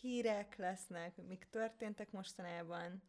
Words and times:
hírek 0.00 0.56
lesznek, 0.56 1.16
mik 1.28 1.46
történtek 1.50 2.10
mostanában. 2.10 3.02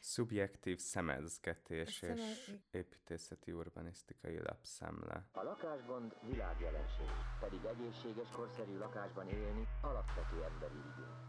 Szubjektív 0.00 0.78
szemezgetés 0.78 1.94
Szemez... 1.94 2.18
és 2.18 2.50
építészeti 2.70 3.52
urbanisztikai 3.52 4.38
lapszemle. 4.38 5.28
A 5.32 5.42
lakásgond 5.42 6.16
világjelenség, 6.22 7.10
pedig 7.40 7.64
egészséges, 7.64 8.28
korszerű 8.28 8.76
lakásban 8.78 9.28
élni 9.28 9.68
alapvető 9.82 10.44
emberi 10.44 10.78
igény 10.92 11.26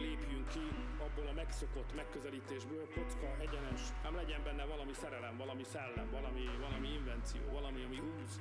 lépjünk 0.00 0.48
ki 0.48 0.66
abból 1.04 1.26
a 1.26 1.32
megszokott 1.32 1.94
megközelítésből, 1.94 2.88
kocka, 2.94 3.28
egyenes, 3.40 3.80
ám 4.04 4.14
legyen 4.14 4.42
benne 4.42 4.64
valami 4.64 4.92
szerelem, 4.92 5.36
valami 5.36 5.64
szellem, 5.64 6.10
valami, 6.10 6.44
valami 6.60 6.88
invenció, 6.92 7.40
valami, 7.50 7.84
ami 7.84 7.96
húz. 7.96 8.40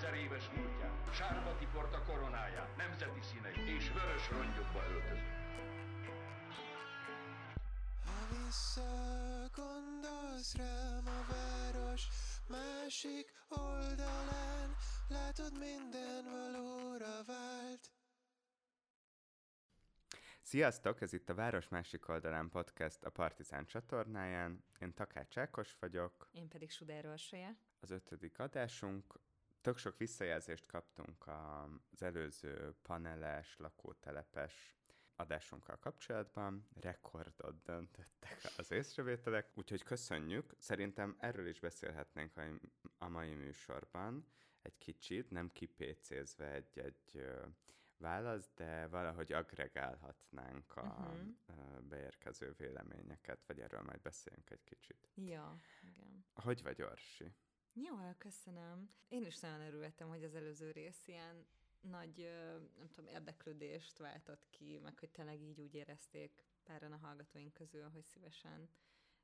Ezer 0.00 0.14
éves 0.14 0.50
múltját, 0.56 1.14
sárba 1.14 1.56
tiporta 1.58 2.02
koronáját, 2.02 2.76
nemzeti 2.76 3.20
színei 3.20 3.74
és 3.76 3.92
vörös 3.92 4.30
rongyokba 4.30 4.82
öltözött. 4.92 5.38
Ha 8.04 8.28
visszagondolsz 8.44 10.56
rám 10.56 11.06
a 11.06 11.24
város 11.32 12.08
másik 12.48 13.32
oldalán, 13.48 14.76
Látod, 15.08 15.58
minden 15.58 16.24
valóra 16.24 17.24
vált. 17.26 17.90
Sziasztok, 20.42 21.00
ez 21.00 21.12
itt 21.12 21.28
a 21.28 21.34
Város 21.34 21.68
Másik 21.68 22.08
Oldalán 22.08 22.48
podcast 22.48 23.04
a 23.04 23.10
Partizán 23.10 23.66
csatornáján. 23.66 24.64
Én 24.78 24.94
Takács 24.94 25.38
Ákos 25.38 25.76
vagyok. 25.80 26.28
Én 26.32 26.48
pedig 26.48 26.70
Sudár 26.70 27.06
Orsolya. 27.06 27.56
Az 27.80 27.90
ötödik 27.90 28.38
adásunk. 28.38 29.14
Tök 29.60 29.76
sok 29.76 29.96
visszajelzést 29.96 30.66
kaptunk 30.66 31.24
az 31.26 32.02
előző 32.02 32.74
paneles, 32.82 33.56
lakótelepes 33.58 34.78
adásunkkal 35.16 35.78
kapcsolatban. 35.78 36.68
Rekordot 36.80 37.62
döntöttek 37.62 38.40
az 38.56 38.70
észrevételek, 38.70 39.50
úgyhogy 39.54 39.82
köszönjük. 39.82 40.54
Szerintem 40.58 41.16
erről 41.18 41.46
is 41.46 41.60
beszélhetnénk 41.60 42.32
a 42.98 43.08
mai 43.08 43.34
műsorban 43.34 44.26
egy 44.62 44.78
kicsit, 44.78 45.30
nem 45.30 45.48
kipécézve 45.48 46.52
egy-egy 46.52 47.26
válasz, 47.96 48.50
de 48.54 48.86
valahogy 48.86 49.32
agregálhatnánk 49.32 50.76
a 50.76 50.82
uh-huh. 50.82 51.80
beérkező 51.80 52.54
véleményeket, 52.56 53.44
vagy 53.46 53.60
erről 53.60 53.82
majd 53.82 54.00
beszéljünk 54.00 54.50
egy 54.50 54.64
kicsit. 54.64 55.08
Ja, 55.14 55.56
igen. 55.82 56.24
Hogy 56.34 56.62
vagy, 56.62 56.82
Orsi? 56.82 57.32
Jó, 57.72 57.94
köszönöm. 58.18 58.90
Én 59.08 59.26
is 59.26 59.38
nagyon 59.38 59.60
örültem, 59.60 60.08
hogy 60.08 60.24
az 60.24 60.34
előző 60.34 60.70
rész 60.70 61.06
ilyen 61.06 61.46
nagy, 61.80 62.30
nem 62.78 62.88
tudom, 62.90 63.10
érdeklődést 63.10 63.98
váltott 63.98 64.46
ki, 64.50 64.78
meg 64.82 64.98
hogy 64.98 65.10
tényleg 65.10 65.40
így 65.40 65.60
úgy 65.60 65.74
érezték 65.74 66.44
páran 66.62 66.92
a 66.92 66.96
hallgatóink 66.96 67.52
közül, 67.52 67.88
hogy 67.88 68.04
szívesen 68.04 68.68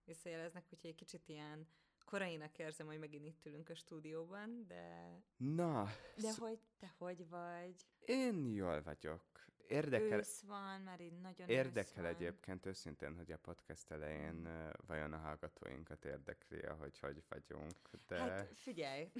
visszajeleznek, 0.04 0.64
úgyhogy 0.72 0.90
egy 0.90 0.96
kicsit 0.96 1.28
ilyen 1.28 1.68
korainak 2.04 2.58
érzem, 2.58 2.86
hogy 2.86 2.98
megint 2.98 3.26
itt 3.26 3.46
ülünk 3.46 3.68
a 3.68 3.74
stúdióban, 3.74 4.66
de... 4.66 5.18
Na! 5.36 5.88
De 6.16 6.30
sz... 6.30 6.38
hogy 6.38 6.58
te 6.78 6.94
hogy 6.98 7.28
vagy? 7.28 7.86
Én 8.04 8.52
jól 8.52 8.82
vagyok. 8.82 9.46
Érdekel... 9.68 10.18
Ősz 10.18 10.40
van, 10.40 10.80
már 10.80 11.00
így 11.00 11.20
nagyon 11.20 11.48
Érdekel 11.48 12.04
ősz 12.04 12.10
egyébként 12.10 12.66
őszintén, 12.66 13.16
hogy 13.16 13.32
a 13.32 13.38
podcast 13.38 13.90
elején 13.90 14.46
uh, 14.46 14.70
vajon 14.86 15.12
a 15.12 15.18
hallgatóinkat 15.18 16.04
érdekli, 16.04 16.60
hogy 16.78 16.98
hogy 16.98 17.22
vagyunk, 17.28 17.74
de... 18.06 18.18
Hát 18.18 18.54
figyelj! 18.54 19.10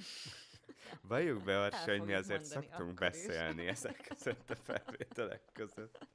Valljuk 1.01 1.43
be, 1.43 1.61
Arsi, 1.61 1.89
hogy 1.89 2.01
mi 2.01 2.13
azért 2.13 2.43
szoktunk 2.43 2.93
beszélni 2.93 3.63
is. 3.63 3.69
ezek 3.69 4.05
között 4.07 4.49
a 4.49 4.55
felvételek 4.55 5.41
között. 5.53 6.07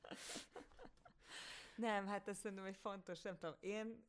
Nem, 1.76 2.06
hát 2.06 2.28
ez 2.28 2.38
szerintem 2.38 2.66
egy 2.66 2.76
fontos, 2.76 3.22
nem 3.22 3.38
tudom, 3.38 3.54
én, 3.60 4.04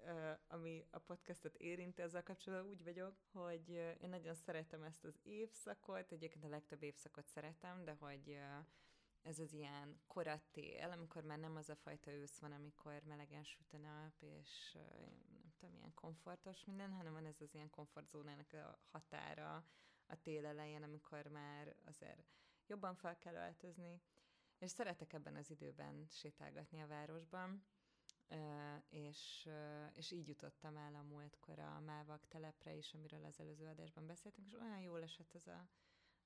ami 0.47 0.85
a 0.91 1.00
podcastot 1.00 1.55
érinti 1.55 2.01
ezzel 2.01 2.23
kapcsolatban, 2.23 2.69
úgy 2.69 2.84
vagyok, 2.84 3.16
hogy 3.31 3.69
én 4.01 4.09
nagyon 4.09 4.35
szeretem 4.35 4.84
ezt 4.84 5.03
az 5.03 5.19
évszakot, 5.23 6.11
egyébként 6.11 6.44
a 6.44 6.50
legtöbb 6.50 6.84
évszakot 6.84 7.28
szeretem, 7.28 7.84
de 7.84 7.95
hogy 8.00 8.40
ez 9.23 9.39
az 9.39 9.53
ilyen 9.53 10.01
koratél, 10.07 10.91
amikor 10.91 11.23
már 11.23 11.39
nem 11.39 11.56
az 11.56 11.69
a 11.69 11.75
fajta 11.75 12.11
ősz 12.11 12.39
van, 12.39 12.51
amikor 12.51 13.01
melegen 13.03 13.44
süt 13.44 13.73
a 13.73 13.78
nap, 13.78 14.13
és 14.19 14.78
nem 15.41 15.53
tudom, 15.57 15.75
ilyen 15.75 15.94
komfortos 15.94 16.66
minden, 16.66 16.91
hanem 16.91 17.13
van 17.13 17.25
ez 17.25 17.41
az 17.41 17.53
ilyen 17.53 17.69
komfortzónának 17.69 18.53
a 18.53 18.79
határa 18.91 19.66
a 20.06 20.22
tél 20.22 20.45
elején, 20.45 20.84
amikor 20.84 21.28
már 21.28 21.75
azért 21.85 22.23
jobban 22.67 22.95
fel 22.95 23.17
kell 23.17 23.35
öltözni, 23.35 24.01
és 24.57 24.72
szeretek 24.72 25.13
ebben 25.13 25.35
az 25.35 25.50
időben 25.50 26.07
sétálgatni 26.09 26.81
a 26.81 26.88
városban, 26.88 27.66
és, 28.90 29.50
és 29.94 30.11
így 30.11 30.28
jutottam 30.28 30.78
el 30.78 30.95
a 30.95 31.01
múltkor 31.01 31.59
a 31.59 31.79
Mávak 31.79 32.28
telepre 32.28 32.73
is, 32.73 32.94
amiről 32.94 33.25
az 33.25 33.40
előző 33.40 33.67
adásban 33.67 34.05
beszéltünk, 34.05 34.47
és 34.47 34.53
olyan 34.53 34.79
jól 34.79 35.01
esett 35.01 35.34
az 35.34 35.47
a, 35.47 35.67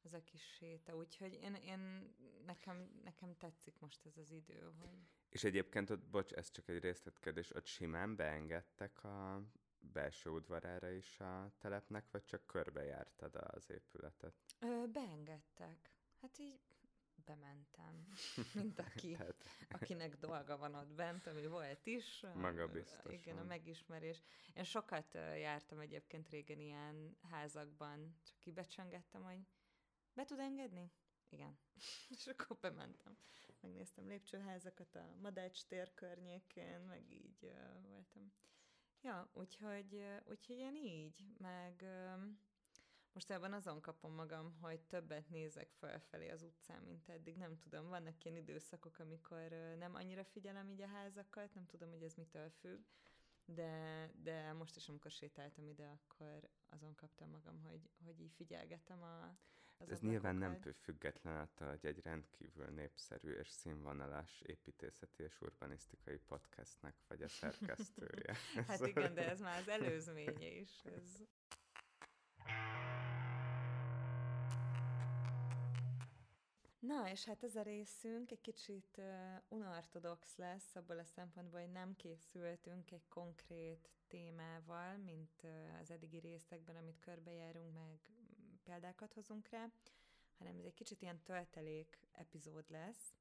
az 0.04 0.14
a 0.14 0.24
kis 0.24 0.42
séta, 0.42 0.96
úgyhogy 0.96 1.34
én, 1.34 1.54
én 1.56 2.14
nekem, 2.46 3.02
nekem 3.04 3.38
tetszik 3.38 3.80
most 3.80 4.06
ez 4.06 4.18
az 4.18 4.32
idő. 4.32 4.72
Hogy... 4.80 4.98
És 5.30 5.44
egyébként 5.44 5.90
ott, 5.90 6.06
bocs, 6.06 6.32
ez 6.32 6.52
csak 6.52 6.68
egy 6.70 6.80
részletkedés, 6.80 7.56
ott 7.56 7.66
simán 7.66 8.16
beengedtek 8.16 9.04
a 9.04 9.42
belső 9.80 10.30
udvarára 10.30 10.92
is 10.92 11.20
a 11.20 11.52
telepnek, 11.58 12.12
vagy 12.12 12.26
csak 12.26 12.46
körbejártad 12.46 13.36
az 13.36 13.70
épületet? 13.70 14.34
Ö, 14.60 14.84
beengedtek. 14.92 15.92
Hát 16.22 16.38
így 16.38 16.60
bementem, 17.26 18.08
mint 18.54 18.80
aki, 18.80 19.12
Tehát... 19.12 19.44
akinek 19.70 20.18
dolga 20.18 20.58
van 20.58 20.76
ott 20.76 20.94
bent, 20.94 21.28
ami 21.28 21.48
volt 21.48 21.86
is. 21.86 22.26
Maga 22.36 22.68
biztos. 22.68 23.14
Igen, 23.14 23.38
a 23.38 23.44
megismerés. 23.44 24.22
Én 24.54 24.64
sokat 24.64 25.14
jártam 25.14 25.80
egyébként 25.80 26.30
régen 26.30 26.60
ilyen 26.60 27.18
házakban, 27.22 28.16
csak 28.24 28.40
kibecsöngettem, 28.40 29.24
hogy 29.24 29.40
be 30.18 30.26
tud 30.26 30.40
engedni? 30.40 30.92
Igen. 31.30 31.58
És 32.16 32.28
akkor 32.28 32.58
bementem. 32.58 33.18
Megnéztem 33.60 34.08
lépcsőházakat 34.08 34.96
a 34.96 35.16
Madács 35.22 35.66
tér 35.66 35.94
környékén, 35.94 36.80
meg 36.80 37.12
így 37.12 37.44
uh, 37.44 37.82
voltam. 37.82 38.32
Ja, 39.02 39.30
úgyhogy, 39.34 40.04
úgyhogy 40.26 40.58
én 40.58 40.76
így, 40.76 41.26
meg 41.38 41.86
Mostában 43.12 43.54
azon 43.54 43.82
kapom 43.82 44.14
magam, 44.14 44.58
hogy 44.62 44.80
többet 44.80 45.30
nézek 45.30 45.72
felfelé 45.72 46.30
az 46.30 46.42
utcán, 46.42 46.82
mint 46.82 47.10
eddig. 47.10 47.38
Nem 47.38 47.58
tudom, 47.58 47.90
vannak 47.90 48.24
ilyen 48.24 48.38
időszakok, 48.38 49.00
amikor 49.00 49.50
nem 49.78 49.96
annyira 49.96 50.24
figyelem 50.24 50.70
így 50.70 50.82
a 50.82 50.88
házakat, 50.88 51.54
nem 51.54 51.66
tudom, 51.66 51.90
hogy 51.90 52.04
ez 52.04 52.14
mitől 52.14 52.50
függ, 52.50 52.86
de, 53.46 54.12
de 54.16 54.54
most 54.54 54.76
is, 54.76 54.90
amikor 54.90 55.12
sétáltam 55.12 55.68
ide, 55.68 55.88
akkor 55.88 56.50
azon 56.70 56.96
kaptam 56.96 57.30
magam, 57.30 57.62
hogy, 57.62 57.90
hogy 58.06 58.20
így 58.20 58.34
figyelgetem 58.34 59.04
a, 59.04 59.38
az 59.78 59.90
Ez 59.90 60.00
nyilván 60.00 60.36
nem 60.36 60.60
független 60.82 61.36
attól, 61.36 61.70
hogy 61.70 61.86
egy 61.86 62.02
rendkívül 62.04 62.66
népszerű 62.66 63.32
és 63.32 63.50
színvonalas 63.50 64.42
építészeti 64.42 65.24
és 65.24 65.42
urbanisztikai 65.42 66.18
podcastnek 66.18 66.96
vagy 67.08 67.22
a 67.22 67.28
szerkesztője. 67.28 68.36
hát 68.68 68.88
igen, 68.88 69.14
de 69.14 69.30
ez 69.30 69.40
már 69.40 69.60
az 69.60 69.68
előzménye 69.68 70.52
is. 70.52 70.84
Ez... 70.84 71.24
Na, 76.80 77.10
és 77.10 77.26
hát 77.26 77.44
ez 77.44 77.56
a 77.56 77.62
részünk 77.62 78.32
egy 78.32 78.42
kicsit 78.42 78.98
uh, 78.98 79.06
unortodox 79.48 80.36
lesz, 80.36 80.76
abból 80.76 81.00
a 81.00 81.04
szempontból, 81.04 81.60
hogy 81.60 81.72
nem 81.72 81.96
készültünk 81.96 82.92
egy 82.92 83.08
konkrét 83.08 83.90
témával, 84.08 84.98
mint 84.98 85.44
uh, 85.44 85.80
az 85.82 85.92
eddigi 85.92 86.20
részekben, 86.20 86.76
amit 86.76 87.00
körbejárunk, 87.00 87.74
meg 87.74 88.00
példákat 88.68 89.14
hozunk 89.14 89.48
rá, 89.50 89.70
hanem 90.38 90.58
ez 90.58 90.66
egy 90.66 90.74
kicsit 90.74 91.02
ilyen 91.02 91.22
töltelék 91.24 92.00
epizód 92.12 92.66
lesz. 92.70 93.16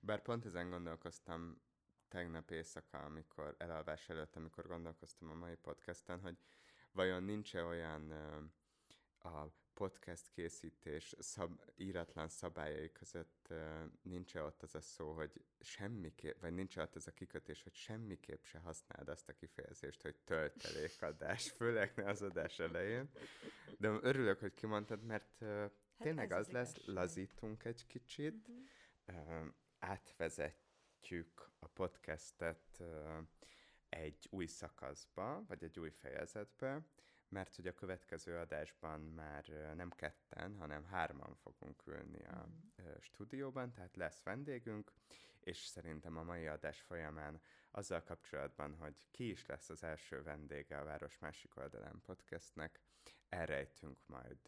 Bár 0.00 0.22
pont 0.22 0.44
ezen 0.44 0.70
gondolkoztam 0.70 1.60
tegnap 2.08 2.50
éjszaka, 2.50 2.98
amikor 2.98 3.54
elalvás 3.58 4.08
előtt, 4.08 4.36
amikor 4.36 4.66
gondolkoztam 4.66 5.30
a 5.30 5.34
mai 5.34 5.54
podcasten, 5.54 6.20
hogy 6.20 6.36
vajon 6.92 7.22
nincs-e 7.22 7.64
olyan 7.64 8.10
a 9.18 9.46
podcast 9.80 10.28
készítés 10.30 11.14
szab, 11.18 11.60
íratlan 11.76 12.28
szabályai 12.28 12.92
között 12.92 13.52
nincs 14.02 14.34
ott 14.34 14.62
az 14.62 14.74
a 14.74 14.80
szó, 14.80 15.12
hogy 15.12 15.44
semmiképp, 15.60 16.40
vagy 16.40 16.54
nincs 16.54 16.76
ott 16.76 16.94
az 16.96 17.06
a 17.06 17.12
kikötés, 17.12 17.62
hogy 17.62 17.74
semmiképp 17.74 18.44
se 18.44 18.58
használd 18.58 19.08
azt 19.08 19.28
a 19.28 19.32
kifejezést, 19.32 20.02
hogy 20.02 20.16
töltelékadás, 20.24 21.50
főleg 21.58 21.92
ne 21.96 22.08
az 22.08 22.22
adás 22.22 22.58
elején. 22.58 23.10
De 23.78 23.88
örülök, 23.88 24.38
hogy 24.38 24.54
kimondtad, 24.54 25.02
mert 25.02 25.38
hát 25.38 25.72
tényleg 25.98 26.32
az, 26.32 26.48
lesz, 26.48 26.70
igazság. 26.70 26.94
lazítunk 26.94 27.64
egy 27.64 27.86
kicsit, 27.86 28.48
uh-huh. 28.48 29.40
uh, 29.42 29.46
átvezetjük 29.78 31.50
a 31.58 31.66
podcastet 31.66 32.82
egy 33.88 34.26
új 34.30 34.46
szakaszba, 34.46 35.44
vagy 35.46 35.64
egy 35.64 35.78
új 35.78 35.90
fejezetbe, 35.90 36.82
mert 37.30 37.56
hogy 37.56 37.66
a 37.66 37.74
következő 37.74 38.36
adásban 38.36 39.00
már 39.00 39.44
nem 39.76 39.90
ketten, 39.90 40.56
hanem 40.56 40.84
hárman 40.84 41.34
fogunk 41.34 41.86
ülni 41.86 42.24
a 42.24 42.48
ö, 42.76 42.82
stúdióban, 43.00 43.72
tehát 43.72 43.96
lesz 43.96 44.22
vendégünk, 44.22 44.92
és 45.40 45.58
szerintem 45.58 46.16
a 46.16 46.22
mai 46.22 46.46
adás 46.46 46.80
folyamán 46.80 47.40
azzal 47.70 48.02
kapcsolatban, 48.02 48.74
hogy 48.74 48.94
ki 49.10 49.30
is 49.30 49.46
lesz 49.46 49.68
az 49.68 49.82
első 49.82 50.22
vendége 50.22 50.78
a 50.78 50.84
Város 50.84 51.18
Másik 51.18 51.56
Oldalán 51.56 52.00
podcastnek, 52.02 52.80
elrejtünk 53.28 54.06
majd 54.06 54.38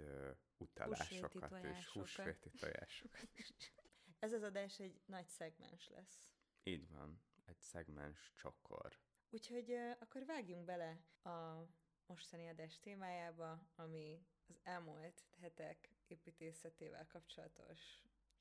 utalásokat 0.57 1.43
és 1.43 1.49
tojásokat. 1.49 1.93
húsvéti 1.93 2.51
tojásokat. 2.51 3.29
Ez 4.19 4.33
az 4.33 4.43
adás 4.43 4.81
egy 4.81 5.01
nagy 5.07 5.29
szegmens 5.29 5.89
lesz. 5.89 6.27
Így 6.63 6.89
van, 6.89 7.23
egy 7.45 7.61
szegmens 7.61 8.33
csokor. 8.35 8.99
Úgyhogy 9.31 9.71
ö, 9.71 9.91
akkor 10.01 10.25
vágjunk 10.25 10.65
bele 10.65 10.99
a 11.23 11.67
mostani 12.13 12.49
adás 12.49 12.79
témájába, 12.81 13.67
ami 13.77 14.27
az 14.49 14.59
elmúlt 14.63 15.23
hetek 15.41 15.89
építészetével 16.07 17.07
kapcsolatos 17.07 17.79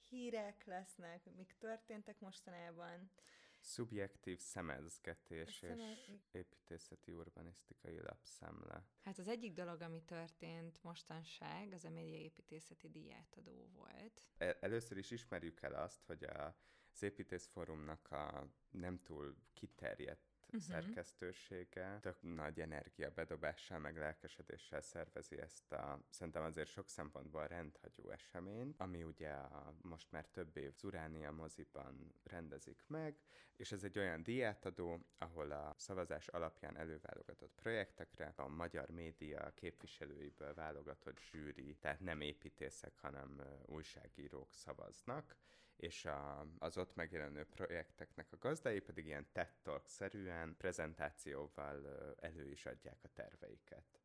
hírek 0.10 0.66
lesznek, 0.66 1.36
mik 1.36 1.56
történtek 1.58 2.20
mostanában. 2.20 3.12
Szubjektív 3.60 4.40
szemezgetés 4.40 5.48
A 5.48 5.50
és 5.50 5.56
szeme- 5.56 5.98
építészeti 6.32 7.12
urbanisztikai 7.12 8.00
lapszemle. 8.00 8.84
Hát 9.04 9.18
az 9.18 9.28
egyik 9.28 9.54
dolog, 9.54 9.82
ami 9.82 10.02
történt 10.04 10.84
mostanság, 10.84 11.74
az 11.74 11.86
a 11.86 11.90
médiaépítészeti 11.90 12.90
díjátadó 12.90 13.70
volt. 13.74 14.28
El- 14.38 14.58
Először 14.60 14.98
is 14.98 15.12
ismerjük 15.12 15.62
el 15.62 15.74
azt, 15.74 16.04
hogy 16.04 16.24
a, 16.24 16.56
az 16.94 17.04
építészforumnak 17.04 18.12
a 18.12 18.48
nem 18.70 19.02
túl 19.02 19.36
kiterjedt. 19.54 20.31
Uh-huh. 20.54 20.70
szerkesztősége 20.70 22.00
tök 22.02 22.22
nagy 22.22 22.60
energiabedobással, 22.60 23.80
meg 23.80 23.98
lelkesedéssel 23.98 24.82
szervezi 24.82 25.38
ezt 25.38 25.72
a 25.72 26.00
szerintem 26.10 26.44
azért 26.44 26.70
sok 26.70 26.90
szempontból 26.90 27.48
rendhagyó 27.48 28.10
eseményt, 28.10 28.80
ami 28.80 29.04
ugye 29.04 29.30
a, 29.30 29.74
most 29.82 30.12
már 30.12 30.26
több 30.26 30.58
év 30.58 30.72
az 30.76 30.84
Uránia 30.84 31.32
moziban 31.32 32.14
rendezik 32.24 32.84
meg, 32.88 33.20
és 33.56 33.72
ez 33.72 33.84
egy 33.84 33.98
olyan 33.98 34.24
díjátadó, 34.24 35.06
ahol 35.18 35.52
a 35.52 35.74
szavazás 35.78 36.28
alapján 36.28 36.78
előválogatott 36.78 37.54
projektekre 37.56 38.34
a 38.36 38.48
magyar 38.48 38.90
média 38.90 39.52
képviselőiből 39.56 40.54
válogatott 40.54 41.20
zsűri, 41.20 41.76
tehát 41.80 42.00
nem 42.00 42.22
építészek, 42.22 43.00
hanem 43.00 43.42
újságírók 43.66 44.54
szavaznak, 44.54 45.36
és 45.82 46.06
a, 46.06 46.46
az 46.60 46.78
ott 46.78 46.96
megjelenő 46.96 47.46
projekteknek 47.46 48.32
a 48.32 48.38
gazdái 48.38 48.80
pedig 48.80 49.06
ilyen 49.06 49.28
TED 49.32 49.54
Talk-szerűen 49.62 50.56
prezentációval 50.58 52.16
elő 52.20 52.50
is 52.50 52.66
adják 52.66 53.00
a 53.04 53.10
terveiket. 53.14 54.01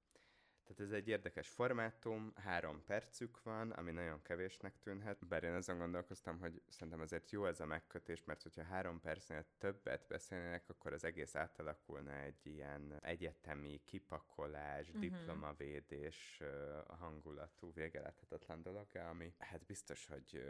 Tehát 0.67 0.81
ez 0.81 0.91
egy 0.91 1.09
érdekes 1.09 1.49
formátum, 1.49 2.33
három 2.35 2.85
percük 2.85 3.43
van, 3.43 3.71
ami 3.71 3.91
nagyon 3.91 4.23
kevésnek 4.23 4.79
tűnhet, 4.79 5.27
bár 5.27 5.43
én 5.43 5.53
azon 5.53 5.79
gondolkoztam, 5.79 6.39
hogy 6.39 6.63
szerintem 6.69 7.01
azért 7.01 7.31
jó 7.31 7.47
ez 7.47 7.61
a 7.61 7.67
megkötés, 7.67 8.25
mert 8.25 8.43
hogyha 8.43 8.63
három 8.63 9.01
percnél 9.01 9.45
többet 9.59 10.07
beszélnének, 10.09 10.69
akkor 10.69 10.93
az 10.93 11.05
egész 11.05 11.35
átalakulna 11.35 12.13
egy 12.13 12.47
ilyen 12.47 12.99
egyetemi 13.03 13.81
kipakolás, 13.85 14.87
uh-huh. 14.87 15.01
diplomavédés 15.01 16.43
hangulatú, 16.87 17.73
végeláthatatlan 17.73 18.63
dolog, 18.63 18.87
ami 18.95 19.35
hát 19.39 19.67
biztos, 19.67 20.07
hogy 20.07 20.45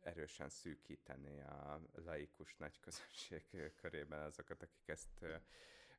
erősen 0.00 0.48
szűkítené 0.48 1.40
a 1.40 1.80
laikus 1.92 2.56
nagy 2.56 2.80
közönség 2.80 3.72
körében 3.76 4.20
azokat, 4.22 4.62
akik 4.62 4.88
ezt 4.88 5.24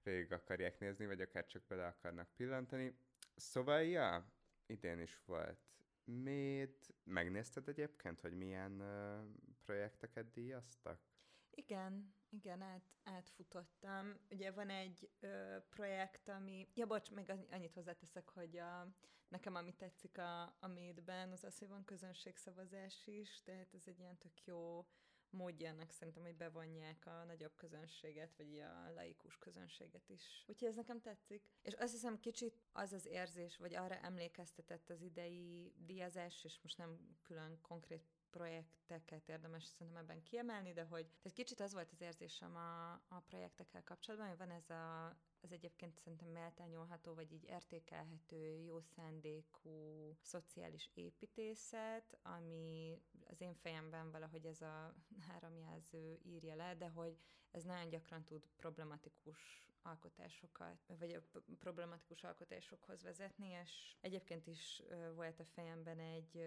végig 0.04 0.32
akarják 0.32 0.80
nézni, 0.80 1.06
vagy 1.06 1.22
akár 1.22 1.46
csak 1.46 1.64
bele 1.68 1.86
akarnak 1.86 2.28
pillantani. 2.36 2.96
Szóval, 3.40 3.82
ja, 3.82 4.26
idén 4.66 5.00
is 5.00 5.22
volt 5.26 5.60
Méd. 6.04 6.76
Megnézted 7.04 7.68
egyébként, 7.68 8.22
hogy 8.22 8.34
milyen 8.34 8.82
uh, 8.82 9.54
projekteket 9.66 10.32
díjaztak? 10.32 11.02
Igen, 11.50 12.14
igen, 12.30 12.62
át, 12.62 12.84
átfutottam. 13.04 14.18
Ugye 14.30 14.52
van 14.52 14.70
egy 14.70 15.10
ö, 15.20 15.58
projekt, 15.70 16.28
ami... 16.28 16.68
Ja, 16.74 16.86
bocs, 16.86 17.10
annyi- 17.28 17.52
annyit 17.52 17.74
hozzáteszek, 17.74 18.30
hogy 18.30 18.58
a, 18.58 18.88
nekem 19.28 19.56
ami 19.56 19.74
tetszik 19.76 20.18
a, 20.18 20.42
a 20.60 20.68
médben, 20.68 21.32
az 21.32 21.44
az, 21.44 21.60
hogy 21.60 21.68
van 21.68 21.84
közönségszavazás 21.84 23.08
is, 23.08 23.42
tehát 23.42 23.74
ez 23.74 23.84
egy 23.88 24.00
ilyen 24.00 24.18
tök 24.18 24.44
jó 24.46 24.86
módja 25.32 25.70
annak 25.70 25.92
szerintem, 25.92 26.24
hogy 26.24 26.36
bevonják 26.36 27.06
a 27.06 27.24
nagyobb 27.24 27.56
közönséget, 27.56 28.36
vagy 28.38 28.60
a 28.60 28.92
laikus 28.94 29.38
közönséget 29.38 30.10
is. 30.10 30.46
Úgyhogy 30.48 30.68
ez 30.68 30.76
nekem 30.76 31.02
tetszik. 31.02 31.44
És 31.62 31.74
azt 31.74 31.92
hiszem 31.92 32.20
kicsit 32.20 32.60
az 32.72 32.94
az 32.94 33.06
érzés, 33.06 33.58
vagy 33.58 33.76
arra 33.76 33.96
emlékeztetett 33.96 34.90
az 34.90 35.02
idei 35.02 35.74
díjazás, 35.78 36.44
és 36.44 36.60
most 36.62 36.78
nem 36.78 37.18
külön 37.24 37.62
konkrét 37.62 38.04
projekteket 38.30 39.30
érdemes 39.30 39.66
szerintem 39.66 40.04
ebben 40.04 40.24
kiemelni, 40.24 40.74
de 40.74 40.84
hogy 40.84 41.06
tehát 41.06 41.38
kicsit 41.38 41.60
az 41.60 41.74
volt 41.74 41.92
az 41.92 42.02
érzésem 42.02 42.56
a, 42.56 42.92
a 42.92 43.24
projektekkel 43.26 43.84
kapcsolatban, 43.84 44.30
hogy 44.30 44.38
van 44.38 44.52
ez 44.52 44.70
a, 44.70 45.08
az 45.42 45.52
egyébként 45.52 45.96
szerintem 45.96 46.28
méltányolható, 46.28 47.14
vagy 47.14 47.32
így 47.32 47.44
értékelhető, 47.44 48.58
jó 48.58 48.80
szándékú 48.80 50.14
szociális 50.22 50.90
építészet, 50.94 52.18
ami 52.22 53.02
az 53.30 53.42
én 53.42 53.54
fejemben 53.54 54.12
valahogy 54.12 54.46
ez 54.46 54.62
a 54.62 54.94
három 55.28 55.56
jelző 55.56 56.20
írja 56.24 56.56
le, 56.56 56.76
de 56.76 56.88
hogy 56.90 57.18
ez 57.52 57.64
nagyon 57.64 57.90
gyakran 57.90 58.24
tud 58.24 58.48
problematikus 58.56 59.68
alkotásokat, 59.82 60.86
vagy 61.00 61.22
problematikus 61.60 62.24
alkotásokhoz 62.24 63.04
vezetni, 63.04 63.48
és 63.48 63.96
egyébként 64.02 64.48
is 64.48 64.82
volt 65.16 65.40
a 65.40 65.46
fejemben 65.46 66.00
egy, 66.00 66.44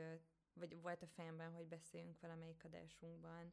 vagy 0.53 0.81
volt 0.81 1.03
a 1.03 1.07
fejemben, 1.07 1.53
hogy 1.53 1.67
beszéljünk 1.67 2.21
valamelyik 2.21 2.65
adásunkban 2.65 3.53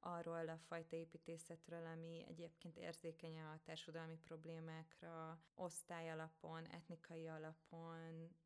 arról 0.00 0.48
a 0.48 0.58
fajta 0.58 0.96
építészetről, 0.96 1.86
ami 1.86 2.24
egyébként 2.28 2.76
érzékeny 2.76 3.38
a 3.38 3.60
társadalmi 3.64 4.16
problémákra, 4.16 5.42
osztály 5.54 6.10
alapon, 6.10 6.66
etnikai 6.66 7.28
alapon, 7.28 8.36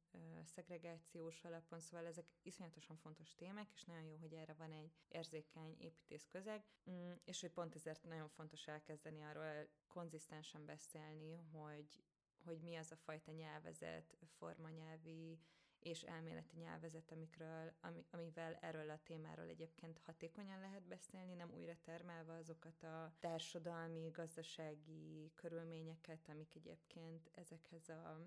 szegregációs 0.45 1.45
alapon, 1.45 1.81
szóval 1.81 2.07
ezek 2.07 2.27
iszonyatosan 2.43 2.97
fontos 2.97 3.35
témák, 3.35 3.71
és 3.75 3.85
nagyon 3.85 4.05
jó, 4.05 4.17
hogy 4.17 4.33
erre 4.33 4.53
van 4.53 4.73
egy 4.73 4.93
érzékeny 5.09 5.77
építész 5.79 6.27
közeg, 6.31 6.65
Mm, 6.91 7.13
és 7.25 7.41
hogy 7.41 7.51
pont 7.51 7.75
ezért 7.75 8.05
nagyon 8.05 8.29
fontos 8.29 8.67
elkezdeni 8.67 9.23
arról 9.23 9.69
konzisztensen 9.87 10.65
beszélni, 10.65 11.37
hogy, 11.37 12.05
hogy 12.45 12.61
mi 12.61 12.77
az 12.77 12.93
a 12.93 12.97
fajta 12.97 13.31
nyelvezet, 13.31 14.17
formanyelvi 14.39 15.39
és 15.83 16.03
elméleti 16.03 16.57
nyelvezet, 16.57 17.11
amikről, 17.11 17.73
ami, 17.81 18.05
amivel 18.11 18.59
erről 18.61 18.91
a 18.91 19.01
témáról 19.05 19.47
egyébként 19.47 20.01
hatékonyan 20.05 20.61
lehet 20.61 20.83
beszélni, 20.83 21.35
nem 21.35 21.53
újra 21.55 21.77
termelve 21.83 22.33
azokat 22.33 22.83
a 22.83 23.13
társadalmi, 23.21 24.11
gazdasági 24.11 25.33
körülményeket, 25.35 26.29
amik 26.29 26.55
egyébként 26.55 27.31
ezekhez 27.35 27.89
a 27.89 28.21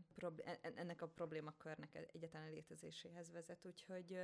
ennek 0.62 1.02
a 1.02 1.08
problémakörnek 1.08 2.08
egyetlen 2.14 2.50
létezéséhez 2.50 3.32
vezet. 3.32 3.66
Úgyhogy 3.66 4.20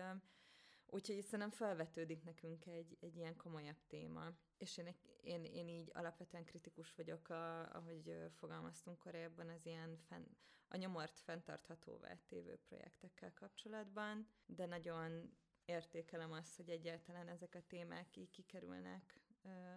Úgyhogy 0.93 1.21
szerintem 1.21 1.49
felvetődik 1.49 2.23
nekünk 2.23 2.65
egy, 2.65 2.97
egy 2.99 3.15
ilyen 3.15 3.35
komolyabb 3.35 3.79
téma. 3.87 4.31
És 4.57 4.77
én, 4.77 4.95
én, 5.21 5.45
én 5.45 5.67
így 5.67 5.91
alapvetően 5.93 6.45
kritikus 6.45 6.95
vagyok, 6.95 7.29
a, 7.29 7.73
ahogy 7.75 8.29
fogalmaztunk 8.35 8.99
korábban, 8.99 9.49
az 9.49 9.65
ilyen 9.65 9.97
fenn, 9.97 10.25
a 10.67 10.77
nyomort 10.77 11.19
fenntarthatóvá 11.19 12.17
tévő 12.27 12.59
projektekkel 12.67 13.33
kapcsolatban, 13.33 14.27
de 14.45 14.65
nagyon 14.65 15.37
értékelem 15.65 16.31
azt, 16.31 16.55
hogy 16.55 16.69
egyáltalán 16.69 17.27
ezek 17.27 17.55
a 17.55 17.67
témák 17.67 18.15
így 18.17 18.29
kikerülnek 18.29 19.19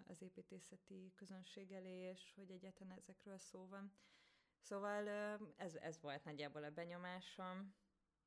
az 0.06 0.22
építészeti 0.22 1.12
közönség 1.14 1.72
elé, 1.72 2.10
és 2.10 2.32
hogy 2.34 2.50
egyáltalán 2.50 2.96
ezekről 2.96 3.38
szó 3.38 3.66
van. 3.66 3.92
Szóval 4.58 5.08
ez, 5.56 5.74
ez 5.74 6.00
volt 6.00 6.24
nagyjából 6.24 6.64
a 6.64 6.70
benyomásom. 6.70 7.74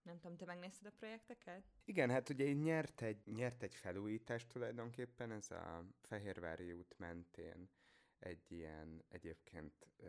Nem 0.08 0.20
tudom, 0.20 0.38
te 0.38 0.46
megnézted 0.46 0.86
a 0.86 0.96
projekteket? 0.98 1.64
Igen, 1.86 2.10
hát 2.10 2.30
ugye 2.30 2.46
így 2.46 2.62
nyert 2.62 3.02
egy, 3.02 3.22
nyert 3.26 3.64
egy 3.64 3.76
felújítás 3.76 4.48
tulajdonképpen, 4.48 5.32
ez 5.32 5.52
a 5.52 5.86
Fehérvári 6.02 6.72
út 6.72 6.96
mentén 6.98 7.70
egy 8.20 8.52
ilyen 8.52 9.04
egyébként 9.10 9.88
ö, 9.98 10.08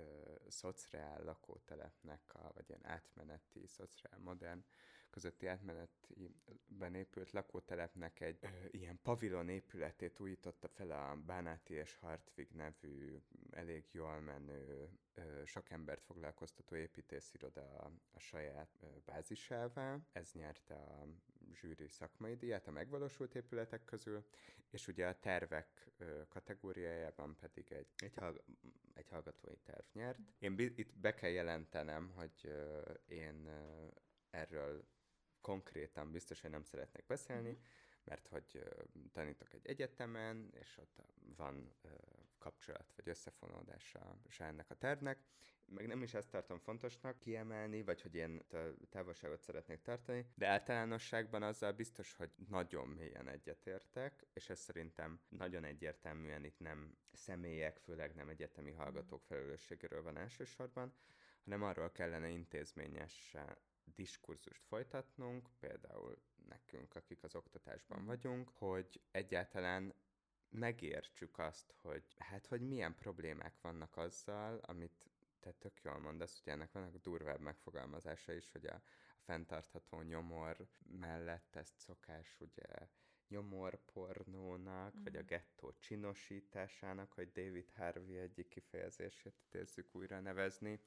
szociál 0.49 1.25
lakótelepnek, 1.25 2.35
a, 2.35 2.53
vagy 2.55 2.69
ilyen 2.69 2.87
átmeneti, 2.87 3.67
szociál 3.67 4.19
modern 4.19 4.65
közötti 5.11 5.47
átmenetiben 5.47 6.95
épült 6.95 7.31
lakótelepnek 7.31 8.21
egy 8.21 8.39
ö, 8.41 8.47
ilyen 8.71 8.99
pavilon 9.03 9.49
épületét 9.49 10.21
újította 10.21 10.69
fel 10.69 10.91
a 10.91 11.17
Bánáti 11.27 11.75
és 11.75 11.95
Hartvig 11.95 12.49
nevű 12.51 13.17
elég 13.51 13.85
jól 13.93 14.21
menő, 14.21 14.89
ö, 15.15 15.43
sok 15.45 15.71
embert 15.71 16.03
foglalkoztató 16.05 16.77
építésziroda 16.77 17.61
a, 17.63 17.91
a 18.11 18.19
saját 18.19 18.79
ö, 18.83 18.87
bázisává. 19.05 19.99
Ez 20.13 20.33
nyerte 20.33 20.75
a 20.75 21.07
zsűri 21.53 21.89
szakmai 21.89 22.35
díját 22.37 22.67
a 22.67 22.71
megvalósult 22.71 23.35
épületek 23.35 23.85
közül, 23.85 24.25
és 24.71 24.89
ugye 24.89 25.07
a 25.07 25.19
tervek 25.19 25.91
kategóriájában 26.29 27.37
pedig 27.37 27.73
egy, 27.73 27.89
egy, 27.97 28.15
hallg- 28.15 28.43
egy 28.95 29.09
hallgatói 29.09 29.57
terv 29.65 29.85
nyert. 29.93 30.19
Én 30.39 30.55
bi- 30.57 30.79
itt 30.79 30.95
be 30.99 31.15
kell 31.15 31.31
jelentenem, 31.31 32.11
hogy 32.15 32.53
én 33.07 33.49
erről 34.31 34.85
konkrétan 35.41 36.11
biztos, 36.11 36.41
hogy 36.41 36.51
nem 36.51 36.63
szeretnék 36.63 37.07
beszélni, 37.07 37.51
uh-huh. 37.51 37.65
mert 38.05 38.29
hogy 38.29 38.65
tanítok 39.13 39.53
egy 39.53 39.67
egyetemen, 39.67 40.51
és 40.53 40.79
ott 40.79 41.03
van 41.37 41.75
kapcsolat 42.39 42.93
vagy 42.97 43.09
összefonódása 43.09 44.17
se 44.29 44.45
ennek 44.45 44.71
a 44.71 44.75
tervnek, 44.75 45.19
meg 45.71 45.87
nem 45.87 46.03
is 46.03 46.15
ezt 46.15 46.31
tartom 46.31 46.59
fontosnak 46.59 47.19
kiemelni, 47.19 47.83
vagy 47.83 48.03
hogy 48.03 48.15
én 48.15 48.43
távolságot 48.91 49.41
szeretnék 49.41 49.83
tartani, 49.83 50.27
de 50.35 50.47
általánosságban 50.47 51.43
azzal 51.43 51.73
biztos, 51.73 52.15
hogy 52.15 52.31
nagyon 52.49 52.89
mélyen 52.89 53.29
egyetértek, 53.29 54.27
és 54.33 54.51
ez 54.51 54.59
szerintem 54.59 55.21
nagyon 55.29 55.65
egyértelműen 55.65 56.45
itt 56.45 56.59
nem 56.59 56.97
személyek, 57.13 57.79
főleg 57.79 58.15
nem 58.15 58.29
egyetemi 58.29 58.71
hallgatók 58.71 59.23
felelősségéről 59.25 60.03
van 60.03 60.17
elsősorban, 60.17 60.93
hanem 61.45 61.63
arról 61.63 61.91
kellene 61.91 62.29
intézményesen 62.29 63.57
diskurzust 63.95 64.65
folytatnunk, 64.65 65.49
például 65.59 66.19
nekünk, 66.49 66.95
akik 66.95 67.23
az 67.23 67.35
oktatásban 67.35 68.05
vagyunk, 68.05 68.49
hogy 68.49 69.01
egyáltalán 69.11 69.95
megértsük 70.51 71.39
azt, 71.39 71.75
hogy 71.77 72.05
hát, 72.19 72.47
hogy 72.47 72.61
milyen 72.61 72.95
problémák 72.95 73.61
vannak 73.61 73.97
azzal, 73.97 74.59
amit 74.63 75.11
te 75.41 75.53
tök 75.53 75.81
jól 75.83 75.99
mondasz, 75.99 76.43
hogy 76.45 76.53
ennek 76.53 76.73
vannak 76.73 76.97
durvább 76.97 77.41
megfogalmazása 77.41 78.33
is, 78.33 78.51
hogy 78.51 78.67
a, 78.67 78.75
a 78.75 78.83
fenntartható 79.25 80.01
nyomor 80.01 80.69
mellett 81.01 81.57
ezt 81.57 81.79
szokás 81.79 82.41
ugye 82.41 82.89
nyomorpornónak, 83.29 84.97
mm. 84.97 85.03
vagy 85.03 85.17
a 85.17 85.23
gettó 85.23 85.73
csinosításának, 85.79 87.13
hogy 87.13 87.33
David 87.33 87.71
Harvey 87.77 88.19
egyik 88.19 88.49
kifejezését 88.49 89.35
idézzük 89.49 89.95
újra 89.95 90.21
nevezni. 90.21 90.81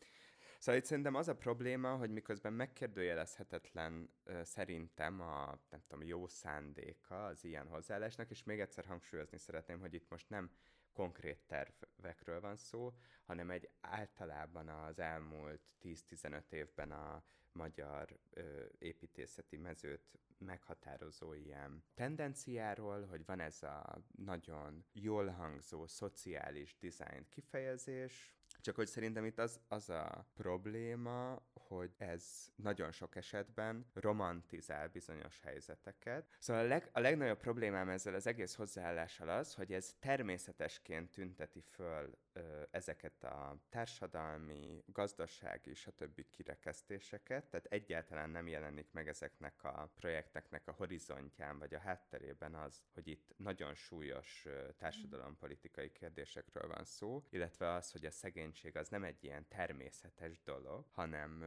Szóval 0.62 0.82
itt 0.82 0.88
szerintem 0.88 1.16
az 1.16 1.28
a 1.28 1.36
probléma, 1.36 1.96
hogy 1.96 2.10
miközben 2.10 2.54
megkérdőjelezhetetlen 2.54 4.10
szerintem 4.44 5.22
a 5.22 5.60
nem 5.70 5.82
tudom, 5.88 6.08
jó 6.08 6.28
szándéka 6.28 7.26
az 7.26 7.44
ilyen 7.44 7.68
hozzáállásnak, 7.68 8.30
és 8.30 8.44
még 8.44 8.60
egyszer 8.60 8.86
hangsúlyozni 8.86 9.38
szeretném, 9.38 9.80
hogy 9.80 9.94
itt 9.94 10.10
most 10.10 10.30
nem 10.30 10.52
konkrét 10.94 11.40
tervekről 11.48 12.40
van 12.42 12.56
szó, 12.56 12.94
hanem 13.24 13.50
egy 13.50 13.70
általában 13.82 14.68
az 14.68 15.00
elmúlt 15.00 15.62
10-15 15.82 16.52
évben 16.52 16.92
a 16.92 17.24
magyar 17.52 18.20
ö, 18.30 18.66
építészeti 18.78 19.58
mezőt 19.58 20.20
meghatározó 20.38 21.34
ilyen 21.34 21.84
tendenciáról, 21.94 23.06
hogy 23.06 23.26
van 23.26 23.40
ez 23.40 23.64
a 23.64 24.02
nagyon 24.16 24.86
jól 24.92 25.28
hangzó 25.28 25.88
szociális 25.88 26.78
design 26.78 27.26
kifejezés, 27.30 28.36
csak 28.62 28.76
hogy 28.76 28.88
szerintem 28.88 29.26
itt 29.26 29.40
az, 29.40 29.60
az 29.68 29.90
a 29.90 30.28
probléma, 30.34 31.42
hogy 31.76 31.94
ez 31.98 32.52
nagyon 32.56 32.92
sok 32.92 33.16
esetben 33.16 33.86
romantizál 33.94 34.88
bizonyos 34.88 35.40
helyzeteket. 35.40 36.36
Szóval 36.40 36.64
a, 36.64 36.68
leg, 36.68 36.90
a 36.92 37.00
legnagyobb 37.00 37.40
problémám 37.40 37.90
ezzel 37.90 38.14
az 38.14 38.28
egész 38.28 38.56
hozzáállással 38.56 39.30
az, 39.30 39.54
hogy 39.54 39.74
ez 39.74 39.96
természetesként 40.00 41.12
tünteti 41.12 41.62
föl 41.62 42.18
ö, 42.34 42.62
ezeket 42.72 43.24
a 43.24 43.58
társadalmi, 43.70 44.84
gazdasági, 44.86 45.74
stb. 45.74 46.26
kirekesztéseket, 46.30 47.46
tehát 47.46 47.66
egyáltalán 47.66 48.30
nem 48.30 48.48
jelenik 48.48 48.92
meg 48.92 49.08
ezeknek 49.08 49.64
a 49.64 49.92
projekteknek 49.96 50.68
a 50.68 50.72
horizontján, 50.72 51.60
vagy 51.60 51.74
a 51.74 51.80
hátterében 51.80 52.56
az, 52.56 52.84
hogy 52.94 53.08
itt 53.08 53.34
nagyon 53.38 53.74
súlyos 53.74 54.48
társadalompolitikai 54.78 55.92
kérdésekről 55.92 56.68
van 56.68 56.84
szó, 56.84 57.24
illetve 57.30 57.72
az, 57.72 57.92
hogy 57.92 58.06
a 58.06 58.12
szegénység 58.12 58.78
az 58.78 58.90
nem 58.90 59.04
egy 59.04 59.24
ilyen 59.24 59.48
természetes 59.48 60.42
dolog, 60.44 60.86
hanem 60.92 61.44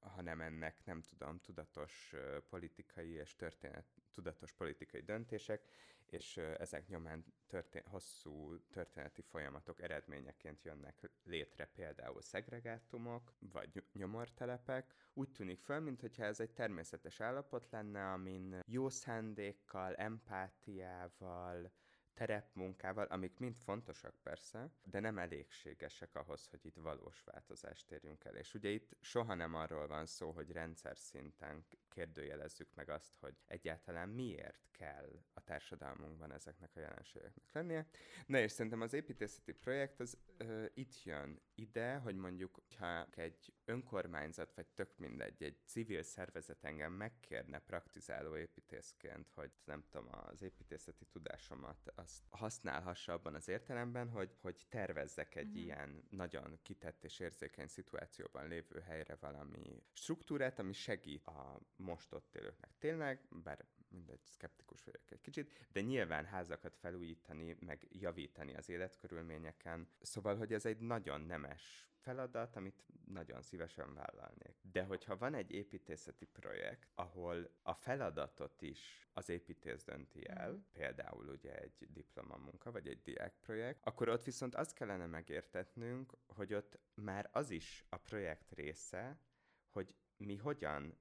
hanem 0.00 0.40
ennek 0.40 0.84
nem 0.84 1.00
tudom, 1.00 1.38
tudatos 1.38 2.14
politikai 2.48 3.10
és 3.10 3.36
történet, 3.36 3.84
tudatos 4.12 4.52
politikai 4.52 5.00
döntések, 5.00 5.62
és 6.06 6.36
ezek 6.36 6.88
nyomán 6.88 7.24
történ- 7.46 7.86
hosszú 7.86 8.58
történeti 8.70 9.22
folyamatok 9.22 9.82
eredményeként 9.82 10.62
jönnek 10.62 11.10
létre 11.24 11.66
például 11.66 12.22
szegregátumok, 12.22 13.32
vagy 13.38 13.84
nyomortelepek. 13.92 14.94
Úgy 15.12 15.30
tűnik 15.30 15.60
föl, 15.60 15.80
mintha 15.80 16.24
ez 16.24 16.40
egy 16.40 16.52
természetes 16.52 17.20
állapot 17.20 17.70
lenne, 17.70 18.12
amin 18.12 18.60
jó 18.66 18.88
szándékkal, 18.88 19.94
empátiával, 19.94 21.72
terepmunkával, 22.14 23.04
amik 23.04 23.38
mind 23.38 23.56
fontosak 23.56 24.14
persze, 24.22 24.70
de 24.84 25.00
nem 25.00 25.18
elégségesek 25.18 26.14
ahhoz, 26.14 26.46
hogy 26.46 26.64
itt 26.66 26.76
valós 26.76 27.22
változást 27.22 27.90
érjünk 27.90 28.24
el. 28.24 28.36
És 28.36 28.54
ugye 28.54 28.68
itt 28.68 28.96
soha 29.00 29.34
nem 29.34 29.54
arról 29.54 29.86
van 29.86 30.06
szó, 30.06 30.30
hogy 30.30 30.52
rendszer 30.52 30.96
szinten 30.96 31.66
kérdőjelezzük 31.88 32.74
meg 32.74 32.88
azt, 32.88 33.16
hogy 33.20 33.34
egyáltalán 33.46 34.08
miért 34.08 34.70
kell 34.80 35.22
a 35.32 35.40
társadalmunkban 35.40 36.32
ezeknek 36.32 36.76
a 36.76 36.80
jelenségeknek 36.80 37.52
lennie. 37.52 37.86
Na 38.26 38.38
és 38.38 38.50
szerintem 38.50 38.80
az 38.80 38.92
építészeti 38.92 39.52
projekt 39.52 40.00
az 40.00 40.18
ö, 40.36 40.64
itt 40.74 41.02
jön 41.02 41.40
ide, 41.54 41.96
hogy 41.96 42.16
mondjuk, 42.16 42.62
ha 42.78 43.06
egy 43.10 43.52
önkormányzat, 43.64 44.54
vagy 44.54 44.66
tök 44.66 44.96
mindegy, 44.96 45.42
egy 45.42 45.58
civil 45.64 46.02
szervezet 46.02 46.64
engem 46.64 46.92
megkérne 46.92 47.58
praktizáló 47.58 48.36
építészként, 48.36 49.30
hogy 49.34 49.50
nem 49.64 49.84
tudom, 49.90 50.08
az 50.10 50.42
építészeti 50.42 51.04
tudásomat 51.04 51.92
azt 52.00 52.22
használhassa 52.30 53.12
abban 53.12 53.34
az 53.34 53.48
értelemben, 53.48 54.08
hogy, 54.08 54.36
hogy 54.40 54.66
tervezzek 54.68 55.34
egy 55.34 55.46
uh-huh. 55.46 55.62
ilyen 55.62 56.04
nagyon 56.10 56.58
kitett 56.62 57.04
és 57.04 57.18
érzékeny 57.18 57.66
szituációban 57.66 58.48
lévő 58.48 58.80
helyre 58.80 59.16
valami 59.20 59.82
struktúrát, 59.92 60.58
ami 60.58 60.72
segít 60.72 61.26
a 61.26 61.60
most 61.76 62.12
ott 62.12 62.34
élőknek. 62.34 62.70
Tényleg, 62.78 63.26
bár 63.30 63.64
mindegy, 63.88 64.20
szkeptikus 64.24 64.84
vagyok 64.84 65.10
egy 65.10 65.20
kicsit, 65.20 65.66
de 65.72 65.80
nyilván 65.80 66.24
házakat 66.24 66.76
felújítani, 66.76 67.56
meg 67.60 67.86
javítani 67.90 68.54
az 68.54 68.68
életkörülményeken. 68.68 69.88
Szóval, 70.00 70.36
hogy 70.36 70.52
ez 70.52 70.66
egy 70.66 70.78
nagyon 70.78 71.20
nemes 71.20 71.88
feladat, 72.00 72.56
amit 72.56 72.84
nagyon 73.04 73.42
szívesen 73.42 73.94
vállalnék. 73.94 74.56
De 74.72 74.82
hogyha 74.82 75.16
van 75.16 75.34
egy 75.34 75.50
építészeti 75.50 76.26
projekt, 76.26 76.90
ahol 76.94 77.50
a 77.62 77.74
feladatot 77.74 78.62
is 78.62 79.08
az 79.12 79.28
építész 79.28 79.84
dönti 79.84 80.28
el, 80.28 80.52
mm. 80.52 80.60
például 80.72 81.28
ugye 81.28 81.54
egy 81.58 81.86
diplomamunka, 81.92 82.70
vagy 82.70 82.88
egy 82.88 83.02
diákprojekt, 83.02 83.86
akkor 83.86 84.08
ott 84.08 84.24
viszont 84.24 84.54
azt 84.54 84.74
kellene 84.74 85.06
megértetnünk, 85.06 86.12
hogy 86.26 86.54
ott 86.54 86.78
már 86.94 87.28
az 87.32 87.50
is 87.50 87.84
a 87.88 87.96
projekt 87.96 88.52
része, 88.52 89.20
hogy 89.68 89.94
mi 90.16 90.36
hogyan 90.36 90.98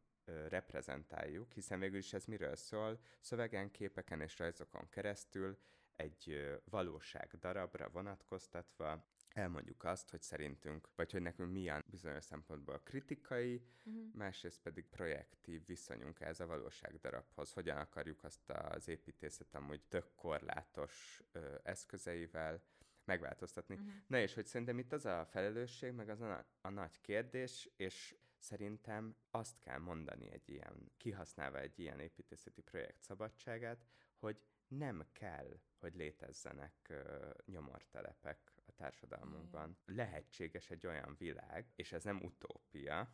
reprezentáljuk, 0.47 1.51
hiszen 1.51 1.79
végül 1.79 1.97
is 1.97 2.13
ez 2.13 2.25
miről 2.25 2.55
szól, 2.55 2.99
szövegen, 3.19 3.71
képeken 3.71 4.21
és 4.21 4.37
rajzokon 4.37 4.89
keresztül 4.89 5.57
egy 5.95 6.51
valóság 6.63 7.31
darabra 7.39 7.89
vonatkoztatva 7.89 9.05
elmondjuk 9.39 9.83
azt, 9.83 10.09
hogy 10.09 10.21
szerintünk, 10.21 10.89
vagy 10.95 11.11
hogy 11.11 11.21
nekünk 11.21 11.51
milyen 11.51 11.85
bizonyos 11.87 12.23
szempontból 12.23 12.81
kritikai, 12.83 13.61
uh-huh. 13.85 14.03
másrészt 14.13 14.61
pedig 14.61 14.85
projektív 14.85 15.65
viszonyunk 15.65 16.19
ez 16.19 16.39
a 16.39 16.45
valóság 16.45 16.99
darabhoz. 16.99 17.53
Hogyan 17.53 17.77
akarjuk 17.77 18.23
azt 18.23 18.49
az 18.49 18.87
építészet 18.87 19.55
amúgy 19.55 19.81
tök 19.87 20.15
korlátos 20.15 21.23
ö, 21.31 21.55
eszközeivel 21.63 22.63
megváltoztatni. 23.05 23.75
Uh-huh. 23.75 23.89
Na 24.07 24.19
és 24.19 24.33
hogy 24.33 24.45
szerintem 24.45 24.79
itt 24.79 24.93
az 24.93 25.05
a 25.05 25.25
felelősség, 25.25 25.91
meg 25.91 26.09
az 26.09 26.21
a, 26.21 26.45
a 26.61 26.69
nagy 26.69 27.01
kérdés, 27.01 27.69
és 27.75 28.15
Szerintem 28.39 29.15
azt 29.31 29.59
kell 29.59 29.77
mondani 29.77 30.31
egy 30.31 30.49
ilyen, 30.49 30.91
kihasználva 30.97 31.59
egy 31.59 31.79
ilyen 31.79 31.99
építészeti 31.99 32.61
projekt 32.61 33.01
szabadságát, 33.01 33.85
hogy 34.15 34.41
nem 34.67 35.05
kell, 35.11 35.59
hogy 35.77 35.95
létezzenek 35.95 36.73
uh, 36.89 37.29
nyomortelepek 37.45 38.58
társadalmunkban. 38.79 39.69
Mm. 39.69 39.95
Lehetséges 39.95 40.69
egy 40.69 40.87
olyan 40.87 41.15
világ, 41.17 41.71
és 41.75 41.91
ez 41.91 42.03
nem 42.03 42.21
utópia, 42.21 43.13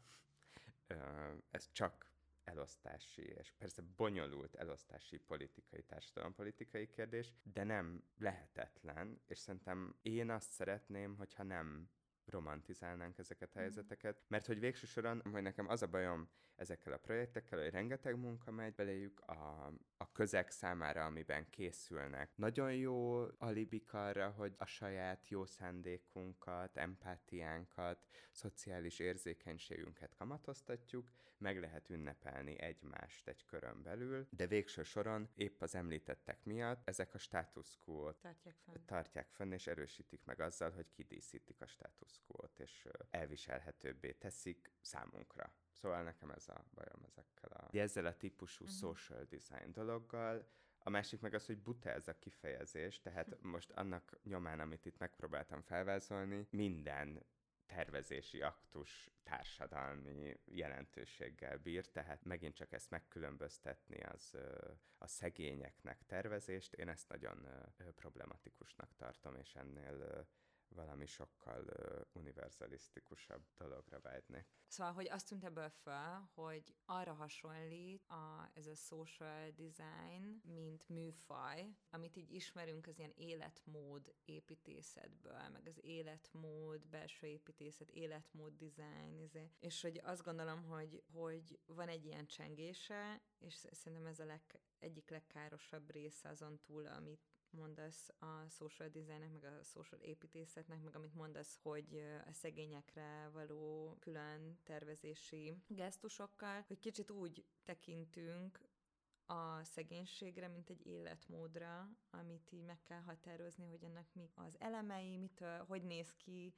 ez 1.49 1.71
csak 1.71 2.13
elosztási, 2.43 3.21
és 3.21 3.53
persze 3.57 3.81
bonyolult 3.95 4.55
elosztási 4.55 5.17
politikai, 5.17 5.83
társadalompolitikai 5.83 6.89
kérdés, 6.89 7.33
de 7.43 7.63
nem 7.63 8.03
lehetetlen, 8.17 9.21
és 9.25 9.37
szerintem 9.37 9.95
én 10.01 10.29
azt 10.29 10.51
szeretném, 10.51 11.15
hogyha 11.15 11.43
nem 11.43 11.89
romantizálnánk 12.29 13.17
ezeket 13.17 13.55
a 13.55 13.59
helyzeteket, 13.59 14.21
mert 14.27 14.45
hogy 14.45 14.59
végső 14.59 14.85
soron, 14.85 15.21
hogy 15.31 15.41
nekem 15.41 15.67
az 15.69 15.81
a 15.81 15.87
bajom 15.87 16.29
ezekkel 16.55 16.93
a 16.93 16.97
projektekkel, 16.97 17.59
hogy 17.59 17.69
rengeteg 17.69 18.17
munka 18.17 18.51
megy 18.51 18.73
beléjük 18.73 19.19
a, 19.19 19.73
a 19.97 20.11
közeg 20.11 20.49
számára, 20.49 21.05
amiben 21.05 21.49
készülnek. 21.49 22.31
Nagyon 22.35 22.73
jó 22.73 23.25
alibik 23.37 23.93
arra, 23.93 24.29
hogy 24.29 24.55
a 24.57 24.65
saját 24.65 25.29
jó 25.29 25.45
szándékunkat, 25.45 26.77
empátiánkat, 26.77 28.07
szociális 28.31 28.99
érzékenységünket 28.99 30.15
kamatoztatjuk, 30.15 31.11
meg 31.37 31.59
lehet 31.59 31.89
ünnepelni 31.89 32.59
egymást 32.59 33.27
egy 33.27 33.45
körön 33.45 33.81
belül, 33.83 34.27
de 34.29 34.47
végső 34.47 34.83
soron 34.83 35.29
épp 35.35 35.61
az 35.61 35.75
említettek 35.75 36.43
miatt 36.43 36.87
ezek 36.87 37.13
a 37.13 37.17
status 37.17 37.77
quo-t 37.83 38.17
Tartják 38.21 38.55
fenn. 38.65 38.85
tartják 38.85 39.29
fenn 39.29 39.51
és 39.51 39.67
erősítik 39.67 40.23
meg 40.23 40.39
azzal, 40.39 40.71
hogy 40.71 40.91
kidíszítik 40.91 41.61
a 41.61 41.65
status 41.65 42.14
quo-t, 42.27 42.59
és 42.59 42.87
elviselhetőbbé 43.09 44.11
teszik 44.11 44.71
számunkra. 44.81 45.53
Szóval 45.71 46.03
nekem 46.03 46.29
ez 46.29 46.47
a 46.47 46.65
bajom 46.73 47.03
ezekkel 47.03 47.49
a... 47.51 47.77
Ezzel 47.77 48.05
a 48.05 48.17
típusú 48.17 48.63
uh-huh. 48.63 48.79
social 48.79 49.23
design 49.23 49.71
dologgal, 49.71 50.47
a 50.87 50.89
másik 50.89 51.19
meg 51.19 51.33
az, 51.33 51.45
hogy 51.45 51.57
buta 51.57 51.89
ez 51.89 52.07
a 52.07 52.19
kifejezés, 52.19 52.99
tehát 52.99 53.41
most 53.41 53.71
annak 53.71 54.19
nyomán, 54.23 54.59
amit 54.59 54.85
itt 54.85 54.97
megpróbáltam 54.97 55.61
felvázolni, 55.61 56.47
minden 56.49 57.25
tervezési 57.65 58.41
aktus 58.41 59.09
társadalmi 59.23 60.37
jelentőséggel 60.45 61.57
bír, 61.57 61.89
tehát 61.89 62.23
megint 62.23 62.55
csak 62.55 62.71
ezt 62.71 62.89
megkülönböztetni 62.89 63.99
az 63.99 64.37
a 64.97 65.07
szegényeknek 65.07 66.05
tervezést, 66.05 66.73
én 66.73 66.87
ezt 66.89 67.09
nagyon 67.09 67.47
problematikusnak 67.95 68.95
tartom, 68.95 69.35
és 69.35 69.55
ennél 69.55 70.27
valami 70.75 71.05
sokkal 71.05 71.63
ö, 71.67 72.01
univerzalisztikusabb 72.13 73.45
dologra 73.57 73.99
vágynék. 73.99 74.47
Szóval, 74.67 74.93
hogy 74.93 75.09
azt 75.09 75.27
tűnt 75.27 75.43
ebből 75.43 75.69
fel, 75.69 76.29
hogy 76.33 76.75
arra 76.85 77.13
hasonlít 77.13 78.05
a, 78.07 78.49
ez 78.53 78.67
a 78.67 78.75
social 78.75 79.51
design, 79.51 80.41
mint 80.43 80.89
műfaj, 80.89 81.75
amit 81.89 82.15
így 82.15 82.31
ismerünk 82.31 82.87
az 82.87 82.97
ilyen 82.97 83.13
életmód 83.15 84.13
építészetből, 84.25 85.49
meg 85.51 85.67
az 85.67 85.77
életmód, 85.83 86.87
belső 86.87 87.27
építészet, 87.27 87.89
életmód 87.91 88.53
design, 88.53 89.19
izé. 89.19 89.51
és 89.59 89.81
hogy 89.81 90.01
azt 90.03 90.23
gondolom, 90.23 90.63
hogy, 90.63 91.03
hogy 91.13 91.59
van 91.65 91.87
egy 91.87 92.05
ilyen 92.05 92.25
csengése, 92.25 93.21
és 93.37 93.53
szerintem 93.53 94.07
ez 94.07 94.19
a 94.19 94.25
leg, 94.25 94.41
egyik 94.79 95.09
legkárosabb 95.09 95.91
része 95.91 96.29
azon 96.29 96.59
túl, 96.59 96.85
amit 96.85 97.34
mondasz 97.55 98.09
a 98.19 98.49
social 98.49 98.89
designnek, 98.89 99.31
meg 99.31 99.43
a 99.43 99.63
social 99.63 100.01
építészetnek, 100.01 100.81
meg 100.81 100.95
amit 100.95 101.13
mondasz, 101.13 101.59
hogy 101.61 102.03
a 102.27 102.33
szegényekre 102.33 103.29
való 103.33 103.95
külön 103.99 104.59
tervezési 104.63 105.57
gesztusokkal, 105.67 106.63
hogy 106.67 106.79
kicsit 106.79 107.11
úgy 107.11 107.45
tekintünk 107.63 108.69
a 109.25 109.63
szegénységre, 109.63 110.47
mint 110.47 110.69
egy 110.69 110.85
életmódra, 110.85 111.89
amit 112.09 112.51
így 112.51 112.63
meg 112.63 112.81
kell 112.83 113.01
határozni, 113.01 113.67
hogy 113.67 113.83
ennek 113.83 114.13
mi 114.13 114.29
az 114.33 114.55
elemei, 114.59 115.17
mitől, 115.17 115.63
hogy 115.63 115.83
néz 115.83 116.13
ki, 116.13 116.53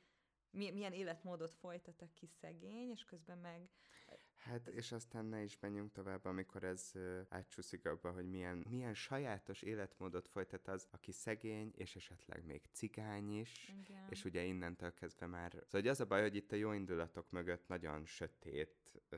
mi- 0.50 0.72
milyen 0.72 0.94
életmódot 0.94 1.54
folytat, 1.54 2.01
aki 2.01 2.25
szegény, 2.25 2.89
és 2.89 3.06
közben 3.06 3.38
meg 3.38 3.70
Hát, 4.48 4.68
és 4.68 4.92
aztán 4.92 5.25
ne 5.25 5.42
is 5.44 5.60
menjünk 5.60 5.92
tovább, 5.92 6.25
amikor 6.25 6.63
ez 6.63 6.92
ö, 6.94 7.22
átcsúszik 7.30 7.86
abba, 7.86 8.12
hogy 8.12 8.30
milyen, 8.30 8.66
milyen 8.70 8.94
sajátos 8.94 9.62
életmódot 9.62 10.27
folytat 10.27 10.68
az, 10.68 10.88
aki 10.92 11.12
szegény, 11.12 11.72
és 11.75 11.96
esetleg 11.96 12.46
még 12.46 12.62
cigány 12.72 13.39
is, 13.39 13.74
igen. 13.88 14.06
és 14.10 14.25
ugye 14.25 14.44
innentől 14.44 14.94
kezdve 14.94 15.25
már... 15.25 15.51
Szóval 15.51 15.68
hogy 15.70 15.88
az 15.88 16.00
a 16.00 16.06
baj, 16.06 16.22
hogy 16.22 16.36
itt 16.36 16.51
a 16.51 16.56
jó 16.56 16.72
indulatok 16.72 17.32
mögött 17.32 17.68
nagyon 17.68 18.06
sötét 18.06 19.01
ö, 19.10 19.18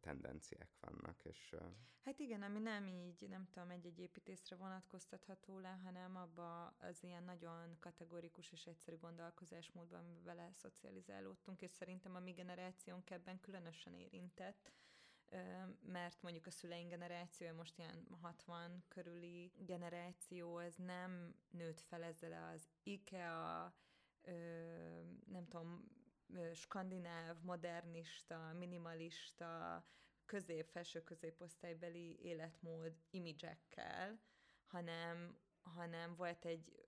tendenciák 0.00 0.70
vannak, 0.80 1.24
és... 1.24 1.52
Ö, 1.52 1.66
Hát 2.04 2.18
igen, 2.18 2.42
ami 2.42 2.58
nem 2.58 2.86
így, 2.86 3.28
nem 3.28 3.48
tudom, 3.50 3.70
egy-egy 3.70 3.98
építészre 3.98 4.56
vonatkoztatható 4.56 5.58
le, 5.58 5.80
hanem 5.84 6.16
abba 6.16 6.66
az 6.66 7.02
ilyen 7.02 7.24
nagyon 7.24 7.76
kategorikus 7.80 8.52
és 8.52 8.66
egyszerű 8.66 8.96
gondolkozásmódban, 8.96 10.22
vele 10.24 10.50
szocializálódtunk, 10.52 11.62
és 11.62 11.70
szerintem 11.70 12.14
a 12.14 12.20
mi 12.20 12.32
generációnk 12.32 13.10
ebben 13.10 13.40
különösen 13.40 13.94
érintett, 13.94 14.69
mert 15.82 16.22
mondjuk 16.22 16.46
a 16.46 16.50
szüleink 16.50 16.90
generációja 16.90 17.54
most 17.54 17.78
ilyen 17.78 18.06
60 18.20 18.84
körüli 18.88 19.52
generáció, 19.56 20.58
ez 20.58 20.76
nem 20.76 21.34
nőtt 21.50 21.80
fel 21.80 22.02
ezzel 22.02 22.52
az 22.52 22.68
IKEA, 22.82 23.74
nem 25.26 25.48
tudom, 25.48 25.84
skandináv, 26.54 27.36
modernista, 27.42 28.52
minimalista, 28.52 29.84
közép, 30.24 30.68
felső 30.68 31.02
középosztálybeli 31.02 32.18
életmód 32.22 32.92
imidzsekkel, 33.10 34.20
hanem, 34.66 35.38
hanem 35.60 36.14
volt 36.14 36.44
egy, 36.44 36.84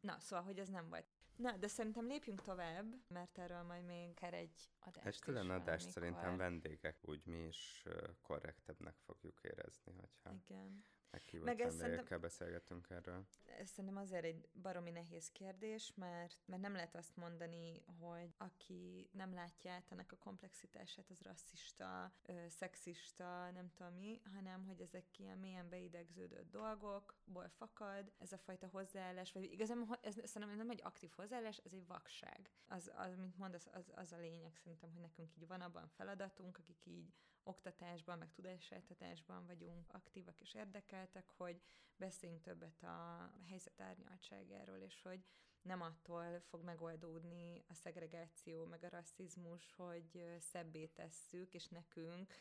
na, 0.00 0.18
szóval, 0.18 0.44
hogy 0.44 0.58
ez 0.58 0.68
nem 0.68 0.88
volt. 0.88 1.06
Na, 1.40 1.56
de 1.56 1.68
szerintem 1.68 2.06
lépjünk 2.06 2.42
tovább, 2.42 2.94
mert 3.08 3.38
erről 3.38 3.62
majd 3.62 3.84
még 3.84 4.14
kell 4.14 4.32
egy 4.32 4.70
adást 4.78 5.06
egy 5.06 5.18
külön 5.18 5.50
adást 5.50 5.64
valamikor. 5.64 5.90
szerintem 5.92 6.36
vendégek, 6.36 6.96
úgy 7.00 7.24
mi 7.24 7.46
is 7.46 7.84
korrektebbnek 8.22 8.96
fogjuk 8.96 9.40
érezni, 9.42 9.92
hogyha 9.92 10.42
Igen. 10.48 10.84
Meghívott 11.10 11.46
Meg 11.46 11.60
ez 11.60 11.78
vendégekkel 11.78 12.18
beszélgetünk 12.18 12.86
erről. 12.90 13.26
Ez 13.44 13.68
szerintem 13.68 13.96
azért 13.96 14.24
egy 14.24 14.48
baromi 14.62 14.90
nehéz 14.90 15.30
kérdés, 15.32 15.92
mert, 15.96 16.42
mert 16.46 16.62
nem 16.62 16.72
lehet 16.72 16.94
azt 16.94 17.16
mondani, 17.16 17.82
hogy 17.98 18.34
aki 18.36 19.08
nem 19.12 19.34
látja 19.34 19.72
át 19.72 19.92
ennek 19.92 20.12
a 20.12 20.16
komplexitását, 20.16 21.10
az 21.10 21.20
rasszista, 21.22 22.12
ö, 22.22 22.48
szexista, 22.48 23.50
nem 23.50 23.70
tudom 23.76 23.94
mi, 23.94 24.20
hanem 24.32 24.66
hogy 24.66 24.80
ezek 24.80 25.18
ilyen 25.18 25.38
mélyen 25.38 25.68
beidegződött 25.68 26.50
dolgokból 26.50 27.48
fakad, 27.48 28.12
ez 28.18 28.32
a 28.32 28.38
fajta 28.38 28.66
hozzáállás, 28.66 29.32
vagy 29.32 29.44
igazából 29.44 29.98
ez 30.02 30.14
szerintem 30.24 30.56
nem 30.56 30.70
egy 30.70 30.82
aktív 30.82 31.10
hozzáállás, 31.16 31.56
ez 31.56 31.72
egy 31.72 31.86
vakság. 31.86 32.50
Az, 32.68 32.90
az 32.94 33.16
mint 33.16 33.36
mondasz, 33.36 33.68
az, 33.72 33.92
az 33.94 34.12
a 34.12 34.18
lényeg 34.18 34.56
szerintem, 34.56 34.90
hogy 34.92 35.00
nekünk 35.00 35.36
így 35.36 35.46
van 35.46 35.60
abban 35.60 35.88
feladatunk, 35.88 36.58
akik 36.58 36.86
így 36.86 37.12
oktatásban, 37.42 38.18
meg 38.18 38.32
tudásátadásban 38.32 39.46
vagyunk 39.46 39.92
aktívak 39.92 40.40
és 40.40 40.54
érdekeltek, 40.54 41.28
hogy 41.36 41.60
beszéljünk 41.96 42.42
többet 42.42 42.82
a 42.82 43.30
helyzet 43.48 43.80
árnyaltságáról, 43.80 44.78
és 44.78 45.02
hogy 45.02 45.24
nem 45.62 45.80
attól 45.80 46.40
fog 46.40 46.64
megoldódni 46.64 47.64
a 47.68 47.74
szegregáció, 47.74 48.64
meg 48.64 48.84
a 48.84 48.88
rasszizmus, 48.88 49.72
hogy 49.72 50.38
szebbé 50.38 50.86
tesszük, 50.86 51.54
és 51.54 51.68
nekünk, 51.68 52.34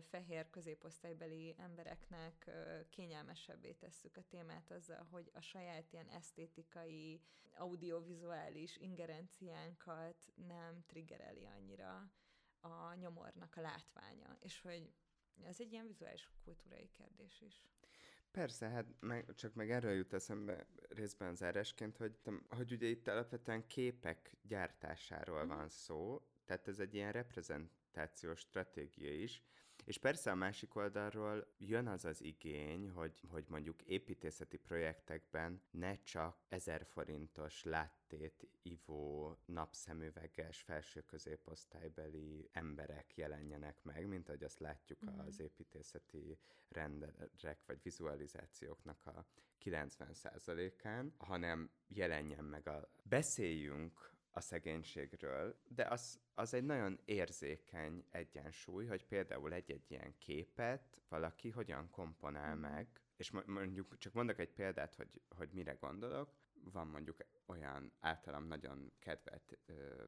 fehér 0.00 0.50
középosztálybeli 0.50 1.54
embereknek 1.58 2.50
kényelmesebbé 2.90 3.72
tesszük 3.72 4.16
a 4.16 4.24
témát 4.28 4.70
azzal, 4.70 5.06
hogy 5.10 5.30
a 5.34 5.40
saját 5.40 5.92
ilyen 5.92 6.08
esztétikai, 6.08 7.20
audiovizuális 7.58 8.76
ingerenciánkat 8.76 10.32
nem 10.34 10.84
triggereli 10.86 11.46
annyira 11.46 12.10
a 12.72 12.94
nyomornak 12.94 13.56
a 13.56 13.60
látványa, 13.60 14.36
és 14.40 14.60
hogy 14.60 14.92
ez 15.42 15.60
egy 15.60 15.72
ilyen 15.72 15.86
vizuális 15.86 16.30
kultúrai 16.44 16.90
kérdés 16.92 17.40
is. 17.40 17.64
Persze, 18.30 18.68
hát 18.68 18.86
meg, 19.00 19.34
csak 19.34 19.54
meg 19.54 19.70
erről 19.70 19.92
jut 19.92 20.12
eszembe 20.12 20.66
részben 20.88 21.34
zárásként, 21.34 21.96
hogy, 21.96 22.18
hogy 22.48 22.72
ugye 22.72 22.86
itt 22.86 23.08
alapvetően 23.08 23.66
képek 23.66 24.36
gyártásáról 24.42 25.44
Mhm. 25.44 25.54
van 25.56 25.68
szó, 25.68 26.20
tehát 26.44 26.68
ez 26.68 26.78
egy 26.78 26.94
ilyen 26.94 27.12
reprezentációs 27.12 28.40
stratégia 28.40 29.12
is, 29.12 29.42
és 29.86 29.98
persze 29.98 30.30
a 30.30 30.34
másik 30.34 30.74
oldalról 30.74 31.46
jön 31.58 31.86
az 31.86 32.04
az 32.04 32.22
igény, 32.22 32.90
hogy, 32.90 33.20
hogy 33.28 33.44
mondjuk 33.48 33.82
építészeti 33.82 34.56
projektekben 34.56 35.62
ne 35.70 36.02
csak 36.02 36.36
1000 36.48 36.84
forintos 36.84 37.62
láttét 37.62 38.48
ivó, 38.62 39.36
napszemüveges, 39.44 40.60
felső 40.60 41.00
középosztálybeli 41.00 42.48
emberek 42.52 43.16
jelenjenek 43.16 43.82
meg, 43.82 44.06
mint 44.06 44.28
ahogy 44.28 44.44
azt 44.44 44.58
látjuk 44.58 45.00
Mhm. 45.00 45.18
az 45.18 45.40
építészeti 45.40 46.38
renderek 46.68 47.58
vagy 47.66 47.82
vizualizációknak 47.82 49.06
a 49.06 49.26
90%-án, 49.58 51.14
hanem 51.16 51.70
jelenjen 51.88 52.44
meg 52.44 52.68
a... 52.68 52.90
Beszéljünk 53.02 54.15
a 54.36 54.40
szegénységről, 54.40 55.56
de 55.68 55.84
az, 55.84 56.20
az 56.34 56.54
egy 56.54 56.64
nagyon 56.64 57.00
érzékeny 57.04 58.04
egyensúly, 58.10 58.86
hogy 58.86 59.06
például 59.06 59.52
egy-egy 59.52 59.90
ilyen 59.90 60.18
képet 60.18 61.00
valaki 61.08 61.50
hogyan 61.50 61.90
komponál 61.90 62.52
Mhm. 62.54 62.60
meg, 62.60 63.00
és 63.16 63.30
mo- 63.30 63.46
mondjuk 63.46 63.98
csak 63.98 64.12
mondok 64.12 64.38
egy 64.38 64.52
példát, 64.52 64.94
hogy, 64.94 65.20
hogy 65.28 65.48
mire 65.52 65.72
gondolok. 65.72 66.34
Van 66.72 66.86
mondjuk 66.86 67.24
olyan 67.46 67.92
általam 68.00 68.44
nagyon 68.46 68.92
kedvelt 68.98 69.58
ö, 69.66 70.04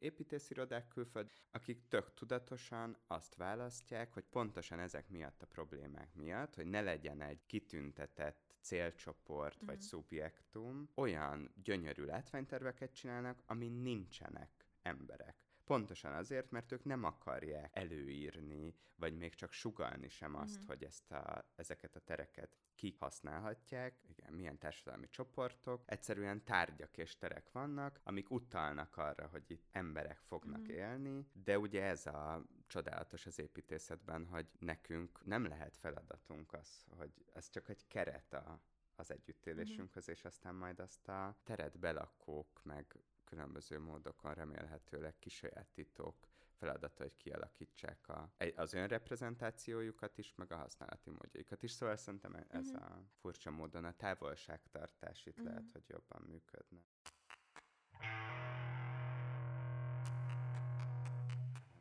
építészirodák 0.00 0.88
külföld, 0.88 1.30
akik 1.50 1.88
tök 1.88 2.14
tudatosan 2.14 2.96
azt 3.06 3.34
választják, 3.34 4.12
hogy 4.12 4.24
pontosan 4.24 4.78
ezek 4.80 5.08
miatt 5.08 5.42
a 5.42 5.46
problémák 5.46 6.14
miatt, 6.14 6.54
hogy 6.54 6.66
ne 6.66 6.80
legyen 6.80 7.20
egy 7.20 7.46
kitüntetett 7.46 8.56
célcsoport 8.60 9.54
uh-huh. 9.54 9.68
vagy 9.68 9.76
Mhm. 9.76 9.84
szubjektum, 9.84 10.88
olyan 10.94 11.54
gyönyörű 11.62 12.04
látványterveket 12.04 12.94
csinálnak, 12.94 13.42
ami 13.46 13.68
nincsenek 13.68 14.68
emberek. 14.82 15.49
Pontosan 15.70 16.12
azért, 16.12 16.50
mert 16.50 16.72
ők 16.72 16.84
nem 16.84 17.04
akarják 17.04 17.76
előírni, 17.76 18.74
vagy 18.94 19.16
még 19.16 19.34
csak 19.34 19.52
sugalni 19.52 20.08
sem 20.08 20.34
azt, 20.34 20.58
Mhm. 20.58 20.66
hogy 20.66 20.84
ezt 20.84 21.10
a, 21.12 21.50
ezeket 21.56 21.96
a 21.96 22.00
tereket 22.00 22.56
kihasználhatják, 22.74 23.98
igen, 24.08 24.32
milyen 24.32 24.58
társadalmi 24.58 25.08
csoportok, 25.08 25.82
egyszerűen 25.86 26.44
tárgyak 26.44 26.96
és 26.98 27.16
terek 27.18 27.50
vannak, 27.52 28.00
amik 28.04 28.30
utalnak 28.30 28.96
arra, 28.96 29.26
hogy 29.26 29.50
itt 29.50 29.68
emberek 29.72 30.18
fognak 30.20 30.60
Mhm. 30.62 30.70
élni, 30.70 31.26
de 31.32 31.58
ugye 31.58 31.82
ez 31.82 32.06
a 32.06 32.44
csodálatos 32.66 33.26
az 33.26 33.38
építészetben, 33.38 34.26
hogy 34.26 34.46
nekünk 34.58 35.24
nem 35.24 35.44
lehet 35.46 35.76
feladatunk 35.76 36.52
az, 36.52 36.84
hogy 36.88 37.12
ez 37.32 37.48
csak 37.50 37.68
egy 37.68 37.86
keret 37.86 38.32
a, 38.32 38.60
az 39.00 39.10
együttélésünkhöz, 39.10 40.08
és 40.08 40.24
aztán 40.24 40.54
majd 40.54 40.80
azt 40.80 41.08
a 41.08 41.36
teret 41.42 41.78
belakók, 41.78 42.60
meg 42.64 42.96
különböző 43.24 43.78
módokon 43.80 44.34
remélhetőleg 44.34 45.18
kisajátítók 45.18 46.16
feladata, 46.58 47.02
hogy 47.02 47.16
kialakítsák 47.16 48.08
a, 48.08 48.32
az 48.56 48.72
önreprezentációjukat 48.74 50.18
is, 50.18 50.34
meg 50.34 50.52
a 50.52 50.56
használati 50.56 51.10
módjaikat 51.10 51.62
is. 51.62 51.70
Szóval 51.70 51.96
szerintem 51.96 52.34
e- 52.34 52.46
ez 52.48 52.66
Mhm. 52.70 52.82
a 52.82 53.02
furcsa 53.20 53.50
módon 53.50 53.84
a 53.84 53.92
távolságtartás 53.96 55.26
itt 55.26 55.36
Mhm. 55.36 55.46
lehet, 55.46 55.70
hogy 55.72 55.88
jobban 55.88 56.22
működne. 56.26 56.80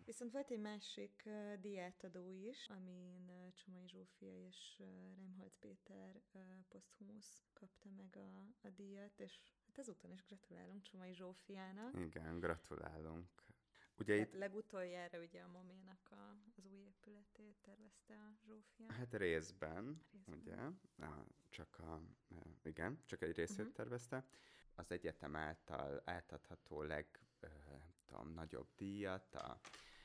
Viszont 0.06 0.32
volt 0.32 0.52
egy 0.52 0.60
másik 0.60 1.24
uh, 1.26 1.54
diátadó 1.62 2.30
is, 2.30 2.70
amin 2.70 3.30
Csomai 3.54 3.88
Zsófia 3.88 4.48
és 4.48 4.78
Reimholz 5.16 5.58
Péter 5.60 6.22
poszthumusz 6.68 7.44
kapta 7.54 7.90
meg 7.90 8.16
a, 8.16 8.68
a 8.68 8.70
díjat, 8.70 9.20
és 9.20 9.40
hát 9.66 9.78
ezúton 9.78 10.12
is 10.12 10.24
gratulálunk 10.26 10.82
Csomai 10.82 11.14
Zsófiának. 11.14 12.00
Igen, 12.00 12.40
gratulálunk. 12.40 13.28
Ugye 13.98 14.16
itt 14.16 14.34
legutoljára 14.34 15.20
ugye 15.20 15.42
a 15.42 15.48
Moménak 15.48 16.12
a, 16.12 16.38
az 16.58 16.66
új 16.66 16.78
épületét 16.78 17.56
tervezte 17.62 18.14
a 18.16 18.34
Zsófia. 18.46 18.92
Hát 18.92 19.14
részben, 19.14 20.02
Részben. 20.12 20.36
ugye, 20.40 20.56
a, 21.08 21.26
csak 21.50 21.80
a, 21.80 22.02
igen, 22.64 23.00
csak 23.06 23.22
egy 23.22 23.36
részét 23.36 23.66
Mhm. 23.66 23.74
tervezte. 23.74 24.26
Az 24.76 24.92
egyetem 24.92 25.36
által 25.36 26.02
átadható 26.06 26.82
leg, 26.82 27.20
ö, 27.40 27.48
tudom, 28.06 28.34
nagyobb 28.34 28.68
díjat, 28.76 29.36
a, 29.36 29.60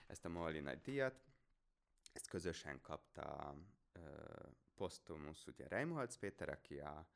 ezt 0.07 0.25
a 0.25 0.29
Molly 0.29 0.61
nagy 0.61 0.81
díjat, 0.81 1.21
ezt 2.15 2.29
közösen 2.29 2.81
kapta 2.81 3.57
ö, 3.93 4.01
posztumusz, 4.75 5.47
ugye 5.47 5.69
Reimholz 5.69 6.17
Péter, 6.17 6.49
aki 6.49 6.79
a, 6.79 7.07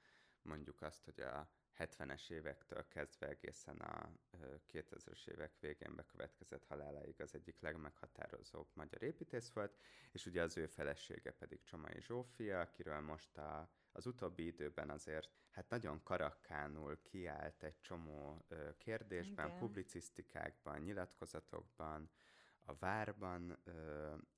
mondjuk 0.43 0.83
azt, 0.83 1.05
hogy 1.05 1.21
a 1.21 1.49
70-es 1.79 2.31
évektől 2.31 2.89
kezdve 2.89 3.29
egészen 3.29 3.77
a 3.77 4.13
ö, 4.31 4.55
2000-es 4.73 5.27
évek 5.27 5.59
végén 5.61 5.95
bekövetkezett 5.95 6.65
haláláig 6.65 7.21
az 7.21 7.35
egyik 7.35 7.61
legmeghatározóbb 7.61 8.69
magyar 8.75 9.03
építész 9.03 9.51
volt, 9.51 9.79
és 10.13 10.27
ugye 10.27 10.43
az 10.43 10.57
ő 10.57 10.67
felesége 10.67 11.33
pedig 11.33 11.63
Csomai 11.63 12.01
Zsófia, 12.01 12.61
akiről 12.61 13.01
most 13.01 13.37
a, 13.37 13.71
az 13.93 14.07
utóbbi 14.07 14.47
időben 14.47 14.91
azért 14.91 15.31
hát 15.51 15.71
nagyon 15.71 16.03
karakkánul 16.03 17.03
kiállt 17.03 17.63
egy 17.63 17.81
csomó 17.81 18.47
kérdésben, 18.79 19.47
Igen. 19.47 19.59
publicisztikákban, 19.59 20.81
nyilatkozatokban, 20.81 22.11
a 22.69 22.75
várban 22.79 23.59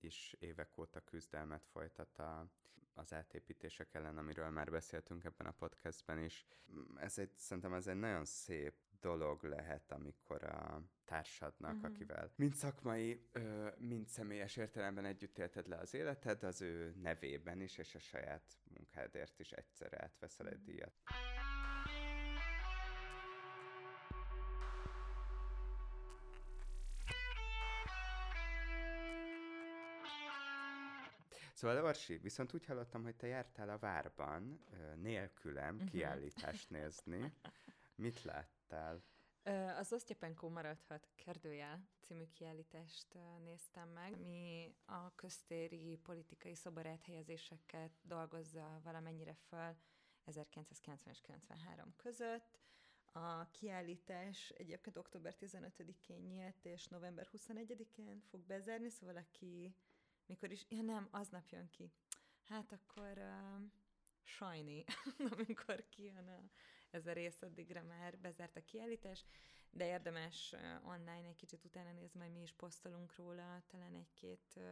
is 0.00 0.36
évek 0.38 0.78
óta 0.78 1.00
küzdelmet 1.00 1.66
folytat 1.66 2.18
a, 2.18 2.46
az 2.94 3.12
átépítések 3.12 3.94
ellen, 3.94 4.18
amiről 4.18 4.48
már 4.50 4.70
beszéltünk 4.70 5.24
ebben 5.24 5.46
a 5.46 5.50
podcastben 5.50 6.18
is. 6.18 6.46
Mm, 6.72 6.96
Ez 6.98 7.18
egy, 7.18 7.32
szerintem 7.36 7.72
ez 7.74 7.86
egy 7.86 7.98
nagyon 7.98 8.24
szép 8.24 8.74
dolog 9.00 9.42
lehet, 9.42 9.92
amikor 9.92 10.44
a 10.44 10.82
társadnak, 11.04 11.70
Mhm. 11.74 11.80
uh-huh. 11.80 11.94
akivel 11.94 12.32
mind 12.36 12.54
szakmai, 12.54 13.30
mind 13.78 14.08
személyes 14.08 14.56
értelemben 14.56 15.04
együtt 15.04 15.38
élted 15.38 15.66
le 15.68 15.76
az 15.76 15.94
életed, 15.94 16.42
az 16.42 16.60
ő 16.62 16.94
nevében 17.02 17.60
is, 17.60 17.78
és 17.78 17.94
a 17.94 17.98
saját 17.98 18.42
munkádért 18.74 19.38
is 19.38 19.52
egyszerre 19.52 20.02
átveszel 20.02 20.48
egy 20.48 20.62
díjat. 20.62 20.92
Szóval 31.60 31.84
Orsi, 31.84 32.16
viszont 32.18 32.54
úgy 32.54 32.64
hallottam, 32.66 33.02
hogy 33.02 33.16
te 33.16 33.26
jártál 33.26 33.68
a 33.68 33.78
várban 33.78 34.64
nélkülem 34.94 35.74
Mhm. 35.74 35.86
kiállítást 35.86 36.70
nézni. 36.70 37.32
Mit 37.94 38.22
láttál? 38.22 39.02
Az 39.78 39.92
Osztyapenkó 39.92 40.48
maradhat 40.48 41.08
kérdőjel 41.14 41.88
című 42.00 42.24
kiállítást 42.32 43.06
néztem 43.44 43.88
meg, 43.88 44.18
mi 44.20 44.74
a 44.84 45.14
köztéri 45.14 45.96
politikai 46.02 46.54
szobarát 46.54 47.02
helyezéseket 47.02 47.90
dolgozza 48.02 48.80
valamennyire 48.84 49.34
föl 49.34 49.76
1990 50.24 51.14
és 51.14 51.20
93 51.20 51.94
között. 51.96 52.58
A 53.12 53.50
kiállítás 53.50 54.48
egyébként 54.50 54.96
október 54.96 55.34
15-én 55.40 56.20
nyílt, 56.20 56.64
és 56.64 56.86
november 56.86 57.28
21-én 57.32 58.20
fog 58.30 58.40
bezárni, 58.40 58.88
szóval 58.88 59.16
aki 59.16 59.74
mikor 60.30 60.50
is, 60.50 60.66
ja 60.68 60.82
nem, 60.82 61.08
aznap 61.10 61.48
jön 61.48 61.70
ki. 61.70 61.92
Hát 62.44 62.72
akkor 62.72 63.18
uh, 63.18 63.60
sajni, 64.22 64.84
amikor 65.32 65.88
kijön 65.88 66.28
a, 66.28 66.50
ez 66.90 67.06
a 67.06 67.12
rész, 67.12 67.42
addigra 67.42 67.82
már 67.82 68.18
bezárt 68.18 68.56
a 68.56 68.64
kiállítás, 68.64 69.24
de 69.70 69.86
érdemes 69.86 70.52
uh, 70.52 70.88
online 70.88 71.28
egy 71.28 71.36
kicsit 71.36 71.64
utána 71.64 71.92
nézni, 71.92 72.18
majd 72.18 72.32
mi 72.32 72.40
is 72.40 72.52
posztolunk 72.52 73.16
róla, 73.16 73.62
talán 73.66 73.94
egy-két 73.94 74.52
uh, 74.56 74.64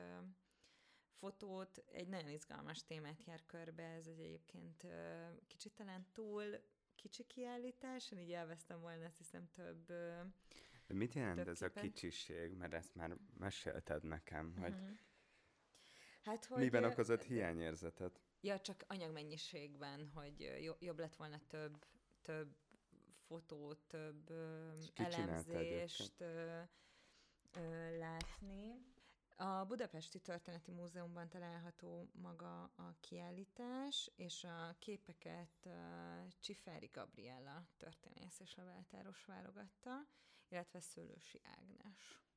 fotót. 1.19 1.79
Egy 1.93 2.09
nagyon 2.09 2.31
izgalmas 2.31 2.85
témát 2.85 3.25
jár 3.25 3.47
körbe, 3.47 3.83
ez 3.83 4.07
egy 4.07 4.21
egyébként 4.21 4.83
uh, 4.83 5.47
kicsit 5.47 5.73
talán 5.73 6.07
túl 6.13 6.61
kicsi 6.95 7.25
kiállítás, 7.25 8.11
én 8.11 8.19
így 8.19 8.33
elvesztem 8.33 8.81
volna, 8.81 9.05
azt 9.05 9.19
hiszem 9.19 9.49
több... 9.51 9.87
De 10.87 10.95
mit 10.95 11.15
jelent 11.15 11.37
Több 11.37 11.49
ez 11.49 11.63
a 11.63 11.67
képen? 11.69 11.83
kicsiség? 11.83 12.53
Mert 12.53 12.73
ezt 12.73 12.95
már 12.95 13.17
mesélted 13.39 14.05
nekem, 14.05 14.55
hogy 14.57 14.73
mhm. 14.73 14.91
Hát, 16.29 16.45
hogy... 16.45 16.59
miben 16.59 16.85
okozott 16.85 17.23
hiányérzetet? 17.23 18.21
Ja, 18.41 18.61
csak 18.61 18.85
anyagmennyiségben, 18.89 20.11
hogy 20.15 20.53
jobb 20.79 20.99
lett 20.99 21.17
volna 21.17 21.41
több, 21.47 21.87
több 22.23 22.57
fotót, 23.27 23.79
több 23.87 24.33
elemzést 24.95 26.21
ö, 26.21 26.61
ö, 27.53 27.99
látni. 27.99 28.87
A 29.37 29.65
Budapesti 29.65 30.19
Történeti 30.19 30.71
Múzeumban 30.71 31.29
található 31.29 32.11
maga 32.13 32.63
a 32.63 32.97
kiállítás, 33.01 34.11
és 34.17 34.45
a 34.45 34.77
képeket 34.79 35.65
uh, 35.65 35.73
Csifári 36.41 36.91
Gabriella 36.93 37.69
történész 37.77 38.41
és 38.41 38.55
leváltáros 38.55 39.25
válogatta, 39.25 40.07
illetve 40.49 40.81
Szőlősi 40.81 41.41
Ágnes 41.45 42.28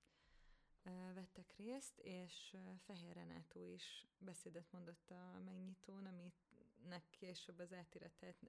vettek 1.13 1.53
részt, 1.57 1.99
és 1.99 2.57
Fehér 2.85 3.13
Renátó 3.15 3.65
is 3.65 4.05
beszédet 4.17 4.71
mondott 4.71 5.11
a 5.11 5.39
megnyitón, 5.45 6.05
aminek 6.05 7.03
később 7.09 7.59
az 7.59 7.73
átiratát 7.73 8.41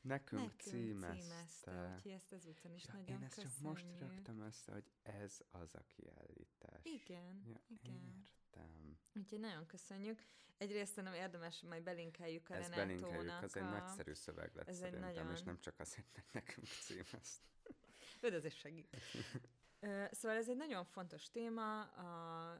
Nekünk, 0.00 0.40
nekünk 0.42 0.60
címezte. 0.60 1.20
címezte, 1.22 1.92
úgyhogy 1.94 2.12
ezt 2.12 2.32
ezúton 2.32 2.74
is 2.74 2.84
Ja, 2.84 2.92
nagyon 2.92 3.08
én 3.18 3.22
ezt 3.22 3.34
köszönjük. 3.34 3.56
csak 3.56 3.62
most 3.62 4.00
raktam 4.00 4.40
össze, 4.40 4.72
hogy 4.72 4.90
ez 5.02 5.40
az 5.50 5.74
a 5.74 5.82
kiállítás. 5.86 6.84
Igen, 6.84 7.42
Ja, 7.46 7.60
igen. 7.66 8.24
Értem. 8.52 8.98
Úgyhogy 9.14 9.40
nagyon 9.40 9.66
köszönjük. 9.66 10.22
Egyrészt 10.58 10.96
nem 10.96 11.14
érdemes, 11.14 11.60
majd 11.62 11.82
belinkeljük 11.82 12.48
a 12.50 12.54
Ezt 12.54 12.74
belinkeljük, 12.74 13.42
az 13.42 13.56
egy 13.56 13.62
a... 13.62 13.70
nagyszerű 13.70 14.12
szöveg 14.12 14.54
lett 14.54 14.68
ez 14.68 14.74
egy 14.74 14.80
szerintem, 14.80 15.10
és 15.10 15.16
nagyon- 15.16 15.42
nem 15.44 15.60
csak 15.60 15.78
azért, 15.80 16.14
mert 16.14 16.32
nekünk 16.32 16.66
címezte. 16.66 17.48
Öd, 18.20 18.32
ez 18.44 18.52
segít. 18.54 18.96
Szóval 20.10 20.36
ez 20.36 20.48
egy 20.48 20.56
nagyon 20.56 20.84
fontos 20.84 21.30
téma, 21.30 21.82
a, 21.82 22.50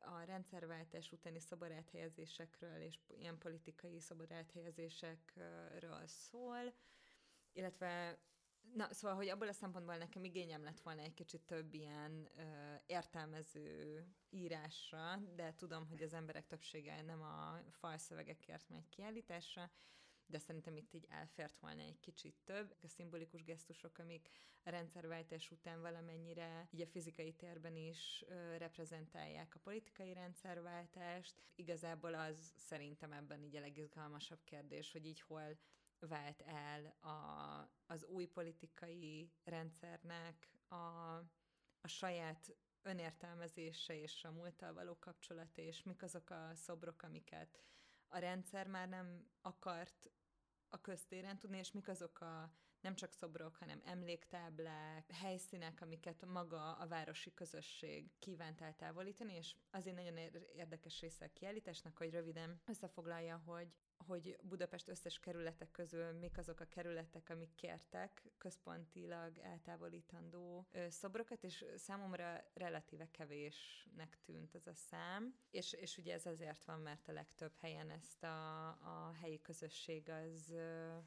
a 0.00 0.22
rendszerváltás 0.24 1.12
utáni 1.12 1.38
szabad 1.38 1.72
áthelyezésekről 1.72 2.80
és 2.80 2.98
ilyen 3.08 3.38
politikai 3.38 4.00
szabad 4.00 4.32
áthelyezésekről 4.32 6.06
szól, 6.06 6.74
illetve 7.52 8.18
Na, 8.74 8.92
szóval, 8.92 9.16
hogy 9.16 9.28
abból 9.28 9.48
a 9.48 9.52
szempontból 9.52 9.96
nekem 9.96 10.24
igényem 10.24 10.62
lett 10.62 10.80
volna 10.80 11.02
egy 11.02 11.14
kicsit 11.14 11.42
több 11.42 11.74
ilyen 11.74 12.28
ö, 12.36 12.74
értelmező 12.86 14.04
írásra, 14.30 15.16
de 15.34 15.54
tudom, 15.56 15.88
hogy 15.88 16.02
az 16.02 16.12
emberek 16.12 16.46
többsége 16.46 17.02
nem 17.02 17.22
a 17.22 17.60
falszövegekért 17.70 18.68
megy 18.68 18.88
kiállításra, 18.88 19.70
de 20.26 20.38
szerintem 20.38 20.76
itt 20.76 20.94
így 20.94 21.06
elfért 21.08 21.58
volna 21.58 21.82
egy 21.82 22.00
kicsit 22.00 22.34
több. 22.44 22.76
A 22.82 22.86
szimbolikus 22.86 23.44
gesztusok, 23.44 23.98
amik 23.98 24.28
a 24.62 24.70
rendszerváltás 24.70 25.50
után 25.50 25.80
valamennyire 25.80 26.68
így 26.70 26.80
a 26.80 26.86
fizikai 26.86 27.32
térben 27.32 27.76
is 27.76 28.24
reprezentálják 28.58 29.54
a 29.54 29.60
politikai 29.62 30.12
rendszerváltást. 30.12 31.42
Igazából 31.54 32.14
az 32.14 32.52
szerintem 32.56 33.12
ebben 33.12 33.42
így 33.42 33.56
a 33.56 33.60
legizgalmasabb 33.60 34.44
kérdés, 34.44 34.92
hogy 34.92 35.06
így 35.06 35.20
hol 35.20 35.58
vált 35.98 36.42
el 36.42 36.86
a, 37.00 37.70
az 37.86 38.04
új 38.04 38.26
politikai 38.26 39.32
rendszernek 39.44 40.50
a 40.68 41.16
a 41.82 41.88
saját 41.88 42.56
önértelmezése 42.82 44.00
és 44.00 44.24
a 44.24 44.30
múlttal 44.30 44.72
való 44.72 44.98
kapcsolata, 44.98 45.62
és 45.62 45.82
mik 45.82 46.02
azok 46.02 46.30
a 46.30 46.50
szobrok, 46.54 47.02
amiket 47.02 47.58
a 48.12 48.18
rendszer 48.18 48.66
már 48.66 48.88
nem 48.88 49.26
akart 49.40 50.10
a 50.68 50.80
köztéren 50.80 51.38
tudni, 51.38 51.58
és 51.58 51.72
mik 51.72 51.88
azok 51.88 52.20
a 52.20 52.52
nem 52.80 52.94
csak 52.94 53.12
szobrok, 53.12 53.56
hanem 53.56 53.82
emléktáblák, 53.84 55.10
helyszínek, 55.10 55.80
amiket 55.80 56.26
maga 56.26 56.72
a 56.72 56.86
városi 56.86 57.34
közösség 57.34 58.10
kívánt 58.18 58.60
eltávolítani, 58.60 59.34
és 59.34 59.54
azért 59.70 59.96
nagyon 59.96 60.16
érdekes 60.56 61.00
része 61.00 61.24
a 61.24 61.32
kiállításnak, 61.32 61.96
hogy 61.98 62.10
röviden 62.10 62.60
összefoglalja, 62.66 63.36
hogy 63.36 63.68
hogy 64.06 64.38
Budapest 64.42 64.88
összes 64.88 65.18
kerületek 65.18 65.70
közül 65.70 66.12
mik 66.12 66.38
azok 66.38 66.60
a 66.60 66.64
kerületek, 66.64 67.30
amik 67.30 67.54
kértek 67.54 68.22
központilag 68.38 69.38
eltávolítandó 69.38 70.66
szobrokat, 70.88 71.44
és 71.44 71.64
számomra 71.76 72.44
relatíve 72.54 73.10
kevésnek 73.10 74.18
tűnt 74.24 74.54
ez 74.54 74.66
a 74.66 74.74
szám, 74.74 75.34
és, 75.50 75.72
és 75.72 75.98
ugye 75.98 76.12
ez 76.12 76.26
azért 76.26 76.64
van, 76.64 76.80
mert 76.80 77.08
a 77.08 77.12
legtöbb 77.12 77.52
helyen 77.60 77.90
ezt 77.90 78.22
a, 78.22 78.68
a 78.68 79.12
helyi 79.20 79.40
közösség 79.40 80.08
az 80.08 80.54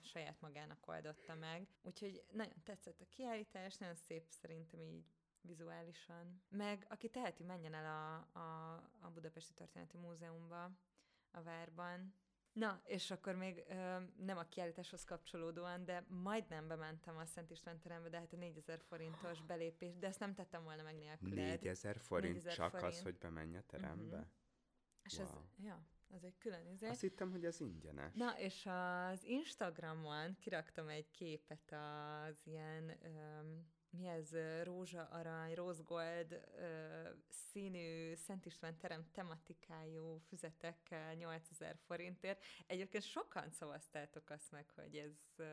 saját 0.02 0.42
magának 0.42 0.88
oldotta 0.88 1.36
meg. 1.36 1.68
Úgyhogy 1.82 2.24
nagyon 2.32 2.64
tetszett 2.64 3.02
a 3.02 3.10
kiállítás, 3.10 3.78
nagyon 3.78 3.96
szép 3.96 4.26
szerintem 4.30 4.80
így 4.80 5.06
vizuálisan. 5.42 6.42
Meg 6.50 6.86
aki 6.90 7.10
teheti, 7.10 7.44
menjen 7.44 7.74
el 7.74 7.86
a, 7.86 8.40
a, 8.40 8.74
a 9.00 9.10
Budapesti 9.14 9.54
Történeti 9.54 9.98
Múzeumba 9.98 10.72
a 11.32 11.42
várban, 11.42 12.14
Na, 12.56 12.82
és 12.84 13.12
akkor 13.12 13.36
még 13.36 13.64
ö, 13.68 13.98
nem 14.18 14.38
a 14.38 14.44
kiállításhoz 14.44 15.04
kapcsolódóan, 15.04 15.86
de 15.86 16.06
majdnem 16.08 16.68
bementem 16.68 17.18
a 17.18 17.26
Szent 17.26 17.52
István 17.52 17.80
terembe, 17.80 18.10
de 18.10 18.18
hát 18.18 18.34
a 18.34 18.38
4000 18.38 18.80
forintos 18.80 19.42
belépés, 19.48 19.98
de 19.98 20.08
ezt 20.08 20.20
nem 20.20 20.34
tettem 20.34 20.64
volna 20.64 20.84
meg 20.84 20.98
nélküled. 20.98 21.36
4000 21.36 21.98
forint 21.98 22.34
4000 22.34 22.54
csak 22.54 22.70
forint. 22.70 22.92
az, 22.92 23.02
hogy 23.02 23.18
bemenj 23.18 23.58
a 23.58 23.62
terembe? 23.62 24.16
Uh-huh. 24.16 24.30
És 25.04 25.18
wow. 25.18 25.28
ez, 25.28 25.34
ja, 25.58 25.88
az 26.08 26.24
egy 26.24 26.38
külön 26.38 26.68
izé. 26.68 26.88
Azt 26.88 27.02
hittem, 27.02 27.32
hogy 27.32 27.46
az 27.46 27.62
ingyenes. 27.62 28.14
Na, 28.14 28.40
és 28.40 28.66
az 28.66 29.24
Instagramon 29.24 30.38
kiraktam 30.40 30.88
egy 30.88 31.12
képet 31.12 31.72
az 31.72 32.48
ilyen... 32.48 32.98
Öm, 33.04 33.74
mi 33.98 34.08
ez, 34.08 34.36
rózsa, 34.64 35.04
arany, 35.04 35.54
rozgold 35.54 36.42
színű 37.30 38.14
Szent 38.16 38.46
István 38.46 38.78
terem 38.78 39.12
tematikájú 39.12 40.18
füzetekkel 40.28 41.14
8000 41.14 41.78
forintért. 41.86 42.44
Egyébként 42.68 43.04
sokan 43.04 43.50
szavaztátok 43.50 44.30
azt 44.30 44.52
meg, 44.52 44.70
hogy 44.76 44.96
ez 44.98 45.46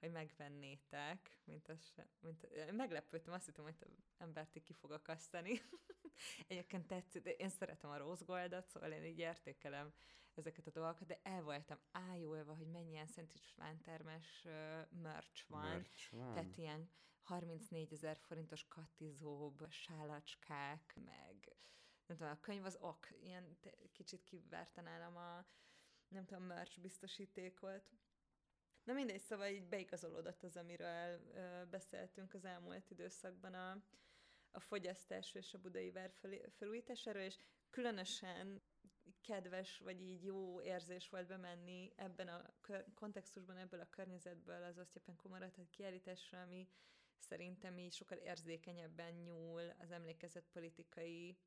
hogy 0.00 0.10
megvennétek, 0.10 1.40
mint 1.44 1.68
az 1.68 1.94
mint, 2.20 2.72
meglepődtem, 2.72 3.34
azt 3.34 3.46
hittem, 3.46 3.64
hogy 3.64 3.76
több 3.76 3.96
embert 4.18 4.62
ki 4.62 4.72
fog 4.72 4.90
akasztani. 4.90 5.60
Egyébként 6.48 6.86
tetszik, 6.86 7.22
de 7.22 7.30
én 7.30 7.48
szeretem 7.48 7.90
a 7.90 7.96
rozgoldot, 7.96 8.68
szóval 8.68 8.92
én 8.92 9.04
így 9.04 9.18
értékelem 9.18 9.92
ezeket 10.34 10.66
a 10.66 10.70
dolgokat, 10.70 11.06
de 11.06 11.20
el 11.22 11.42
voltam 11.42 11.78
ájulva, 11.92 12.54
hogy 12.54 12.66
mennyien 12.66 13.06
Szent 13.06 13.34
István 13.34 13.80
termes 13.80 14.44
uh, 14.44 15.00
merch 15.02 15.48
van. 15.48 15.68
Merch 15.68 16.12
van. 16.12 16.34
Tehát 16.34 16.56
ilyen 16.56 16.90
34 17.26 17.92
ezer 17.92 18.16
forintos 18.16 18.68
katizób, 18.68 19.66
sálacskák, 19.70 20.98
meg 21.04 21.56
nem 22.06 22.16
tudom, 22.16 22.32
a 22.32 22.40
könyv 22.40 22.64
az 22.64 22.78
ok, 22.80 23.08
ilyen 23.22 23.58
kicsit 23.92 24.24
kiverte 24.24 24.80
nálam 24.80 25.16
a 25.16 25.46
nem 26.08 26.24
tudom, 26.24 26.42
merch 26.42 26.80
biztosítékot. 26.80 27.90
Na 28.84 28.92
mindegy, 28.92 29.20
szóval 29.20 29.48
így 29.48 29.68
beigazolódott 29.68 30.42
az, 30.42 30.56
amiről 30.56 31.20
beszéltünk 31.70 32.34
az 32.34 32.44
elmúlt 32.44 32.90
időszakban 32.90 33.54
a, 33.54 33.82
a 34.50 34.60
fogyasztás 34.60 35.34
és 35.34 35.54
a 35.54 35.58
budai 35.58 35.90
vár 35.90 36.12
felújításáról, 36.56 37.22
és 37.22 37.38
különösen 37.70 38.62
kedves, 39.20 39.78
vagy 39.78 40.00
így 40.00 40.24
jó 40.24 40.60
érzés 40.60 41.08
volt 41.08 41.26
bemenni 41.26 41.92
ebben 41.96 42.28
a 42.28 42.54
kontextusban, 42.94 43.56
ebből 43.56 43.80
a 43.80 43.88
környezetből 43.90 44.62
az 44.62 44.78
Osztyapen 44.78 45.16
Komarat 45.16 45.58
kiállításra, 45.70 46.40
ami 46.40 46.68
szerintem 47.18 47.78
így 47.78 47.92
sokkal 47.92 48.18
érzékenyebben 48.18 49.12
nyúl 49.12 49.70
az 49.78 49.90
emlékezett 49.90 50.48
politikai 50.52 51.38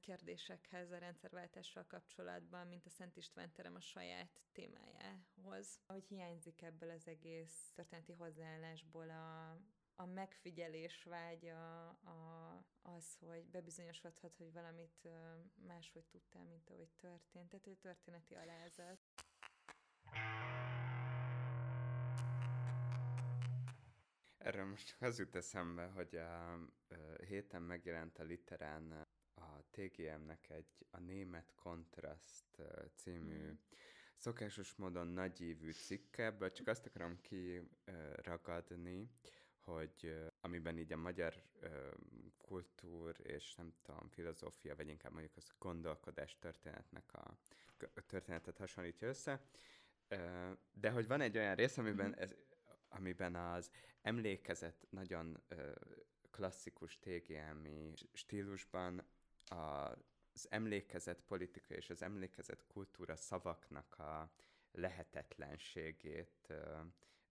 kérdésekhez 0.00 0.90
a 0.90 0.98
rendszerváltással 0.98 1.84
kapcsolatban, 1.86 2.66
mint 2.66 2.86
a 2.86 2.90
Szent 2.90 3.16
István 3.16 3.52
terem 3.52 3.74
a 3.74 3.80
saját 3.80 4.40
témájához. 4.52 5.80
Hogy 5.86 6.04
hiányzik 6.06 6.62
ebből 6.62 6.90
az 6.90 7.08
egész 7.08 7.70
történeti 7.74 8.12
hozzáállásból 8.12 9.10
a, 9.10 9.50
a 9.94 10.06
megfigyelés 10.06 11.02
vágya, 11.02 11.88
a, 11.88 12.64
az, 12.82 13.16
hogy 13.20 13.46
bebizonyosodhat, 13.46 14.36
hogy 14.36 14.52
valamit 14.52 15.08
máshogy 15.66 16.04
tudtál, 16.04 16.44
mint 16.44 16.70
ahogy 16.70 16.90
történt. 16.96 17.48
Tehát, 17.48 17.64
hogy 17.64 17.78
történeti 17.78 18.34
alázat. 18.34 19.00
Erről 24.44 24.64
most 24.64 24.96
az 25.00 25.18
jut 25.18 25.34
eszembe, 25.34 25.86
hogy 25.86 26.16
a, 26.16 26.58
héten 27.26 27.62
megjelent 27.62 28.18
a 28.18 28.22
literán 28.22 29.06
a 29.34 29.62
TGM-nek 29.70 30.50
egy 30.50 30.86
a 30.90 30.98
Német 30.98 31.52
Kontraszt 31.54 32.62
című 32.94 33.38
mm. 33.38 33.52
szokásos 34.16 34.74
módon 34.74 35.06
nagyívű 35.06 35.72
cikke, 35.72 36.24
ebből 36.24 36.52
csak 36.52 36.66
azt 36.66 36.86
akarom 36.86 37.20
kiragadni, 37.20 39.10
hogy 39.60 40.14
amiben 40.40 40.78
így 40.78 40.92
a 40.92 40.96
magyar 40.96 41.42
kultúr 42.38 43.16
és 43.22 43.54
nem 43.54 43.72
tudom, 43.82 44.08
filozófia, 44.08 44.76
vagy 44.76 44.88
inkább 44.88 45.12
mondjuk 45.12 45.36
az 45.36 45.52
gondolkodás 45.58 46.38
történetnek 46.38 47.12
a, 47.12 47.38
a 47.94 48.00
történetet 48.06 48.58
hasonlítja 48.58 49.08
össze, 49.08 49.46
de 50.72 50.90
hogy 50.90 51.06
van 51.06 51.20
egy 51.20 51.36
olyan 51.36 51.54
rész, 51.54 51.78
amiben 51.78 52.08
mm. 52.08 52.12
ez, 52.16 52.34
amiben 52.96 53.34
az 53.34 53.70
emlékezett 54.02 54.86
nagyon 54.90 55.42
ö, 55.48 55.72
klasszikus 56.30 56.98
TGM-i 56.98 57.94
stílusban 58.12 59.02
az 59.48 60.46
emlékezett 60.50 61.22
politika 61.22 61.74
és 61.74 61.90
az 61.90 62.02
emlékezett 62.02 62.66
kultúra 62.66 63.16
szavaknak 63.16 63.98
a 63.98 64.32
lehetetlenségét 64.72 66.46
ö, 66.46 66.80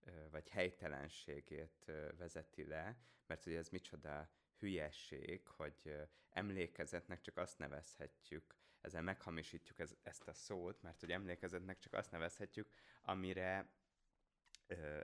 ö, 0.03 0.29
vagy 0.31 0.49
helytelenségét 0.49 1.83
ö, 1.85 2.07
vezeti 2.17 2.65
le, 2.65 2.97
mert 3.25 3.43
hogy 3.43 3.53
ez 3.53 3.69
micsoda 3.69 4.29
hülyesség, 4.57 5.47
hogy 5.47 5.95
emlékezetnek 6.29 7.21
csak 7.21 7.37
azt 7.37 7.57
nevezhetjük, 7.57 8.55
ezzel 8.81 9.01
meghamisítjuk 9.01 9.79
ez, 9.79 9.95
ezt 10.03 10.27
a 10.27 10.33
szót, 10.33 10.81
mert 10.81 10.99
hogy 10.99 11.11
emlékezetnek 11.11 11.79
csak 11.79 11.93
azt 11.93 12.11
nevezhetjük, 12.11 12.69
amire 13.01 13.69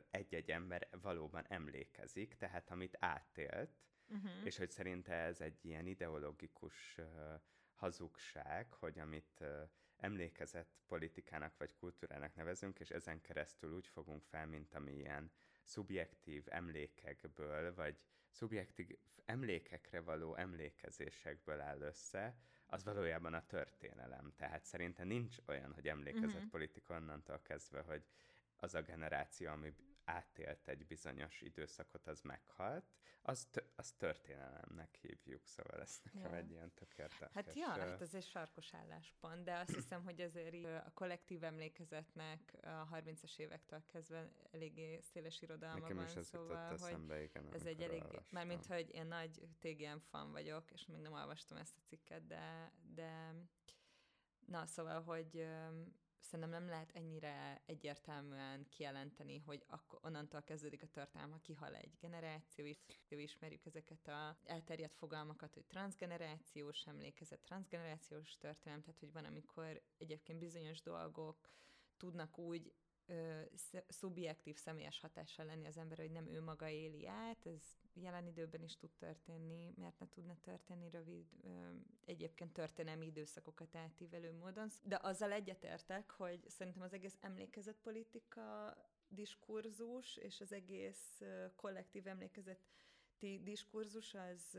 egy-egy 0.10 0.52
ember 0.52 0.88
valóban 1.02 1.46
emlékezik, 1.48 2.36
tehát 2.36 2.70
amit 2.70 2.98
átélt, 3.00 3.78
uh-huh. 4.08 4.32
és 4.44 4.58
hogy 4.58 4.72
szerinte 4.72 5.14
ez 5.14 5.42
egy 5.42 5.66
ilyen 5.66 5.86
ideológikus 5.86 6.96
uh, 6.98 7.06
hazugság, 7.74 8.74
hogy 8.74 9.00
amit 9.00 9.40
uh, 9.40 9.70
emlékezett 9.98 10.82
politikának 10.88 11.58
vagy 11.58 11.76
kultúrának 11.76 12.36
nevezünk, 12.36 12.80
és 12.80 12.90
ezen 12.90 13.22
keresztül 13.22 13.74
úgy 13.74 13.88
fogunk 13.88 14.24
fel, 14.24 14.46
mint 14.48 14.74
ami 14.74 14.92
ilyen 14.92 15.32
szubjektív 15.64 16.44
emlékekből, 16.50 17.74
vagy 17.74 18.00
szubjektív 18.30 18.98
emlékekre 19.26 20.02
való 20.02 20.36
emlékezésekből 20.36 21.60
áll 21.60 21.82
össze, 21.82 22.36
az 22.66 22.84
valójában 22.84 23.34
a 23.34 23.46
történelem. 23.46 24.34
Tehát 24.36 24.66
szerintem 24.66 25.08
nincs 25.08 25.38
olyan, 25.46 25.74
hogy 25.74 25.88
emlékezett 25.88 26.36
uh-huh. 26.36 26.50
politika 26.50 26.96
onnantól 26.96 27.42
kezdve, 27.42 27.82
hogy 27.82 28.04
az 28.60 28.76
a 28.76 28.82
generáció, 28.82 29.50
ami 29.50 29.74
átélt 30.04 30.68
egy 30.68 30.86
bizonyos 30.86 31.42
időszakot, 31.42 32.08
az 32.08 32.22
meghalt, 32.22 32.86
az, 33.22 33.48
az 33.76 33.92
történelemnek 33.92 34.96
hívjuk, 35.02 35.48
szóval 35.48 35.82
ez 35.82 36.00
nekem 36.04 36.32
ja. 36.32 36.38
egy 36.38 36.52
ilyen 36.52 36.74
tökéletes. 36.74 37.34
Hát 37.34 37.54
ja, 37.54 37.68
hát 37.68 38.02
ez 38.02 38.14
egy 38.14 38.26
sarkos 38.26 38.74
álláspont, 38.74 39.44
de 39.44 39.58
azt 39.58 39.74
hiszem, 39.76 40.04
hogy 40.04 40.22
azért 40.22 40.66
a 40.66 40.92
kollektív 40.94 41.44
emlékezetnek 41.44 42.58
a 42.62 42.88
30-as 42.96 43.38
évektől 43.38 43.84
kezdve 43.86 44.32
eléggé 44.52 45.00
széles 45.02 45.42
irodalma 45.42 45.80
Nekem 45.80 45.96
van, 45.96 46.06
is 46.06 46.16
ez 46.16 46.28
szóval, 46.28 46.68
hogy 46.68 46.74
eszembe, 46.74 47.22
igen, 47.24 47.54
ez 47.54 47.66
egy 47.66 47.82
elég, 47.82 48.04
mármint, 48.32 48.66
hogy 48.66 48.90
én 48.94 49.06
nagy 49.06 49.48
TGM 49.60 49.98
fan 50.10 50.32
vagyok, 50.32 50.72
és 50.72 50.86
még 50.86 51.02
nem 51.02 51.14
olvastam 51.14 51.58
ezt 51.58 51.78
a 51.78 51.88
cikket, 51.88 52.28
de, 52.28 52.72
de 52.96 53.34
na, 54.46 54.66
szóval, 54.66 55.02
hogy 55.02 55.48
szerintem 56.20 56.50
nem 56.50 56.70
lehet 56.70 56.92
ennyire 56.96 57.62
egyértelműen 57.66 58.68
kijelenteni, 58.70 59.38
hogy 59.38 59.64
akkor 59.68 60.00
onnantól 60.02 60.42
kezdődik 60.42 60.84
a 60.84 60.88
történelem, 60.88 61.32
ha 61.32 61.40
kihal 61.42 61.76
egy 61.76 61.98
generáció, 62.00 62.66
ismerjük 63.10 63.66
ezeket 63.66 64.08
a 64.08 64.38
elterjedt 64.44 64.96
fogalmakat, 64.96 65.54
hogy 65.54 65.66
transgenerációs 65.66 66.86
emlékezet, 66.86 67.40
transgenerációs 67.40 68.38
történelem, 68.38 68.82
tehát 68.84 69.00
hogy 69.00 69.12
van, 69.12 69.26
amikor 69.26 69.82
egyébként 69.98 70.40
bizonyos 70.40 70.82
dolgok 70.82 71.50
tudnak 71.98 72.38
úgy 72.38 72.74
ö, 73.06 73.42
sz- 73.56 73.86
szubjektív, 73.88 74.58
személyes 74.58 75.00
hatással 75.00 75.46
lenni 75.46 75.68
az 75.68 75.78
ember, 75.78 75.98
hogy 75.98 76.12
nem 76.12 76.28
ő 76.28 76.42
maga 76.42 76.70
éli 76.70 77.08
át, 77.08 77.46
ez 77.46 77.79
jelen 78.02 78.28
időben 78.28 78.64
is 78.64 78.78
tud 78.78 78.92
történni, 78.98 79.74
mert 79.78 80.00
ne 80.00 80.10
tudna 80.10 80.38
történni 80.42 80.90
rövid, 80.90 81.26
egyébként 82.06 82.54
történelmi 82.54 83.06
időszakokat 83.06 83.76
átívelő 83.76 84.34
módon. 84.34 84.70
De 84.84 85.00
azzal 85.02 85.32
egyetértek, 85.32 86.12
hogy 86.12 86.50
szerintem 86.50 86.82
az 86.82 86.94
egész 86.94 87.18
emlékezetpolitika 87.22 88.78
diskurzus 89.08 90.18
és 90.18 90.42
az 90.42 90.52
egész 90.52 91.22
kollektív 91.56 92.08
emlékezet 92.08 92.60
ti 93.20 93.40
diskurzus 93.44 94.14
az, 94.14 94.58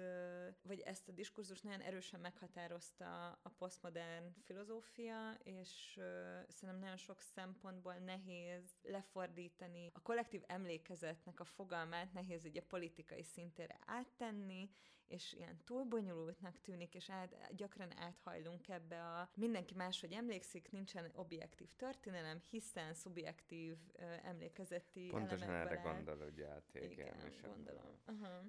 vagy 0.62 0.80
ezt 0.80 1.08
a 1.08 1.12
diskurzus 1.12 1.60
nagyon 1.60 1.80
erősen 1.80 2.20
meghatározta 2.20 3.38
a 3.42 3.48
posztmodern 3.58 4.34
filozófia, 4.44 5.38
és 5.42 6.00
szerintem 6.48 6.78
nagyon 6.78 6.96
sok 6.96 7.20
szempontból 7.20 7.94
nehéz 7.94 8.70
lefordítani 8.82 9.90
a 9.94 10.02
kollektív 10.02 10.42
emlékezetnek 10.46 11.40
a 11.40 11.44
fogalmát, 11.44 12.12
nehéz 12.12 12.44
ugye 12.44 12.62
politikai 12.62 13.22
szintére 13.22 13.78
áttenni, 13.86 14.70
és 15.10 15.32
ilyen 15.32 15.60
túl 15.64 15.84
bonyolultnak 15.84 16.60
tűnik, 16.60 16.94
és 16.94 17.10
át, 17.10 17.54
gyakran 17.56 17.98
áthajlunk 17.98 18.68
ebbe 18.68 19.02
a 19.02 19.30
mindenki 19.34 19.74
máshogy 19.74 20.12
emlékszik, 20.12 20.70
nincsen 20.70 21.10
objektív 21.14 21.68
történelem, 21.76 22.40
hiszen 22.50 22.94
szubjektív 22.94 23.76
emlékezeti 24.22 25.08
Pontosan 25.10 25.50
erre 25.50 25.78
áll. 25.78 25.82
gondol 25.82 26.28
ugye 26.32 26.46
a 26.46 26.62
Igen, 26.72 27.16
gondolom. 27.42 27.98
Aha. 28.04 28.42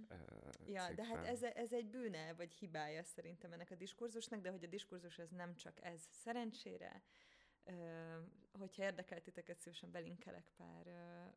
Ja, 0.65 0.93
de 0.93 1.05
hát 1.05 1.25
ez, 1.25 1.43
ez 1.43 1.73
egy 1.73 1.89
bűne, 1.89 2.33
vagy 2.33 2.53
hibája 2.53 3.03
szerintem 3.03 3.51
ennek 3.51 3.71
a 3.71 3.75
diskurzusnak, 3.75 4.41
de 4.41 4.51
hogy 4.51 4.63
a 4.63 4.67
diskurzus 4.67 5.17
ez 5.19 5.29
nem 5.29 5.55
csak 5.55 5.77
ez. 5.81 6.01
Szerencsére, 6.09 7.03
hogyha 8.51 8.83
érdekel 8.83 9.21
titeket, 9.21 9.59
szívesen 9.59 9.91
belinkelek 9.91 10.51
pár 10.57 10.87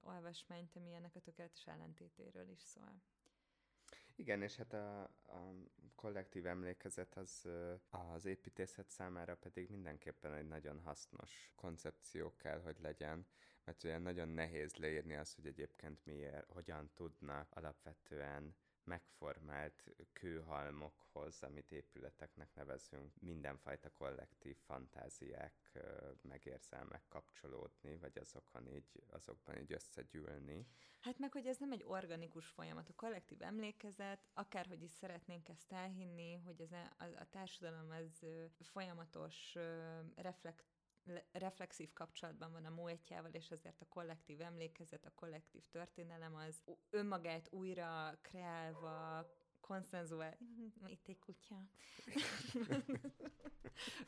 olvasmányt, 0.00 0.77
ami 0.77 0.92
ennek 0.92 1.14
a 1.16 1.20
tökéletes 1.20 1.66
ellentétéről 1.66 2.48
is 2.48 2.61
szól. 2.61 3.03
Igen, 4.16 4.42
és 4.42 4.57
hát 4.57 4.72
a, 4.72 5.03
a 5.27 5.55
kollektív 5.94 6.46
emlékezet 6.46 7.16
az 7.16 7.48
az 7.90 8.24
építészet 8.24 8.90
számára 8.90 9.37
pedig 9.37 9.70
mindenképpen 9.70 10.35
egy 10.35 10.48
nagyon 10.48 10.81
hasznos 10.81 11.53
koncepció 11.55 12.37
kell, 12.37 12.61
hogy 12.61 12.77
legyen, 12.81 13.27
mert 13.64 13.85
ugye 13.85 13.98
nagyon 13.98 14.29
nehéz 14.29 14.74
leírni 14.74 15.14
azt, 15.14 15.35
hogy 15.35 15.46
egyébként 15.46 16.05
miért, 16.05 16.46
hogyan 16.48 16.90
tudnak 16.94 17.48
alapvetően 17.50 18.55
megformált 18.85 19.85
kőhalmokhoz, 20.12 21.42
amit 21.42 21.72
épületeknek 21.72 22.55
nevezünk, 22.55 23.12
mindenfajta 23.20 23.90
kollektív 23.90 24.57
fantáziák, 24.57 25.79
megérzelmek 26.22 27.03
kapcsolódni, 27.09 27.96
vagy 27.96 28.18
azokon 28.18 28.68
így, 28.68 29.03
azokban 29.11 29.59
így 29.59 29.72
összegyűlni. 29.72 30.66
Hát 31.00 31.18
meg, 31.18 31.33
hogy 31.33 31.46
ez 31.46 31.57
nem 31.57 31.72
egy 31.72 31.85
organikus 31.87 32.46
folyamat. 32.46 32.88
A 32.88 32.94
kollektív 32.94 33.42
emlékezet, 33.42 34.29
akárhogy 34.33 34.83
is 34.83 34.90
szeretnénk 34.90 35.48
ezt 35.48 35.72
elhinni, 35.72 36.35
hogy 36.35 36.61
ez 36.61 36.72
a, 36.72 37.05
a, 37.05 37.05
a 37.05 37.29
társadalom 37.31 37.90
az 37.90 38.27
folyamatos 38.61 39.55
reflekt 40.14 40.64
le- 40.64 40.84
reflexív 41.33 41.93
kapcsolatban 41.93 42.53
van 42.53 42.64
a 42.64 42.71
múltjával, 42.71 43.31
és 43.31 43.51
ezért 43.51 43.81
a 43.81 43.88
kollektív 43.88 44.40
emlékezet, 44.40 45.05
a 45.05 45.12
kollektív 45.14 45.67
történelem 45.67 46.35
az 46.35 46.62
önmagát 46.90 47.53
újra 47.53 48.19
kreálva, 48.23 49.29
konszenzuál... 49.61 50.38
Itt 50.87 51.09
egy 51.09 51.19
kutya. 51.19 51.62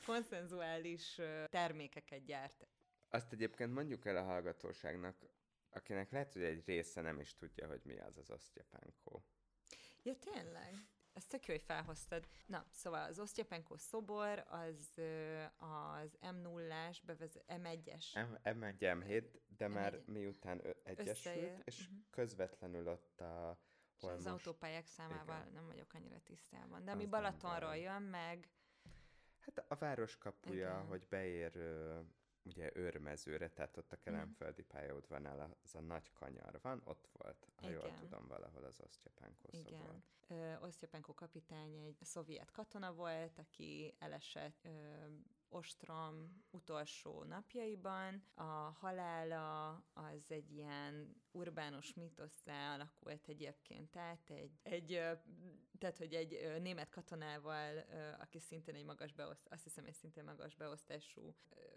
konszenzuális 0.07 1.21
termékeket 1.51 2.25
gyárt. 2.25 2.67
Azt 3.09 3.33
egyébként 3.33 3.73
mondjuk 3.73 4.07
el 4.07 4.17
a 4.17 4.23
hallgatóságnak, 4.23 5.17
akinek 5.71 6.11
lehet, 6.11 6.33
hogy 6.33 6.43
egy 6.43 6.67
része 6.67 7.01
nem 7.01 7.21
is 7.21 7.35
tudja, 7.35 7.67
hogy 7.67 7.81
mi 7.85 7.99
az 7.99 8.17
az 8.17 8.31
osztyapenkó. 8.31 9.25
Ja, 10.03 10.17
tényleg? 10.17 10.75
Ezt 11.17 11.29
tök 11.29 11.47
jó, 11.47 11.55
hogy 11.55 11.63
felhoztad. 11.63 12.27
Na, 12.47 12.67
szóval 12.71 13.03
az 13.03 13.19
Osztyapenkó 13.19 13.77
szobor 13.77 14.45
az 14.49 15.01
az 15.57 16.19
M0-ás, 16.21 17.01
bevez- 17.07 17.45
M1-es. 17.49 18.29
M- 18.29 18.41
M1, 18.43 18.77
M7, 18.79 19.25
de 19.57 19.69
már 19.69 19.95
M1. 19.95 20.05
miután 20.05 20.67
ö- 20.67 20.87
egyesült, 20.87 21.63
és 21.65 21.89
mhm. 21.89 21.99
közvetlenül 22.11 22.89
ott 22.89 23.21
a... 23.21 23.59
Hol 24.01 24.13
az 24.13 24.25
most, 24.25 24.47
autópályák 24.47 24.87
számával 24.87 25.41
igen. 25.41 25.53
nem 25.53 25.67
vagyok 25.67 25.95
annyira 25.95 26.21
tisztában. 26.25 26.85
De 26.85 26.91
Az 26.91 26.99
nem 26.99 27.11
Balatonról 27.11 27.77
jön, 27.77 28.03
meg 28.03 28.51
Hát 29.39 29.65
a 29.69 29.75
városkapuja, 29.75 30.71
Igen. 30.71 30.87
hogy 30.87 31.07
beér 31.09 31.53
ugye 32.47 32.71
őrmezőre, 32.75 33.49
tehát 33.49 33.77
ott 33.77 33.93
a 33.93 33.95
Mhm. 33.97 34.05
kelemföldi 34.05 34.63
pályaudvarnál 34.63 35.57
az 35.65 35.75
a 35.75 35.81
nagy 35.81 36.13
kanyar 36.13 36.59
van, 36.63 36.81
ott 36.85 37.09
volt, 37.13 37.49
ha 37.57 37.69
jól 37.69 37.85
Igen. 37.87 37.99
tudom, 37.99 38.27
valahol 38.27 38.65
az 38.65 38.81
Osztyapenkó 38.81 39.49
szobor. 39.53 39.71
igen. 40.29 40.63
Osztyapenko 40.63 41.15
kapitány 41.15 41.75
egy 41.77 41.97
szovjet 42.01 42.51
katona 42.51 42.93
volt, 42.93 43.39
aki 43.39 43.95
elesett 43.99 44.65
ö, 44.65 44.71
ostrom 45.49 46.43
utolsó 46.51 47.23
napjaiban. 47.23 48.23
A 48.35 48.43
halála 48.81 49.71
az 49.93 50.31
egy 50.31 50.51
ilyen 50.53 51.17
urbánus 51.37 51.95
mitosszá 51.95 52.75
alakult 52.75 53.29
egyébként. 53.29 53.97
Át, 53.97 54.31
egy, 54.31 54.59
egy 54.63 55.01
tehát, 55.79 55.97
hogy 55.97 56.15
egy 56.15 56.61
német 56.61 56.91
katonával, 56.91 57.85
aki 58.19 58.39
szintén 58.39 58.75
egy 58.75 58.85
magas 58.85 59.13
beoszt, 59.13 59.47
azt 59.51 59.63
hiszem, 59.63 59.85
egy 59.85 59.95
szintén 59.95 60.25
magas 60.25 60.55
beosztású 60.55 61.35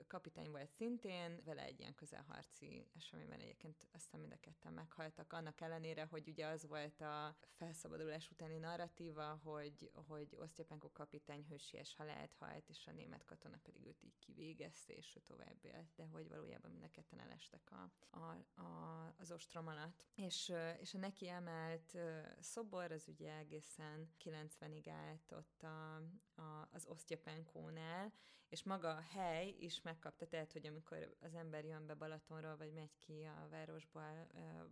kapitány 0.07 0.49
volt 0.51 0.71
szintén, 0.71 1.41
vele 1.45 1.63
egy 1.63 1.79
ilyen 1.79 1.95
közelharci 1.95 2.87
eseményben 2.95 3.39
egyébként 3.39 3.87
aztán 3.91 4.19
mind 4.19 4.31
a 4.31 4.39
ketten 4.39 4.73
meghaltak, 4.73 5.33
annak 5.33 5.61
ellenére, 5.61 6.05
hogy 6.05 6.27
ugye 6.27 6.45
az 6.45 6.67
volt 6.67 7.01
a 7.01 7.35
felszabadulás 7.51 8.31
utáni 8.31 8.57
narratíva, 8.57 9.39
hogy, 9.43 9.91
hogy 10.07 10.37
Osztyapenko 10.39 10.91
kapitány 10.91 11.45
hősies 11.49 11.95
halált 11.95 12.35
halt, 12.39 12.69
és 12.69 12.87
a 12.87 12.91
német 12.91 13.25
katona 13.25 13.57
pedig 13.63 13.85
őt 13.85 14.03
így 14.03 14.19
kivégezte, 14.19 14.93
és 14.93 15.15
ő 15.15 15.19
tovább 15.19 15.57
élt, 15.61 15.93
de 15.95 16.05
hogy 16.05 16.27
valójában 16.27 16.71
mind 16.71 16.83
a 16.83 16.91
ketten 16.91 17.19
elestek 17.19 17.71
a, 17.71 17.91
a, 18.09 18.61
a, 18.61 19.13
az 19.17 19.31
ostrom 19.49 19.67
alatt. 19.67 20.05
És, 20.15 20.53
és 20.79 20.93
a 20.93 20.97
neki 20.97 21.27
emelt 21.27 21.97
szobor, 22.39 22.91
az 22.91 23.07
ugye 23.07 23.33
egészen 23.33 24.09
90-ig 24.23 24.89
állt 24.89 25.31
ott 25.31 25.63
a, 25.63 25.95
a, 26.41 26.69
az 26.71 26.85
Osztyapenkónál, 26.85 28.13
és 28.49 28.63
maga 28.63 28.89
a 28.89 28.99
hely 28.99 29.55
is 29.59 29.81
megkapta, 29.81 30.27
tehát, 30.27 30.51
hogy 30.51 30.65
amikor 30.65 31.15
az 31.19 31.35
ember 31.35 31.65
jön 31.65 31.85
be 31.85 31.93
Balatonról, 31.93 32.57
vagy 32.57 32.73
megy 32.73 32.97
ki 32.97 33.23
a 33.23 33.47
városból 33.49 34.27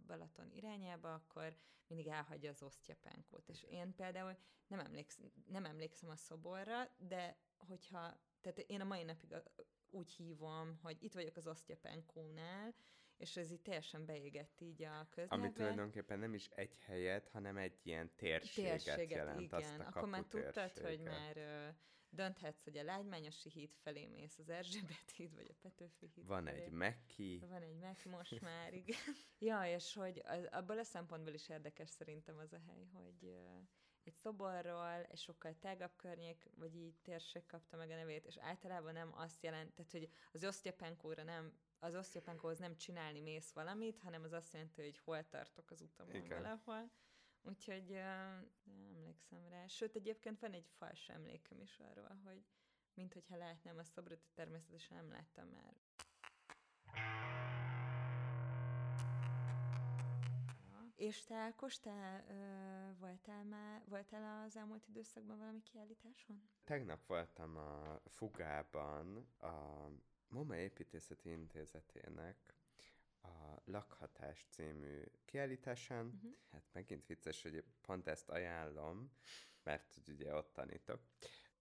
Balaton 0.05 0.51
irányába, 0.51 1.13
akkor 1.13 1.55
mindig 1.87 2.07
elhagyja 2.07 2.49
az 2.49 2.63
Osztyapenkót. 2.63 3.49
És 3.49 3.63
én 3.63 3.95
például 3.95 4.37
nem, 4.67 4.79
emléksz, 4.79 5.19
nem 5.45 5.65
emlékszem 5.65 6.09
a 6.09 6.15
szoborra, 6.15 6.89
de 6.97 7.37
hogyha, 7.57 8.19
tehát 8.41 8.59
én 8.59 8.81
a 8.81 8.85
mai 8.85 9.03
napig 9.03 9.35
úgy 9.89 10.11
hívom, 10.11 10.79
hogy 10.81 11.03
itt 11.03 11.13
vagyok 11.13 11.35
az 11.35 11.47
Osztyapenkónál, 11.47 12.73
és 13.17 13.37
ez 13.37 13.51
így 13.51 13.61
teljesen 13.61 14.05
beégett 14.05 14.61
így 14.61 14.83
a 14.83 15.07
köznyelvbe. 15.09 15.35
Ami 15.35 15.51
tulajdonképpen 15.51 16.19
nem 16.19 16.33
is 16.33 16.47
egy 16.47 16.77
helyet, 16.85 17.27
hanem 17.27 17.57
egy 17.57 17.79
ilyen 17.83 18.11
térséget, 18.15 18.83
térséget, 18.83 19.17
jelent, 19.17 19.41
igen. 19.41 19.59
azt 19.59 19.79
a 19.79 19.83
Akkor 19.87 20.07
már 20.07 20.23
tudtad, 20.23 20.53
hogy 20.55 20.71
kaputérséget. 20.71 21.05
már 21.05 21.37
ö, 21.37 21.67
dönthetsz, 22.09 22.63
hogy 22.63 22.77
a 22.77 22.83
Lágymányosi 22.83 23.49
híd 23.49 23.71
felé 23.73 24.05
mész, 24.05 24.37
az 24.37 24.49
Erzsébet 24.49 25.11
híd, 25.15 25.35
vagy 25.35 25.49
a 25.49 25.55
Petőfi 25.61 26.05
híd 26.15 26.25
Van 26.25 26.43
felé. 26.45 26.61
egy 26.61 26.71
Mekki, 26.71 27.39
Van 27.49 27.61
egy 27.61 27.77
meg 27.77 27.97
most 28.05 28.41
már, 28.41 28.73
igen. 28.73 28.97
ja, 29.39 29.65
és 29.75 29.93
hogy 29.93 30.21
az, 30.25 30.47
abból 30.51 30.77
a 30.79 30.83
szempontból 30.83 31.33
is 31.33 31.49
érdekes 31.49 31.89
szerintem 31.89 32.37
az 32.37 32.53
a 32.53 32.59
hely, 32.67 32.85
hogy 32.93 33.23
ö, 33.23 33.57
egy 34.07 34.15
szoborról, 34.15 35.05
egy 35.09 35.17
sokkal 35.17 35.55
tágabb 35.59 35.95
környék, 35.95 36.49
vagy 36.55 36.75
így 36.75 36.95
térség 37.01 37.45
kapta 37.45 37.77
meg 37.77 37.89
a 37.89 37.95
nevét, 37.95 38.25
és 38.25 38.37
általában 38.37 38.93
nem 38.93 39.11
azt 39.15 39.43
jelent, 39.43 39.73
tehát 39.73 39.91
hogy 39.91 40.09
az 40.33 40.43
osztyapenkóra 40.43 41.23
nem, 41.23 41.59
az 41.79 41.95
osztyapenkóhoz 41.95 42.59
nem 42.59 42.75
csinálni 42.75 43.21
mész 43.21 43.51
valamit, 43.51 44.01
hanem 44.01 44.23
az 44.23 44.31
azt 44.31 44.53
jelenti, 44.53 44.81
hogy 44.81 44.97
hol 44.97 45.27
tartok 45.27 45.71
az 45.71 45.81
utamon 45.81 46.15
Igen. 46.15 46.41
valahol. 46.41 46.91
Úgyhogy 47.41 47.87
nem 48.63 48.83
emlékszem 48.95 49.47
rá. 49.49 49.67
Sőt, 49.67 49.95
egyébként 49.95 50.39
van 50.39 50.53
egy 50.53 50.69
fals 50.77 51.09
emlékem 51.09 51.59
is 51.59 51.79
arról, 51.79 52.19
hogy 52.23 52.45
mint 52.93 53.13
hogyha 53.13 53.37
látnám 53.37 53.77
a 53.77 53.83
szobrot, 53.83 54.21
természetesen 54.33 54.97
nem 54.97 55.11
láttam 55.11 55.47
már. 55.47 55.75
És 60.97 61.23
te, 61.23 61.35
Ákos, 61.35 61.79
te 61.79 62.25
ö, 62.29 62.99
voltál, 62.99 63.43
már, 63.43 63.81
voltál 63.87 64.45
az 64.45 64.55
elmúlt 64.57 64.87
időszakban 64.87 65.37
valami 65.37 65.61
kiállításon? 65.61 66.49
Tegnap 66.63 67.05
voltam 67.05 67.57
a 67.57 67.99
Fugában, 68.05 69.27
a 69.39 69.87
MoMA 70.27 70.55
Építészeti 70.55 71.29
Intézetének 71.29 72.55
a 73.21 73.61
Lakhatás 73.65 74.45
című 74.49 75.01
kiállításán. 75.25 76.05
Mhm. 76.05 76.27
Hát 76.51 76.63
megint 76.71 77.05
vicces, 77.05 77.41
hogy 77.41 77.63
pont 77.81 78.07
ezt 78.07 78.29
ajánlom, 78.29 79.11
mert 79.63 79.93
hogy 79.93 80.09
ugye 80.13 80.35
ott 80.35 80.53
tanítok. 80.53 81.01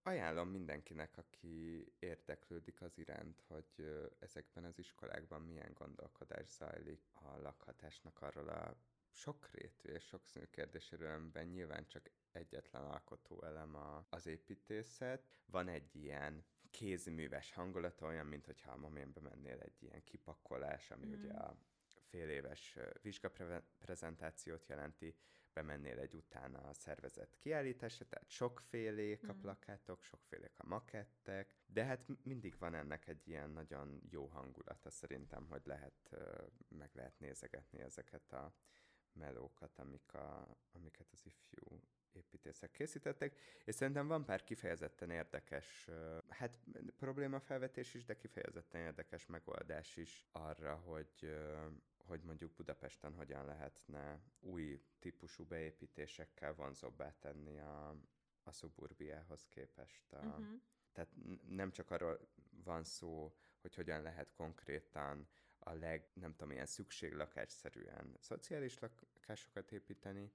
ajánlom 0.01 0.49
mindenkinek, 0.49 1.17
aki 1.17 1.85
érdeklődik 1.99 2.81
az 2.81 2.97
iránt, 2.97 3.43
hogy 3.47 4.07
ezekben 4.19 4.63
az 4.63 4.79
iskolákban 4.79 5.41
milyen 5.41 5.73
gondolkodás 5.73 6.47
zajlik 6.49 7.01
a 7.13 7.37
lakhatásnak 7.37 8.21
arról 8.21 8.47
a 8.49 8.75
sokrétű 9.17 9.89
és 9.89 10.03
sokszínű 10.03 10.45
kérdéséről, 10.45 11.13
amiben 11.13 11.47
nyilván 11.47 11.87
csak 11.87 12.09
egyetlen 12.31 12.83
alkotó 12.83 13.43
elem 13.43 13.75
a, 13.75 14.05
az 14.09 14.25
építészet. 14.25 15.27
Van 15.45 15.67
egy 15.67 15.95
ilyen 15.95 16.45
kézműves 16.71 17.53
hangulata, 17.53 18.05
olyan, 18.05 18.25
mint 18.25 18.45
hogyha 18.45 18.71
a 18.71 18.77
moménbe 18.77 19.21
mennél 19.21 19.59
egy 19.59 19.83
ilyen 19.83 20.03
kipakolás, 20.03 20.91
ami 20.91 21.05
mm. 21.05 21.11
ugye 21.11 21.33
a 21.33 21.57
fél 22.09 22.29
éves 22.29 22.77
vizsgaprezentációt 23.01 24.67
jelenti, 24.67 25.15
bemennél 25.53 25.99
egy 25.99 26.13
utána 26.13 26.59
a 26.59 26.73
szervezet 26.73 27.35
kiállításra, 27.37 28.05
tehát 28.05 28.29
sokfélék 28.29 29.29
a 29.29 29.33
Mm. 29.33 29.39
plakátok, 29.39 30.03
sokfélék 30.03 30.53
a 30.59 30.67
makettek, 30.67 31.55
de 31.65 31.83
hát 31.83 32.05
mindig 32.23 32.57
van 32.57 32.73
ennek 32.73 33.07
egy 33.07 33.27
ilyen 33.27 33.49
nagyon 33.49 34.01
jó 34.09 34.25
hangulata 34.25 34.89
szerintem, 34.89 35.47
hogy 35.47 35.65
lehet, 35.65 36.15
meg 36.67 36.89
lehet 36.93 37.19
nézegetni 37.19 37.79
ezeket 37.79 38.31
a 38.31 38.53
melókat, 39.17 39.79
amik 39.79 40.13
a, 40.13 40.57
amiket 40.71 41.07
az 41.11 41.25
ifjú 41.25 41.81
építészek 42.11 42.71
készítettek, 42.71 43.39
és 43.63 43.75
szerintem 43.75 44.07
van 44.07 44.25
pár 44.25 44.43
kifejezetten 44.43 45.09
érdekes, 45.09 45.89
hát 46.27 46.59
problémafelvetés 46.97 47.93
is, 47.93 48.05
de 48.05 48.17
kifejezetten 48.17 48.81
érdekes 48.81 49.25
megoldás 49.25 49.97
is 49.97 50.25
arra, 50.31 50.75
hogy 50.75 51.37
hogy 52.07 52.21
mondjuk 52.21 52.51
Budapesten 52.53 53.13
hogyan 53.13 53.45
lehetne 53.45 54.21
új 54.39 54.81
típusú 54.99 55.45
beépítésekkel 55.45 56.53
vonzóbbá 56.53 57.15
tenni 57.19 57.59
a, 57.59 57.95
a 58.43 58.51
szuburbiához 58.51 59.47
képest. 59.49 60.13
A, 60.13 60.15
Uh-huh. 60.17 60.61
Tehát 60.91 61.11
nem 61.47 61.71
csak 61.71 61.91
arról 61.91 62.19
van 62.63 62.83
szó, 62.83 63.35
hogy 63.61 63.75
hogyan 63.75 64.01
lehet 64.01 64.33
konkrétan 64.33 65.27
a 65.67 65.73
leg, 65.73 66.09
nem 66.13 66.31
tudom, 66.31 66.51
ilyen 66.51 66.65
szükséglakásszerűen 66.65 68.15
szociális 68.19 68.79
lakásokat 68.79 69.71
építeni, 69.71 70.31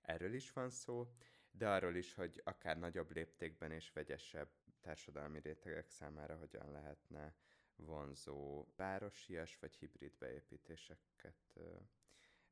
erről 0.00 0.34
is 0.34 0.52
van 0.52 0.70
szó, 0.70 1.12
de 1.50 1.68
arról 1.68 1.94
is, 1.94 2.14
hogy 2.14 2.40
akár 2.44 2.78
nagyobb 2.78 3.10
léptékben 3.10 3.70
és 3.70 3.92
vegyesebb 3.92 4.48
társadalmi 4.80 5.40
rétegek 5.40 5.88
számára 5.88 6.36
hogyan 6.36 6.70
lehetne 6.70 7.34
vonzó 7.76 8.66
városias 8.76 9.58
vagy 9.58 9.74
hibrid 9.74 10.16
beépítéseket 10.18 11.58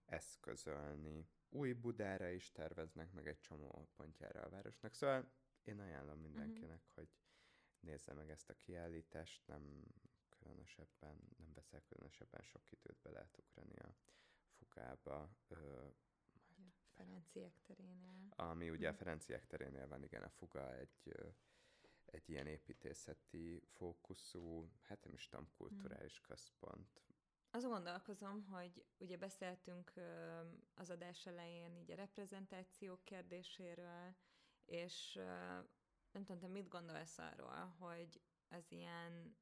eszközölni. 0.05 1.29
Új 1.49 1.73
Budára 1.73 2.29
is 2.29 2.53
terveznek 2.53 3.13
meg 3.13 3.27
egy 3.27 3.41
csomó 3.41 3.89
pontjára 3.97 4.41
a 4.41 4.49
városnak, 4.49 4.95
szóval 4.95 5.31
én 5.63 5.81
ajánlom 5.81 6.19
mindenkinek, 6.19 6.81
uh-huh. 6.81 6.95
hogy 6.95 7.09
nézze 7.81 8.13
meg 8.13 8.31
ezt 8.31 8.51
a 8.51 8.57
kiállítást, 8.57 9.47
nem 9.47 9.85
különösebben, 10.45 11.19
nem 11.37 11.53
veszel 11.55 11.83
különösebben 11.89 12.43
sok 12.43 12.71
időt 12.73 12.99
be 13.03 13.11
lehet 13.11 13.39
ugrani 13.39 13.77
a 13.79 13.95
fugába, 14.59 15.31
ö, 15.49 15.89
Ja, 16.57 16.73
Ferenciek 16.95 17.61
terénél. 17.63 18.29
ami 18.37 18.71
ugye 18.71 18.89
a 18.89 18.91
Mhm. 18.91 18.99
Ferenciek 18.99 19.47
terénél 19.47 19.89
van, 19.89 20.03
igen, 20.03 20.23
a 20.23 20.29
Fuga 20.29 20.75
egy, 20.75 21.15
egy 22.05 22.29
ilyen 22.31 22.47
építészeti 22.47 23.61
fókuszú, 23.67 24.71
hát 24.83 25.05
nem 25.05 25.13
is 25.13 25.29
tudom, 25.29 25.51
kulturális 25.57 26.21
központ. 26.21 27.03
Azon 27.51 27.71
gondolkozom, 27.71 28.45
hogy 28.45 28.85
ugye 28.99 29.17
beszéltünk 29.17 29.93
az 30.75 30.91
adás 30.91 31.27
elején 31.27 31.77
így 31.77 31.91
a 31.91 31.95
reprezentáció 31.95 33.01
kérdéséről, 33.05 34.15
és 34.65 35.13
nem 36.11 36.25
tudom, 36.25 36.39
te 36.39 36.47
mit 36.49 36.69
gondolsz 36.69 37.19
arról, 37.19 37.65
hogy 37.79 38.21
az 38.49 38.71
ilyen 38.73 39.37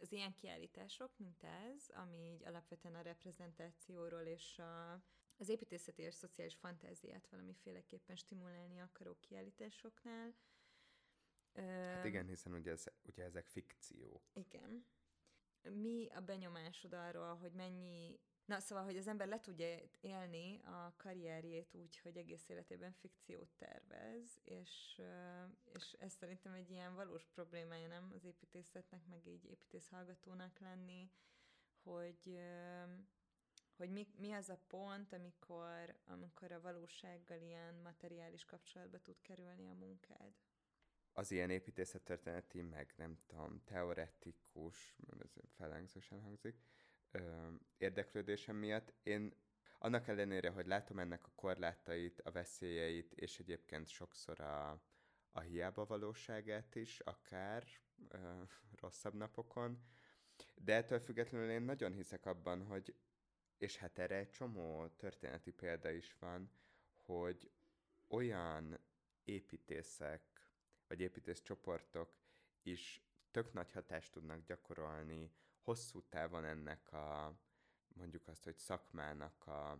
az 0.00 0.12
ilyen 0.12 0.34
kiállítások, 0.34 1.18
mint 1.18 1.42
ez, 1.42 1.88
ami 1.88 2.16
így 2.16 2.44
alapvetően 2.44 2.94
a 2.94 3.00
reprezentációról 3.02 4.22
és 4.22 4.58
a, 4.58 4.92
az 5.36 5.48
építészeti 5.48 6.02
és 6.02 6.14
szociális 6.14 6.54
fantáziát 6.54 7.28
valamiféleképpen 7.30 8.16
stimulálni 8.16 8.80
akaró 8.80 9.16
kiállításoknál. 9.20 10.34
Hát 11.54 12.04
igen, 12.04 12.26
hiszen 12.26 12.52
ugye, 12.52 12.70
ez, 12.70 12.84
ugye 13.02 13.24
ezek 13.24 13.46
fikciók. 13.46 14.22
Igen. 14.32 14.86
Mi 15.62 16.08
a 16.10 16.20
benyomásod 16.20 16.92
arról, 16.92 17.34
hogy 17.36 17.52
mennyi... 17.52 18.20
Na, 18.44 18.60
szóval, 18.60 18.84
hogy 18.84 18.96
az 18.96 19.06
ember 19.06 19.28
le 19.28 19.40
tudja 19.40 19.78
élni 20.00 20.60
a 20.60 20.94
karrierjét 20.96 21.74
úgy, 21.74 21.98
hogy 21.98 22.16
egész 22.16 22.48
életében 22.48 22.92
fikciót 22.92 23.48
tervez, 23.56 24.40
és, 24.44 25.00
és 25.64 25.92
ez 25.98 26.12
szerintem 26.12 26.52
egy 26.52 26.70
ilyen 26.70 26.94
valós 26.94 27.26
problémája, 27.26 27.88
nem 27.88 28.12
az 28.14 28.24
építészetnek, 28.24 29.06
meg 29.06 29.26
így 29.26 29.44
építész 29.44 29.88
hallgatónak 29.88 30.58
lenni, 30.58 31.10
hogy, 31.82 32.38
hogy 33.76 33.90
mi, 33.90 34.06
mi 34.16 34.32
az 34.32 34.48
a 34.48 34.58
pont, 34.66 35.12
amikor, 35.12 35.94
amikor 36.04 36.52
a 36.52 36.60
valósággal 36.60 37.40
ilyen 37.40 37.74
materiális 37.74 38.44
kapcsolatba 38.44 38.98
tud 38.98 39.20
kerülni 39.22 39.68
a 39.68 39.74
munkád. 39.74 40.32
Az 41.12 41.30
ilyen 41.30 41.50
építészettörténeti, 41.50 42.62
meg 42.62 42.94
nem 42.96 43.16
tudom, 43.16 43.60
teoretikus, 43.64 44.96
ez 45.18 45.32
felhangzósan 45.56 46.20
hangzik, 46.20 46.62
ö, 47.14 47.48
érdeklődésem 47.76 48.56
miatt. 48.56 48.92
Én 49.02 49.34
annak 49.78 50.08
ellenére, 50.08 50.50
hogy 50.50 50.66
látom 50.66 50.98
ennek 50.98 51.24
a 51.26 51.32
korlátait, 51.34 52.20
a 52.20 52.30
veszélyeit, 52.30 53.12
és 53.12 53.38
egyébként 53.38 53.88
sokszor 53.88 54.40
a, 54.40 54.82
a 55.32 55.40
hiába 55.40 55.86
valóságát 55.86 56.74
is, 56.74 57.00
akár 57.00 57.64
ö, 58.08 58.42
rosszabb 58.80 59.14
napokon, 59.14 59.82
de 60.54 60.74
ettől 60.74 61.00
függetlenül 61.00 61.50
én 61.50 61.62
nagyon 61.62 61.92
hiszek 61.92 62.26
abban, 62.26 62.66
hogy, 62.66 62.94
és 63.58 63.76
hát 63.76 63.98
erre 63.98 64.16
egy 64.16 64.30
csomó 64.30 64.86
történeti 64.86 65.50
példa 65.50 65.90
is 65.90 66.16
van, 66.18 66.50
hogy 67.04 67.50
olyan 68.08 68.78
építészek, 69.24 70.48
vagy 70.86 71.00
építészcsoportok 71.00 72.14
is 72.62 73.02
tök 73.30 73.52
nagy 73.52 73.72
hatást 73.72 74.12
tudnak 74.12 74.44
gyakorolni 74.44 75.30
hosszú 75.64 76.02
távon 76.08 76.44
ennek 76.44 76.92
a, 76.92 77.34
mondjuk 77.94 78.28
azt, 78.28 78.44
hogy 78.44 78.56
szakmának 78.56 79.46
a, 79.46 79.70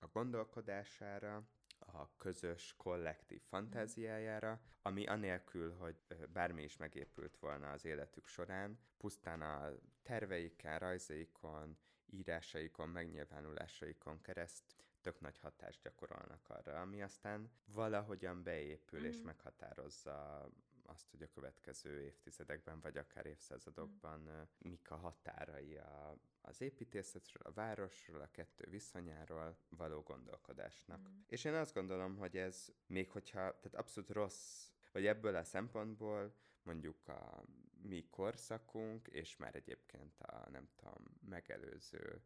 a 0.00 0.06
gondolkodására, 0.12 1.48
a 1.78 2.16
közös, 2.16 2.74
kollektív 2.76 3.42
fantáziájára, 3.42 4.60
ami 4.82 5.06
anélkül, 5.06 5.74
hogy 5.76 5.96
bármi 6.32 6.62
is 6.62 6.76
megépült 6.76 7.36
volna 7.36 7.70
az 7.70 7.84
életük 7.84 8.26
során, 8.26 8.78
pusztán 8.96 9.42
a 9.42 9.72
terveiken, 10.02 10.78
rajzaikon, 10.78 11.78
írásaikon, 12.06 12.88
megnyilvánulásaikon 12.88 14.20
kereszt 14.20 14.76
tök 15.00 15.20
nagy 15.20 15.38
hatást 15.38 15.82
gyakorolnak 15.82 16.48
arra, 16.48 16.80
ami 16.80 17.02
aztán 17.02 17.50
valahogyan 17.64 18.42
beépül 18.42 19.04
és 19.04 19.16
Mhm. 19.16 19.26
meghatározza 19.26 20.48
azt, 20.90 21.10
hogy 21.10 21.22
a 21.22 21.28
következő 21.28 22.00
évtizedekben, 22.00 22.80
vagy 22.80 22.96
akár 22.96 23.26
évszázadokban 23.26 24.26
ö, 24.26 24.42
mik 24.58 24.90
a 24.90 24.96
határai 24.96 25.76
a, 25.76 26.16
az 26.40 26.60
építészetről, 26.60 27.42
a 27.42 27.52
városról, 27.52 28.20
a 28.20 28.30
kettő 28.30 28.66
viszonyáról 28.70 29.56
való 29.68 30.00
gondolkodásnak. 30.00 31.08
Mm. 31.08 31.20
És 31.26 31.44
én 31.44 31.54
azt 31.54 31.74
gondolom, 31.74 32.16
hogy 32.16 32.36
ez 32.36 32.72
még 32.86 33.10
hogyha, 33.10 33.38
tehát 33.38 33.74
abszolút 33.74 34.10
rossz, 34.10 34.70
vagy 34.92 35.06
ebből 35.06 35.36
a 35.36 35.44
szempontból 35.44 36.34
mondjuk 36.62 37.08
a 37.08 37.44
mi 37.82 38.06
korszakunk, 38.10 39.08
és 39.08 39.36
már 39.36 39.54
egyébként 39.54 40.20
a 40.20 40.50
nem 40.50 40.68
tudom, 40.76 41.04
megelőző 41.28 42.22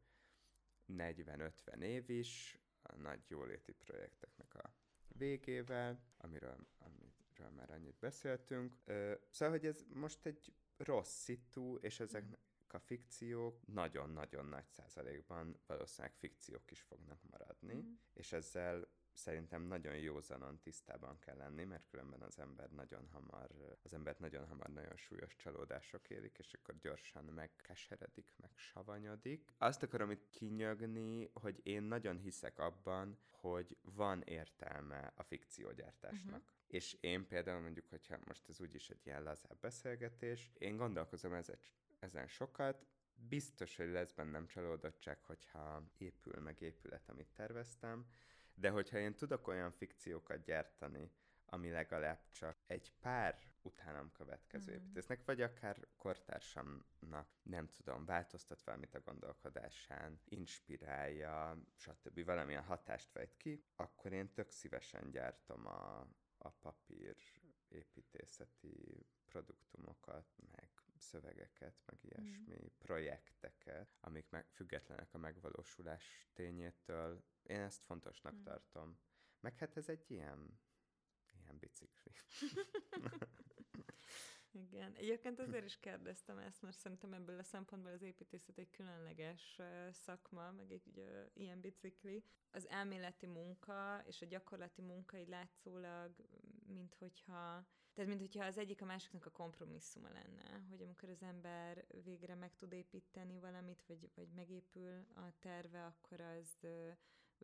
40-50 0.88 1.80
év 1.80 2.10
is 2.10 2.58
a 2.82 2.96
nagy 2.96 3.30
jóléti 3.30 3.72
projekteknek 3.72 4.54
a 4.54 4.74
végével, 5.08 6.00
amiről, 6.16 6.66
amiről 7.45 7.66
már 7.66 7.70
annyit 7.70 7.99
beszéltünk. 7.99 8.76
Ö, 8.84 9.14
szóval, 9.30 9.55
hogy 9.59 9.66
ez 9.66 9.84
most 9.92 10.26
egy 10.26 10.53
rossz 10.76 11.12
szitu, 11.22 11.76
és 11.76 12.01
ezek 12.01 12.24
a 12.68 12.78
fikciók 12.78 13.66
nagyon-nagyon 13.66 14.47
nagy 14.47 14.66
százalékban 14.68 15.61
valószínűleg 15.66 16.16
fikciók 16.16 16.70
is 16.70 16.80
fognak 16.80 17.18
maradni, 17.30 17.74
Mhm. 17.74 17.88
és 18.12 18.32
ezzel 18.32 18.86
szerintem 19.12 19.62
nagyon 19.62 19.97
józanon 19.97 20.61
tisztában 20.61 21.18
kell 21.18 21.36
lenni, 21.36 21.64
mert 21.64 21.86
különben 21.86 22.22
az 22.22 22.38
ember 22.38 22.70
nagyon 22.70 23.09
hamar, 23.09 23.78
az 23.82 23.92
embert 23.95 24.18
nagyon 24.18 24.47
hamar 24.47 24.68
nagyon 24.70 24.97
súlyos 24.97 25.36
csalódások 25.36 26.11
érik, 26.11 26.38
és 26.38 26.53
akkor 26.53 26.78
gyorsan 26.78 27.24
megkeseredik, 27.24 28.32
meg 28.36 28.51
savanyodik. 28.55 29.55
Azt 29.59 29.82
akarom 29.82 30.11
itt 30.11 30.30
kinyögni, 30.30 31.30
hogy 31.32 31.61
én 31.62 31.82
nagyon 31.82 32.18
hiszek 32.18 32.59
abban, 32.59 33.18
hogy 33.30 33.76
van 33.82 34.22
értelme 34.22 35.12
a 35.16 35.22
fikciógyártásnak. 35.22 36.40
Uh-huh. 36.40 36.63
És 36.75 36.97
én 37.01 37.27
például 37.27 37.61
mondjuk, 37.61 37.89
hogyha 37.89 38.18
most 38.27 38.49
ez 38.49 38.61
úgyis 38.61 38.89
egy 38.91 39.07
ilyen 39.07 39.22
lazább 39.22 39.59
beszélgetés, 39.61 40.51
én 40.59 40.77
gondolkozom 40.77 41.33
ezen, 41.33 41.59
ezen 41.99 42.27
sokat, 42.27 42.87
biztos, 43.14 43.77
hogy 43.77 43.89
lesz 43.91 44.12
bennem 44.12 44.47
csalódottság, 44.47 45.22
hogyha 45.22 45.83
épül 45.97 46.41
meg 46.41 46.61
épület, 46.61 47.09
amit 47.09 47.33
terveztem, 47.35 48.07
de 48.55 48.70
hogyha 48.70 48.99
én 48.99 49.14
tudok 49.14 49.47
olyan 49.47 49.70
fikciókat 49.70 50.43
gyártani, 50.45 51.11
ami 51.47 51.70
legalább 51.70 52.31
csak 52.31 52.57
egy 52.66 52.93
pár 53.01 53.39
utánam 53.62 54.12
következő 54.12 54.72
Mhm. 54.72 54.83
építésznek, 54.83 55.25
vagy 55.25 55.41
akár 55.41 55.89
kortársamnak, 55.97 57.29
nem 57.43 57.66
tudom, 57.66 58.05
változtat 58.05 58.62
valamit 58.62 58.95
a 58.95 59.01
gondolkodásán, 59.01 60.20
inspirálja, 60.25 61.59
stb. 61.75 62.25
valamilyen 62.25 62.62
hatást 62.62 63.11
fejt 63.11 63.37
ki, 63.37 63.64
akkor 63.77 64.12
én 64.12 64.33
tök 64.33 64.51
szívesen 64.51 65.11
gyártom 65.11 65.66
a, 65.66 66.07
a 66.45 66.51
papír 66.51 67.16
építészeti 67.68 69.07
produktumokat, 69.24 70.26
meg 70.51 70.70
szövegeket, 70.99 71.82
meg 71.86 71.99
ilyesmi 72.01 72.55
mm. 72.55 72.66
projekteket, 72.78 73.97
amik 74.01 74.30
meg, 74.30 74.47
függetlenek 74.51 75.14
a 75.14 75.18
megvalósulás 75.18 76.28
tényétől. 76.32 77.24
Én 77.42 77.61
ezt 77.61 77.84
fontosnak 77.84 78.34
Mm. 78.34 78.42
tartom. 78.42 78.99
Meg 79.40 79.57
hát 79.57 79.76
ez 79.76 79.88
egy 79.88 80.11
ilyen, 80.11 80.61
ilyen 81.32 81.59
bicikli. 81.59 82.12
Igen. 84.55 84.92
Egyébként 84.94 85.40
azért 85.40 85.64
is 85.64 85.80
kérdeztem 85.80 86.38
ezt, 86.38 86.62
mert 86.62 86.76
szerintem 86.76 87.12
ebből 87.12 87.38
a 87.38 87.42
szempontból 87.42 87.92
az 87.92 88.02
építészet 88.02 88.59
egy 88.59 88.70
különleges 88.70 89.61
szakma, 89.90 90.50
meg 90.50 90.72
egy 90.72 90.98
ö, 90.98 91.22
ilyen 91.32 91.61
bicikli. 91.61 92.24
Az 92.50 92.68
elméleti 92.68 93.26
munka 93.26 94.02
és 94.07 94.22
a 94.22 94.26
gyakorlati 94.26 94.82
munka 94.82 95.18
így 95.18 95.28
látszólag, 95.28 96.14
mint 96.66 96.94
hogyha 96.94 97.66
tehát, 97.94 98.11
mint 98.11 98.20
hogyha 98.20 98.44
az 98.44 98.59
egyik 98.59 98.82
a 98.82 98.84
másiknak 98.84 99.26
a 99.26 99.30
kompromisszuma 99.30 100.09
lenne, 100.09 100.66
hogy 100.70 100.82
amikor 100.82 101.09
az 101.09 101.22
ember 101.22 101.84
végre 102.05 102.34
meg 102.34 102.55
tud 102.57 102.72
építeni 102.72 103.38
valamit, 103.38 103.82
vagy, 103.86 104.11
vagy 104.14 104.28
megépül 104.34 105.07
a 105.14 105.38
terve, 105.38 105.84
akkor 105.84 106.20
az 106.20 106.66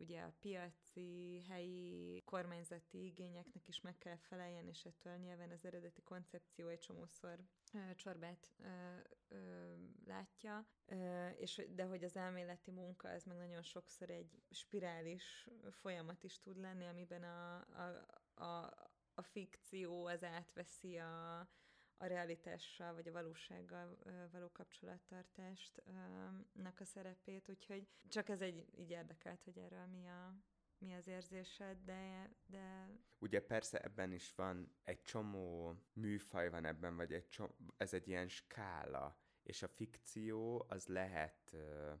ugye 0.01 0.21
a 0.21 0.33
piaci, 0.39 1.41
helyi, 1.49 2.21
kormányzati 2.25 3.05
igényeknek 3.05 3.67
is 3.67 3.81
meg 3.81 3.97
kell 3.97 4.17
feleljen, 4.17 4.67
és 4.67 4.85
ettől 4.85 5.15
nyilván 5.15 5.51
az 5.51 5.65
eredeti 5.65 6.01
koncepció 6.01 6.67
egy 6.67 6.79
csomószor 6.79 7.39
csorbát 7.95 8.51
ö, 8.59 8.67
ö, 9.27 9.73
látja, 10.05 10.65
ö, 10.85 11.27
és, 11.29 11.61
de 11.75 11.83
hogy 11.85 12.03
az 12.03 12.15
elméleti 12.15 12.71
munka, 12.71 13.09
ez 13.09 13.23
meg 13.23 13.37
nagyon 13.37 13.61
sokszor 13.61 14.09
egy 14.09 14.43
spirális 14.49 15.49
folyamat 15.69 16.23
is 16.23 16.39
tud 16.39 16.57
lenni, 16.57 16.87
amiben 16.87 17.23
a, 17.23 17.55
a, 17.55 18.05
a, 18.43 18.73
a 19.13 19.21
fikció 19.21 20.05
az 20.05 20.23
átveszi 20.23 20.97
a, 20.97 21.47
a 22.01 22.05
realitással, 22.05 22.93
vagy 22.93 23.07
a 23.07 23.11
valósággal 23.11 23.97
való 24.31 24.51
kapcsolattartást 24.51 25.83
nak 26.53 26.79
a 26.79 26.85
szerepét, 26.85 27.49
úgyhogy 27.49 27.87
csak 28.07 28.29
ez 28.29 28.41
egy 28.41 28.67
így 28.75 28.89
érdekelt, 28.89 29.43
hogy 29.43 29.57
erről 29.57 29.85
mi, 29.85 30.07
a, 30.07 30.35
mi 30.77 30.93
az 30.93 31.07
érzésed, 31.07 31.77
de, 31.83 32.31
de 32.45 32.89
Ugye 33.19 33.41
persze 33.41 33.79
ebben 33.79 34.11
is 34.11 34.35
van 34.35 34.75
egy 34.83 35.01
csomó 35.01 35.75
műfaj 35.93 36.49
van 36.49 36.65
ebben, 36.65 36.95
vagy 36.95 37.13
egy 37.13 37.27
csomó, 37.29 37.55
ez 37.77 37.93
egy 37.93 38.07
ilyen 38.07 38.27
skála, 38.27 39.17
és 39.43 39.63
a 39.63 39.67
fikció 39.67 40.65
az 40.67 40.87
lehet 40.87 41.53
ö, 41.53 41.93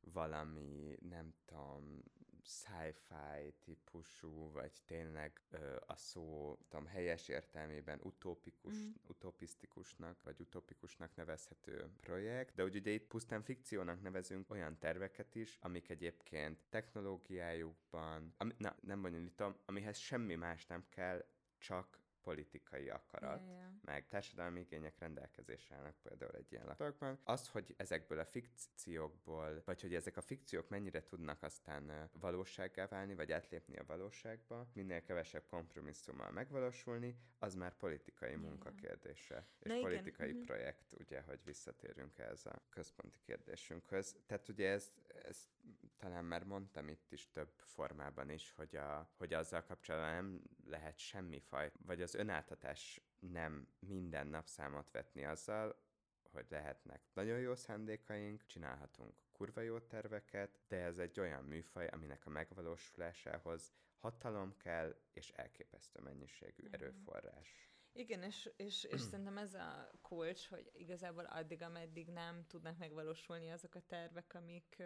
valami, 0.00 0.96
nem 1.00 1.34
tudom, 1.44 2.02
sci-fi 2.44 3.54
típusú, 3.64 4.50
vagy 4.52 4.82
tényleg 4.84 5.40
ö, 5.50 5.76
a 5.86 5.96
szó 5.96 6.56
tudom, 6.68 6.86
helyes 6.86 7.28
értelmében 7.28 8.00
utópikus, 8.02 8.74
mm. 8.74 8.90
utopisztikusnak, 9.06 10.22
vagy 10.22 10.40
utopikusnak 10.40 11.14
nevezhető 11.14 11.90
projekt, 12.00 12.54
de 12.54 12.62
hogy 12.62 12.76
ugye 12.76 12.90
itt 12.90 13.06
pusztán 13.06 13.42
fikciónak 13.42 14.02
nevezünk 14.02 14.50
olyan 14.50 14.78
terveket 14.78 15.34
is, 15.34 15.58
amik 15.60 15.88
egyébként 15.88 16.58
technológiájukban, 16.68 18.34
ami, 18.36 18.52
na, 18.58 18.76
nem 18.80 19.02
bonyolítom, 19.02 19.56
amihez 19.64 19.98
semmi 19.98 20.34
más 20.34 20.66
nem 20.66 20.84
kell, 20.88 21.24
csak 21.58 22.03
politikai 22.24 22.88
akarat 22.88 23.46
Ja, 23.46 23.52
ja. 23.52 23.72
meg 23.84 24.08
társadalmi 24.08 24.60
igények 24.60 24.98
rendelkezésre 24.98 25.76
állnak 25.76 25.94
például 26.02 26.32
egy 26.32 26.52
ilyen 26.52 26.66
lakatokban. 26.66 27.18
Az, 27.24 27.48
hogy 27.48 27.74
ezekből 27.76 28.18
a 28.18 28.24
fikciókból, 28.24 29.62
vagy 29.64 29.80
hogy 29.80 29.94
ezek 29.94 30.16
a 30.16 30.20
fikciók 30.20 30.68
mennyire 30.68 31.04
tudnak 31.04 31.42
aztán 31.42 32.10
valósággá 32.12 32.86
válni, 32.86 33.14
vagy 33.14 33.32
átlépni 33.32 33.76
a 33.76 33.84
valóságba, 33.84 34.68
minél 34.72 35.02
kevesebb 35.02 35.46
kompromisszummal 35.46 36.30
megvalósulni, 36.30 37.16
az 37.38 37.54
már 37.54 37.76
politikai 37.76 38.30
Ja, 38.30 38.38
munka 38.38 38.70
kérdése. 38.74 39.46
És 39.58 39.70
Na 39.70 39.76
igen, 39.76 39.90
politikai 39.90 40.32
mhm. 40.32 40.42
projekt, 40.42 40.92
ugye, 40.98 41.20
hogy 41.20 41.40
visszatérünk 41.44 42.18
ehhez 42.18 42.46
a 42.46 42.62
központi 42.68 43.18
kérdésünkhöz. 43.26 44.16
Tehát 44.26 44.48
ugye 44.48 44.70
ez, 44.70 44.92
ez 45.22 45.48
talán 45.96 46.24
már 46.24 46.44
mondtam 46.44 46.88
itt 46.88 47.12
is 47.12 47.30
több 47.30 47.52
formában 47.56 48.30
is, 48.30 48.52
hogy, 48.52 48.76
a, 48.76 49.10
hogy 49.16 49.32
azzal 49.32 49.62
kapcsolatban 49.62 50.14
nem 50.14 50.42
lehet 50.64 50.98
semmi 50.98 51.40
faj, 51.40 51.72
vagy 51.78 52.02
az 52.02 52.14
önáltatás 52.14 53.00
nem 53.18 53.68
minden 53.78 54.26
nap 54.26 54.46
számot 54.46 54.90
vetni 54.90 55.24
azzal, 55.24 55.82
hogy 56.30 56.46
lehetnek 56.48 57.02
nagyon 57.12 57.38
jó 57.38 57.54
szándékaink, 57.54 58.46
csinálhatunk 58.46 59.14
kurva 59.32 59.60
jó 59.60 59.78
terveket, 59.78 60.60
de 60.68 60.76
ez 60.76 60.98
egy 60.98 61.20
olyan 61.20 61.44
műfaj, 61.44 61.86
aminek 61.86 62.26
a 62.26 62.30
megvalósulásához 62.30 63.72
hatalom 63.96 64.56
kell, 64.56 64.96
és 65.12 65.30
elképesztő 65.30 66.00
mennyiségű 66.00 66.66
Igen. 66.66 66.72
erőforrás. 66.72 67.72
Igen, 67.92 68.22
és, 68.22 68.50
és, 68.56 68.84
és 68.84 69.00
szerintem 69.10 69.38
ez 69.38 69.54
a 69.54 69.90
kulcs, 70.02 70.48
hogy 70.48 70.70
igazából 70.72 71.24
addig, 71.24 71.62
ameddig 71.62 72.08
nem 72.08 72.46
tudnak 72.46 72.78
megvalósulni 72.78 73.50
azok 73.50 73.74
a 73.74 73.80
tervek, 73.80 74.34
amik, 74.34 74.82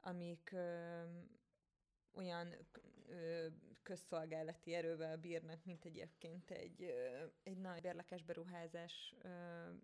amik 0.00 0.50
ö, 0.52 1.02
olyan 2.14 2.54
ö, 3.08 3.46
közszolgálati 3.82 4.74
erővel 4.74 5.16
bírnak, 5.16 5.64
mint 5.64 5.84
egyébként 5.84 6.50
egy, 6.50 6.82
ö, 6.82 7.24
egy 7.42 7.56
nagy 7.58 7.80
bérlekes 7.80 8.22
beruházás, 8.22 9.14
ö, 9.22 9.28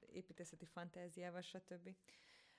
építészeti 0.06 0.64
fantáziával, 0.64 1.40
stb. 1.40 1.96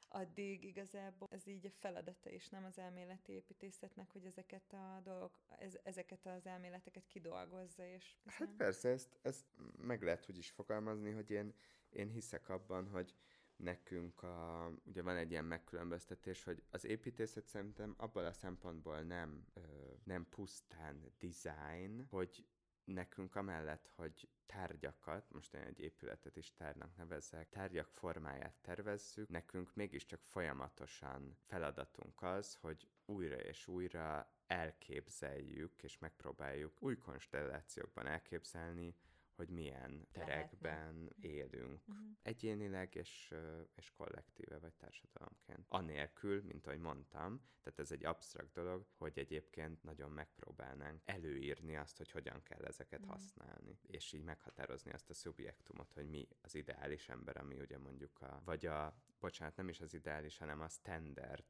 Addig 0.08 0.64
igazából 0.64 1.28
ez 1.32 1.47
így 1.47 1.66
a 1.66 1.70
feladata 1.70 2.30
is, 2.30 2.49
nem 2.49 2.66
az 2.66 2.78
elméleti 2.78 3.32
építészetnek, 3.32 4.12
hogy 4.12 4.26
ezeket 4.26 4.74
a 4.74 5.01
dolgok, 5.03 5.39
ez, 5.49 5.78
ezeket 5.84 6.26
az 6.26 6.45
elméleteket 6.45 7.08
kidolgozza, 7.08 7.86
és 7.86 8.16
Hát 8.26 8.39
nem- 8.47 8.56
persze, 8.56 8.89
ezt, 8.89 9.20
ezt 9.22 9.45
meg 9.78 10.01
lehet 10.01 10.30
úgy 10.30 10.38
is 10.38 10.49
fogalmazni, 10.49 11.12
hogy 11.12 11.30
én, 11.32 11.53
én 11.89 12.10
hiszek 12.10 12.49
abban, 12.49 12.89
hogy 12.89 13.16
nekünk 13.56 14.24
a, 14.24 14.70
ugye 14.86 15.01
van 15.01 15.16
egy 15.16 15.32
ilyen 15.32 15.45
megkülönböztetés, 15.45 16.43
hogy 16.43 16.64
az 16.70 16.86
építészet 16.86 17.45
szerintem 17.47 17.93
abból 17.97 18.26
a 18.26 18.34
szempontból 18.34 19.01
nem, 19.01 19.45
ö, 19.53 19.62
nem 20.03 20.30
pusztán 20.30 21.12
design, 21.20 22.06
hogy 22.10 22.45
nekünk 22.86 23.36
amellett, 23.36 23.91
hogy 23.95 24.30
tárgyakat, 24.45 25.32
most 25.32 25.53
én 25.53 25.62
egy 25.62 25.80
épületet 25.80 26.36
is 26.36 26.53
tárnak 26.53 26.95
nevezek, 26.95 27.49
tárgyak 27.49 27.89
formáját 27.89 28.56
tervezzük, 28.62 29.30
nekünk 29.30 29.76
mégiscsak 29.76 30.22
folyamatosan 30.24 31.38
feladatunk 31.45 32.22
az, 32.22 32.56
hogy 32.56 32.89
újra 33.06 33.36
és 33.36 33.68
újra 33.68 34.30
elképzeljük, 34.47 35.84
és 35.84 35.97
megpróbáljuk 35.97 36.82
új 36.82 36.97
konstellációkban 36.97 38.06
elképzelni, 38.08 38.95
hogy 39.36 39.50
milyen 39.50 40.08
terekben 40.12 41.14
élünk. 41.20 41.86
Mhm. 41.86 41.98
Egyénileg 42.22 42.96
és, 42.96 43.34
és 43.76 43.92
kollektíve 43.92 44.58
vagy 44.60 44.74
társadalomként. 44.74 45.66
Anélkül, 45.68 46.42
mint 46.44 46.68
ahogy 46.68 46.80
mondtam, 46.80 47.42
tehát 47.62 47.80
ez 47.80 47.92
egy 47.92 48.06
absztrakt 48.06 48.52
dolog, 48.54 48.86
hogy 48.98 49.20
egyébként 49.20 49.84
nagyon 49.84 50.12
megpróbálnánk 50.12 51.02
előírni 51.06 51.76
azt, 51.76 51.98
hogy 51.98 52.12
hogyan 52.12 52.42
kell 52.44 52.64
ezeket 52.66 53.00
Mhm. 53.00 53.10
használni, 53.10 53.80
és 53.82 54.14
így 54.14 54.24
meghatározni 54.24 54.92
azt 54.92 55.10
a 55.10 55.14
szubjektumot, 55.14 55.94
hogy 55.94 56.10
mi 56.10 56.28
az 56.42 56.56
ideális 56.56 57.10
ember, 57.10 57.38
ami 57.38 57.60
ugye 57.60 57.78
mondjuk 57.78 58.22
a, 58.22 58.42
vagy 58.46 58.66
a, 58.66 58.96
bocsánat, 59.20 59.56
nem 59.56 59.70
is 59.70 59.82
az 59.82 59.94
ideális, 59.94 60.38
hanem 60.38 60.62
a 60.62 60.68
standard 60.70 61.46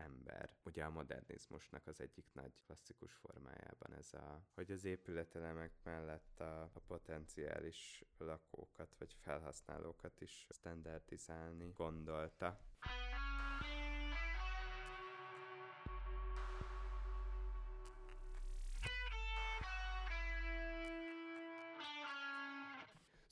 ember. 0.00 0.56
Ugye 0.62 0.84
a 0.84 0.90
modernizmusnak 0.90 1.86
az 1.86 2.00
egyik 2.00 2.26
nagy 2.32 2.52
klasszikus 2.66 3.12
formájában 3.12 3.94
ez 3.98 4.12
a, 4.12 4.46
hogy 4.54 4.70
az 4.70 4.84
épületelemek 4.84 5.72
mellett 5.82 6.40
a, 6.40 6.62
a 6.62 6.80
potenciális 6.86 8.04
lakókat 8.18 8.94
vagy 8.98 9.16
felhasználókat 9.20 10.20
is 10.20 10.46
standardizálni 10.50 11.70
gondolta. 11.74 12.60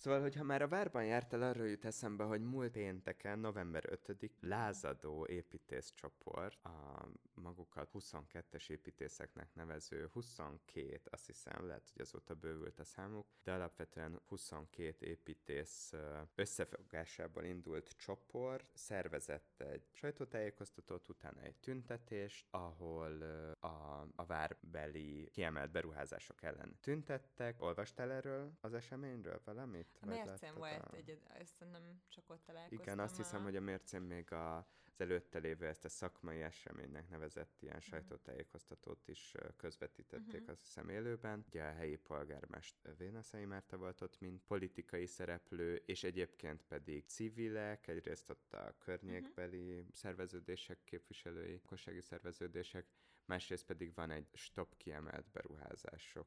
Szóval, 0.09 0.22
hogyha 0.22 0.44
már 0.44 0.62
a 0.62 0.68
várban 0.68 1.04
jártál, 1.04 1.42
arra 1.42 1.64
jut 1.64 1.84
eszembe, 1.84 2.24
hogy 2.24 2.40
múlt 2.40 2.72
pénteken, 2.72 3.38
november 3.38 3.84
5 4.06 4.30
lázadó 4.40 5.26
építészcsoport, 5.26 6.64
a 6.64 7.09
magukat 7.34 7.90
22-es 7.94 8.70
építészeknek 8.70 9.54
nevező 9.54 10.09
22, 10.12 11.00
azt 11.11 11.26
hiszem, 11.26 11.66
lehet, 11.66 11.90
hogy 11.92 12.00
azóta 12.00 12.34
bővült 12.34 12.78
a 12.78 12.84
számuk, 12.84 13.26
de 13.44 13.52
alapvetően 13.52 14.20
22 14.26 15.06
építész 15.06 15.92
összefogásából 16.34 17.44
indult 17.44 17.96
csoport, 17.96 18.70
szervezett 18.74 19.61
egy 19.61 19.86
sajtótájékoztatót, 19.92 21.09
utána 21.09 21.40
egy 21.40 21.56
tüntetést, 21.56 22.46
ahol 22.50 23.22
a, 23.61 24.06
a 24.16 24.24
várbeli 24.26 25.28
kiemelt 25.32 25.70
beruházások 25.70 26.42
ellen 26.42 26.76
tüntettek. 26.80 27.62
Olvastál 27.62 28.11
erről 28.11 28.52
az 28.61 28.74
eseményről 28.74 29.40
valamit? 29.44 29.97
A 30.01 30.07
mércén 30.07 30.55
volt 30.55 30.84
a... 30.84 30.94
egy, 30.94 31.20
ezt 31.38 31.59
nem 31.59 32.03
csak 32.09 32.30
ott 32.30 32.44
találkoztam. 32.44 32.82
Igen, 32.82 32.99
azt 32.99 33.16
hiszem, 33.16 33.40
a... 33.40 33.42
hogy 33.42 33.57
a 33.57 33.61
mércén 33.61 34.01
még 34.01 34.32
a, 34.32 34.57
az 34.57 35.01
előtte 35.01 35.38
lévő 35.38 35.66
ezt 35.66 35.84
a 35.84 35.88
szakmai 35.88 36.42
eseménynek 36.42 37.09
nevezett 37.09 37.62
ilyen 37.62 37.80
sajtótájékoztatót 37.80 39.09
is 39.09 39.34
közvetítették, 39.57 40.40
Mhm. 40.40 40.51
azt 40.51 40.61
hiszem 40.61 40.88
élőben. 40.88 41.44
Ugye 41.49 41.62
a 41.64 41.72
helyi 41.72 41.96
polgármester 41.96 42.96
Vénaszai 42.96 43.44
Márta 43.44 43.76
volt 43.76 44.01
ott, 44.01 44.20
mint 44.20 44.42
politikai 44.46 45.07
szereplő, 45.07 45.74
és 45.86 46.05
egyébként 46.05 46.62
pedig 46.62 47.05
civilek, 47.07 47.86
egyrészt 47.88 48.30
ott 48.30 48.53
a 48.53 48.74
környékbeli 48.78 49.86
szerveződések 49.92 50.78
képviselői, 50.84 51.53
lakossági 51.53 52.01
szerveződések, 52.01 52.86
másrészt 53.28 53.66
pedig 53.66 53.94
van 53.94 54.10
egy 54.10 54.28
stop 54.34 54.76
kiemelt 54.76 55.26
beruházások 55.32 56.26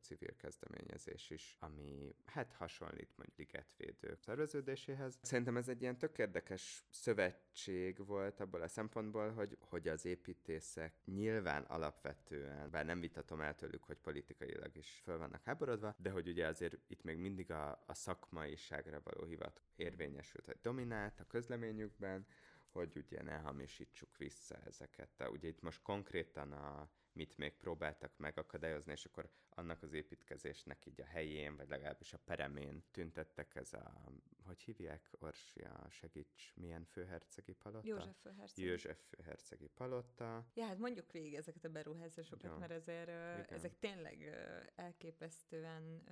civil 0.00 0.36
kezdeményezés 0.36 1.30
is, 1.30 1.56
ami 1.60 2.14
hát 2.24 2.52
hasonlít 2.52 3.16
mondjuk 3.16 3.38
ligetvédő 3.38 4.14
szerveződéséhez. 4.14 5.18
Szerintem 5.22 5.56
ez 5.56 5.68
egy 5.68 5.82
ilyen 5.82 5.98
tök 5.98 6.18
érdekes 6.18 6.84
szövetség 6.90 8.06
volt 8.06 8.40
abból 8.40 8.62
a 8.62 8.68
szempontból, 8.68 9.30
hogy, 9.32 9.56
hogy 9.60 9.88
az 9.88 10.04
építészek 10.04 10.94
nyilván 11.04 11.62
alapvetően, 11.62 12.70
bár 12.70 12.84
nem 12.84 13.00
vitatom 13.00 13.40
el 13.40 13.54
tőlük, 13.54 13.84
hogy 13.84 13.98
politikailag 13.98 14.76
is 14.76 15.00
föl 15.04 15.18
vannak 15.18 15.44
háborodva, 15.44 15.94
de 15.98 16.10
hogy 16.10 16.28
ugye 16.28 16.46
azért 16.46 16.78
itt 16.86 17.02
még 17.02 17.16
mindig 17.16 17.50
a, 17.50 17.84
a 17.86 17.94
szakmaiságra 17.94 19.00
való 19.04 19.24
hivat 19.24 19.62
érvényesült, 19.76 20.46
hogy 20.46 20.58
dominált 20.62 21.20
a 21.20 21.26
közleményükben, 21.26 22.26
hogy 22.72 22.96
ugye 22.96 23.22
ne 23.22 23.36
hamisítsuk 23.36 24.16
vissza 24.16 24.56
ezeket. 24.66 25.10
De 25.16 25.30
ugye 25.30 25.48
itt 25.48 25.60
most 25.60 25.82
konkrétan 25.82 26.52
a 26.52 26.90
mit 27.12 27.36
még 27.36 27.52
próbáltak 27.56 28.16
megakadályozni, 28.16 28.92
és 28.92 29.04
akkor 29.04 29.30
annak 29.48 29.82
az 29.82 29.92
építkezésnek 29.92 30.86
így 30.86 31.00
a 31.00 31.04
helyén, 31.04 31.56
vagy 31.56 31.68
legalábbis 31.68 32.12
a 32.12 32.18
peremén 32.24 32.82
tüntettek 32.90 33.54
ez 33.54 33.72
a, 33.72 34.12
hogy 34.44 34.60
hívják, 34.60 35.10
Orsia, 35.18 35.86
segíts, 35.90 36.52
milyen 36.54 36.84
főhercegi 36.84 37.52
palota? 37.52 37.86
József 37.86 38.16
főherceg. 38.20 38.64
József 38.64 38.98
főhercegi 39.08 39.68
palota. 39.68 40.46
Ja, 40.54 40.66
hát 40.66 40.78
mondjuk 40.78 41.12
végig 41.12 41.34
ezeket 41.34 41.64
a 41.64 41.68
beruházásokat, 41.68 42.42
Ja. 42.50 42.58
mert 42.58 42.72
ezért, 42.72 43.08
Igen. 43.08 43.44
ezek 43.48 43.78
tényleg 43.78 44.34
elképesztően 44.74 46.02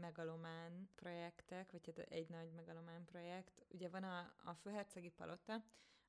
megalomán 0.00 0.90
projektek, 0.94 1.72
vagy 1.72 1.86
hát 1.86 1.98
egy 1.98 2.28
nagy 2.28 2.52
megalomán 2.52 3.04
projekt. 3.04 3.64
Ugye 3.68 3.88
van 3.88 4.02
a, 4.02 4.34
a 4.44 4.54
Főhercegi 4.54 5.10
Palota, 5.10 5.64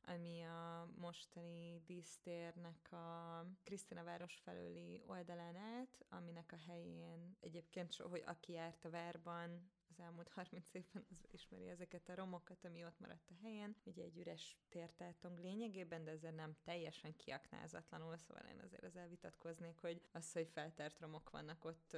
ami 0.06 0.41
a 0.41 0.89
mostani 0.95 1.82
dísztérnek 1.86 2.91
a 2.91 3.45
Krisztina 3.64 4.04
város 4.04 4.39
felőli 4.43 5.04
oldalán 5.06 5.56
állt, 5.56 6.06
aminek 6.10 6.51
a 6.51 6.72
helyén 6.72 7.38
egyébként, 7.39 7.95
hogy 7.95 8.24
aki 8.26 8.51
járt 8.51 8.86
a 8.86 8.89
várban 8.89 9.72
az 9.89 9.99
elmúlt 9.99 10.30
30 10.30 10.74
évben, 10.74 11.06
az 11.10 11.28
ismeri 11.32 11.70
ezeket 11.70 12.10
a 12.10 12.16
romokat, 12.16 12.66
ami 12.66 12.86
ott 12.86 12.99
maradt 12.99 13.30
a 13.30 13.41
helyén. 13.41 13.76
Ugye 13.84 14.04
egy 14.04 14.18
üres 14.18 14.58
tértátong 14.70 15.39
lényegében, 15.39 16.04
de 16.04 16.12
ezért 16.12 16.36
nem 16.36 16.56
teljesen 16.64 17.16
kiaknázatlanul, 17.16 18.18
szóval 18.18 18.43
én 18.43 18.60
azért 18.60 18.84
ezzel 18.84 19.08
vitatkoznék, 19.08 19.80
hogy 19.80 20.01
az, 20.12 20.32
hogy 20.32 20.49
feltárt 20.49 20.99
romok 20.99 21.30
vannak 21.30 21.66
ott, 21.66 21.97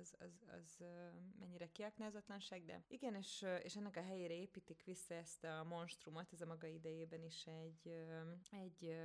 az, 0.00 0.14
az, 0.18 0.44
az 0.60 0.84
mennyire 1.38 1.66
kiaknázatlanság, 1.72 2.64
de 2.64 2.84
igen, 2.88 3.14
és, 3.14 3.46
és 3.62 3.76
ennek 3.76 3.96
a 3.96 4.02
helyére 4.02 4.34
építik 4.34 4.84
vissza 4.84 5.14
ezt 5.14 5.44
a 5.44 5.64
monstrumot, 5.68 6.32
ez 6.32 6.40
a 6.40 6.46
maga 6.46 6.66
idejében 6.66 7.22
is 7.22 7.46
egy, 7.46 8.06
egy 8.50 8.96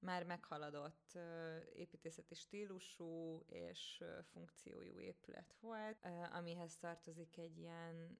már 0.00 0.24
meghaladott 0.24 1.18
építészeti 1.72 2.34
stílusú 2.34 3.42
és 3.46 4.04
funkciójú 4.32 4.98
épület 4.98 5.54
volt, 5.60 6.06
amihez 6.32 6.76
tartozik 6.76 7.36
egy 7.36 7.58
ilyen 7.58 8.18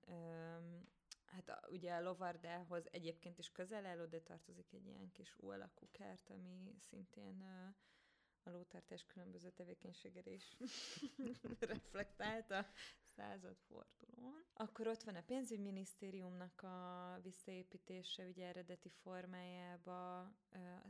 Hát 1.26 1.48
a, 1.48 1.68
ugye 1.70 1.94
a 1.94 2.02
Lovardához 2.02 2.88
egyébként 2.92 3.38
is 3.38 3.52
közel 3.52 3.86
álló, 3.86 4.04
de 4.04 4.20
tartozik 4.20 4.72
egy 4.72 4.86
ilyen 4.86 5.10
kis 5.12 5.36
U 5.38 5.50
alakú 5.50 5.88
kert, 5.90 6.30
ami 6.30 6.74
szintén 6.78 7.40
ö, 7.40 7.68
a 8.46 8.50
lótartás 8.50 9.04
különböző 9.06 9.50
tevékenységére 9.50 10.30
is 10.30 10.56
reflektált 11.60 12.50
a 12.50 12.66
századfordulón. 13.16 14.44
Akkor 14.54 14.86
ott 14.86 15.02
van 15.02 15.14
a 15.14 15.22
pénzügyminisztériumnak 15.22 16.62
a 16.62 17.18
visszaépítése, 17.22 18.24
ugye 18.26 18.46
eredeti 18.46 18.88
formájába, 19.02 20.32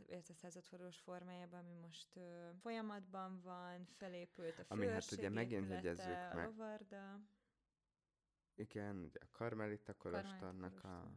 illetve 0.07 0.35
századfordulós 0.35 0.99
formájába, 0.99 1.59
ami 1.59 1.75
most 1.75 2.09
folyamatban 2.61 3.41
van, 3.43 3.87
felépült 3.97 4.59
a 4.59 4.65
Ami 4.69 4.87
hát 4.87 5.13
ugye 5.13 5.29
megint 5.29 5.71
a 5.71 6.35
meg. 6.35 6.47
Lovarda, 6.47 7.21
Igen, 8.55 8.97
ugye 8.97 9.19
a 9.23 9.29
Karmelita 9.31 9.95
Kolostornak 9.95 10.85
a, 10.85 10.89
a, 10.89 11.11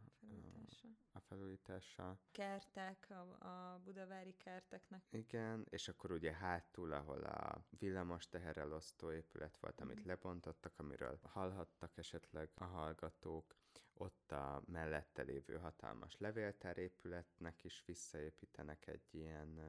felújítása. 0.70 0.88
a 1.12 1.20
felújítása. 1.20 2.18
kertek, 2.30 3.06
a, 3.10 3.46
a 3.46 3.78
budavári 3.84 4.34
kerteknek 4.36 5.02
Igen, 5.10 5.66
és 5.70 5.88
akkor 5.88 6.12
ugye 6.12 6.32
hátul, 6.32 6.92
ahol 6.92 7.22
a 7.24 7.64
villamos 7.78 8.28
teherelosztó 8.28 9.12
épület 9.12 9.56
volt, 9.60 9.80
amit 9.80 9.98
Mhm. 9.98 10.06
lebontottak, 10.08 10.78
amiről 10.78 11.18
hallhattak 11.22 11.96
esetleg 11.96 12.50
a 12.54 12.64
hallgatók, 12.64 13.54
ott 13.94 14.32
a 14.32 14.62
mellette 14.66 15.22
lévő 15.22 15.56
hatalmas 15.58 16.16
levéltár 16.18 16.78
épületnek 16.78 17.64
is 17.64 17.82
visszaépítenek 17.86 18.86
egy 18.86 19.14
ilyen 19.14 19.60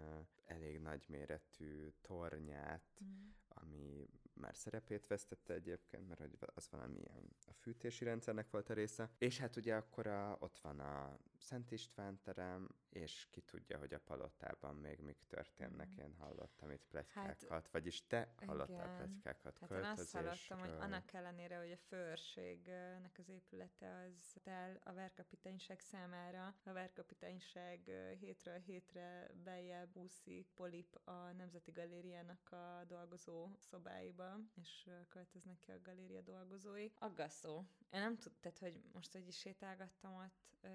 elég 0.45 0.79
nagyméretű 0.79 1.89
tornyát, 2.01 2.83
Mm. 3.03 3.29
Ami 3.62 4.07
már 4.34 4.55
szerepét 4.55 5.07
vesztette 5.07 5.53
egyébként, 5.53 6.07
mert 6.07 6.22
az 6.55 6.70
valamilyen 6.70 7.36
a 7.47 7.53
fűtési 7.53 8.03
rendszernek 8.03 8.49
volt 8.49 8.70
a 8.70 8.74
része. 8.74 9.09
És 9.18 9.39
hát 9.39 9.55
ugye 9.55 9.76
akkor 9.76 10.07
a, 10.07 10.38
ott 10.39 10.59
van 10.59 10.80
a 10.80 11.18
Szent 11.41 11.71
István 11.71 12.19
terem, 12.21 12.69
és 12.89 13.27
ki 13.31 13.41
tudja, 13.41 13.77
hogy 13.77 13.93
a 13.93 13.99
palotában 13.99 14.75
még 14.75 14.99
mik 14.99 15.17
történnek. 15.27 15.89
Mhm. 15.89 15.99
Én 15.99 16.15
hallottam 16.19 16.71
itt 16.71 16.85
pletykákat, 16.89 17.69
vagyis 17.71 18.07
te 18.07 18.33
hallottál 18.45 18.93
igen. 18.95 18.95
pletykákat 18.95 19.57
Hát 19.59 19.71
én 19.71 19.83
azt 19.83 20.11
hallottam, 20.11 20.59
hogy 20.59 20.75
annak 20.79 21.13
ellenére, 21.13 21.57
hogy 21.57 21.71
a 21.71 21.77
főrségnek 21.77 23.17
az 23.17 23.29
épülete 23.29 24.07
az 24.07 24.39
el 24.43 24.79
a 24.83 24.93
várkapitányság 24.93 25.79
számára, 25.79 26.55
a 26.63 26.71
várkapitányság 26.71 27.87
ö, 27.87 28.11
hétről 28.19 28.57
hétre 28.57 29.31
beljebb 29.43 29.95
úszik 29.95 30.47
polip 30.55 30.95
a 31.03 31.31
Nemzeti 31.31 31.71
Galériának 31.71 32.51
a 32.51 32.83
dolgozó 32.87 33.49
szobáiba, 33.57 34.39
és 34.61 34.89
költöznek 35.09 35.59
ki 35.59 35.71
a 35.71 35.81
galéria 35.81 36.21
dolgozói. 36.21 36.87
Aggasztó. 36.99 37.65
Én 37.91 37.99
nem 37.99 38.17
tud, 38.17 38.31
tehát, 38.39 38.57
hogy 38.59 38.81
most, 38.93 39.11
hogy 39.11 39.27
is 39.27 39.37
sétálgattam 39.37 40.15
ott, 40.15 40.57
ö, 40.61 40.69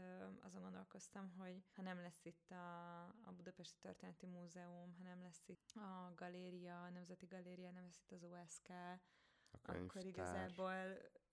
azon 0.57 0.71
gondolkoztam, 0.71 1.31
hogy 1.39 1.65
ha 1.75 1.83
nem 1.83 2.01
lesz 2.01 2.25
itt 2.25 2.51
a, 2.51 3.03
a 3.05 3.33
Budapesti 3.37 3.79
Történeti 3.81 4.27
Múzeum, 4.27 4.95
ha 4.99 5.03
nem 5.03 5.23
lesz 5.23 5.49
itt 5.49 5.73
a 5.75 6.13
galéria, 6.15 6.83
a 6.83 6.91
Nemzeti 6.91 7.27
Galéria, 7.27 7.71
nem 7.71 7.85
lesz 7.85 8.01
itt 8.03 8.13
az 8.13 8.23
OSK, 8.25 8.69
a 8.69 9.59
akkor 9.69 9.87
könyvtár. 9.87 10.05
igazából 10.05 10.73
m, 10.75 10.83
a- 10.93 11.26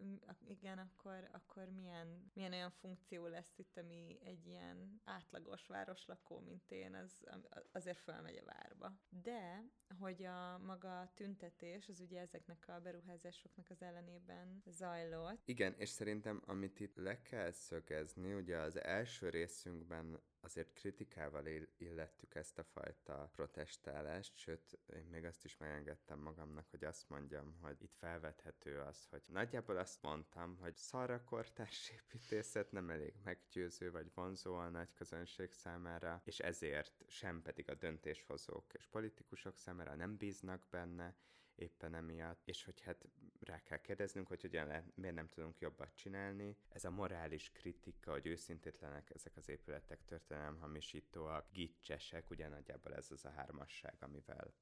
igen, 0.47 0.77
akkor, 0.77 1.29
akkor 1.31 1.69
milyen, 1.69 2.31
milyen 2.33 2.53
olyan 2.53 2.71
funkció 2.71 3.27
lesz 3.27 3.57
itt, 3.57 3.77
ami 3.77 4.19
egy 4.23 4.47
ilyen 4.47 5.01
átlagos 5.03 5.67
városlakó, 5.67 6.39
mint 6.39 6.71
én, 6.71 6.93
az 6.93 7.23
azért 7.71 7.97
fölmegy 7.97 8.37
a 8.37 8.45
várba. 8.45 8.99
De, 9.09 9.63
hogy 9.99 10.23
a 10.23 10.57
maga 10.57 11.11
tüntetés, 11.13 11.89
az 11.89 11.99
ugye 11.99 12.19
ezeknek 12.19 12.67
a 12.67 12.79
beruházásoknak 12.79 13.69
az 13.69 13.81
ellenében 13.81 14.63
zajlott, 14.65 15.41
Igen, 15.45 15.73
és 15.77 15.89
szerintem 15.89 16.41
amit 16.45 16.79
itt 16.79 16.95
le 16.95 17.21
kell 17.21 17.51
szögezni, 17.51 18.33
ugye 18.33 18.57
az 18.57 18.83
első 18.83 19.29
részünkben 19.29 20.21
azért 20.43 20.73
kritikával 20.73 21.45
ill- 21.45 21.69
illettük 21.77 22.35
ezt 22.35 22.57
a 22.57 22.63
fajta 22.63 23.29
protestálást, 23.31 24.37
sőt, 24.37 24.79
én 24.95 25.05
még 25.11 25.25
azt 25.25 25.45
is 25.45 25.57
megengedtem 25.57 26.19
magamnak, 26.19 26.69
hogy 26.69 26.83
azt 26.83 27.09
mondjam, 27.09 27.57
hogy 27.61 27.81
itt 27.81 27.95
felvethető 27.95 28.79
az, 28.79 29.05
hogy 29.09 29.21
nagyjából 29.25 29.77
azt 29.77 30.01
mondtam, 30.01 30.57
hogy 30.57 30.75
szarra 30.75 31.23
kortárs 31.23 31.89
építészet 31.89 32.71
nem 32.71 32.89
elég 32.89 33.13
meggyőző 33.23 33.91
vagy 33.91 34.11
vonzó 34.13 34.55
a 34.55 34.69
nagy 34.69 34.93
közönség 34.93 35.51
számára, 35.51 36.21
és 36.25 36.39
ezért 36.39 37.03
sem 37.07 37.41
pedig 37.41 37.69
a 37.69 37.75
döntéshozók 37.75 38.73
és 38.73 38.87
politikusok 38.87 39.57
számára 39.57 39.95
nem 39.95 40.17
bíznak 40.17 40.67
benne, 40.69 41.15
éppen 41.55 41.93
emiatt, 41.93 42.47
és 42.47 42.63
hogy 42.63 42.81
hát 42.81 43.05
rá 43.43 43.63
kell 43.63 43.81
kérdeznünk, 43.81 44.27
hogy 44.27 44.41
hogyan 44.41 44.67
lehet, 44.67 44.95
miért 44.95 45.15
nem 45.15 45.29
tudunk 45.29 45.59
jobbat 45.59 45.95
csinálni. 45.95 46.57
Ez 46.69 46.85
a 46.85 46.89
morális 46.89 47.51
kritika, 47.51 48.11
hogy 48.11 48.27
őszintétlenek 48.27 49.09
ezek 49.13 49.37
az 49.37 49.49
épületek, 49.49 50.05
történelem 50.05 50.57
hamisítóak, 50.57 51.51
gicsesek, 51.51 52.29
ugyanadjából 52.29 52.95
ez 52.95 53.11
az 53.11 53.25
a 53.25 53.29
hármasság, 53.29 53.95
amivel. 53.99 54.53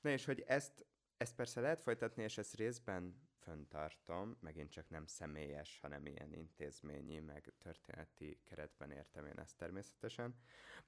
Na 0.00 0.10
és 0.10 0.24
hogy 0.24 0.44
ezt 0.46 0.86
ezt 1.18 1.34
persze 1.34 1.60
lehet 1.60 1.80
folytatni, 1.80 2.22
és 2.22 2.38
ezt 2.38 2.54
részben 2.54 3.28
föntartom, 3.48 4.36
megint 4.40 4.70
csak 4.70 4.88
nem 4.88 5.06
személyes, 5.06 5.78
hanem 5.80 6.06
ilyen 6.06 6.32
intézményi, 6.32 7.18
meg 7.18 7.52
történeti 7.58 8.40
keretben 8.44 8.90
értem 8.90 9.26
én 9.26 9.38
ezt 9.38 9.56
természetesen. 9.56 10.34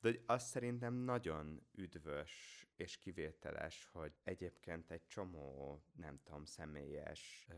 De 0.00 0.08
hogy 0.08 0.22
azt 0.26 0.46
szerintem 0.46 0.94
nagyon 0.94 1.66
üdvös 1.72 2.66
és 2.76 2.98
kivételes, 2.98 3.88
hogy 3.92 4.12
egyébként 4.22 4.90
egy 4.90 5.06
csomó, 5.06 5.80
nem 5.92 6.20
tudom, 6.24 6.44
személyes, 6.44 7.48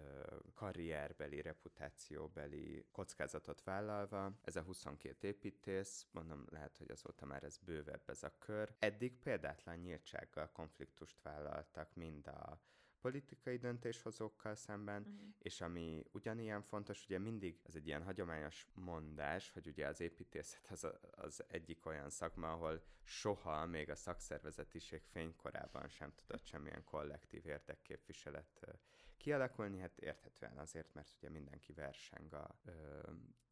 karrierbeli, 0.55 1.41
reputációbeli 1.41 2.87
kockázatot 2.93 3.63
vállalva, 3.63 4.39
ez 4.45 4.57
a 4.57 4.63
22 4.63 5.29
építész, 5.29 6.07
mondom, 6.11 6.45
lehet, 6.51 6.77
hogy 6.77 6.91
azóta 6.91 7.27
már 7.27 7.45
ez 7.45 7.59
bővebb 7.59 8.03
ez 8.07 8.23
a 8.23 8.35
kör, 8.39 8.75
eddig 8.79 9.19
példátlan 9.19 9.77
nyíltsággal 9.77 10.51
konfliktust 10.53 11.23
vállaltak 11.23 11.95
mind 11.95 12.27
a 12.27 12.61
politikai 13.03 13.57
döntéshozókkal 13.57 14.55
szemben, 14.55 15.03
uh-huh. 15.03 15.29
és 15.39 15.61
ami 15.61 16.05
ugyanilyen 16.13 16.63
fontos, 16.63 17.05
ugye 17.05 17.19
mindig 17.19 17.61
ez 17.63 17.75
egy 17.75 17.87
ilyen 17.87 18.03
hagyományos 18.03 18.67
mondás, 18.75 19.51
hogy 19.51 19.67
ugye 19.67 19.87
az 19.87 20.01
építészet 20.01 20.67
az, 20.71 20.85
a, 20.85 20.99
az 21.11 21.45
egyik 21.49 21.87
olyan 21.87 22.11
szakma, 22.11 22.53
ahol 22.53 22.83
soha 23.05 23.67
még 23.67 23.91
a 23.91 23.95
szakszervezetiség 23.95 25.03
fénykorában 25.03 25.89
sem 25.89 26.13
tudott 26.15 26.45
semmilyen 26.45 26.85
kollektív 26.85 27.47
érdekképviselet 27.47 28.67
kialakulni, 29.17 29.79
hát 29.79 29.99
érthetően 29.99 30.59
azért, 30.59 30.95
mert 30.95 31.13
ugye 31.19 31.31
mindenki 31.31 31.73
verseng 31.73 32.33
a, 32.33 32.57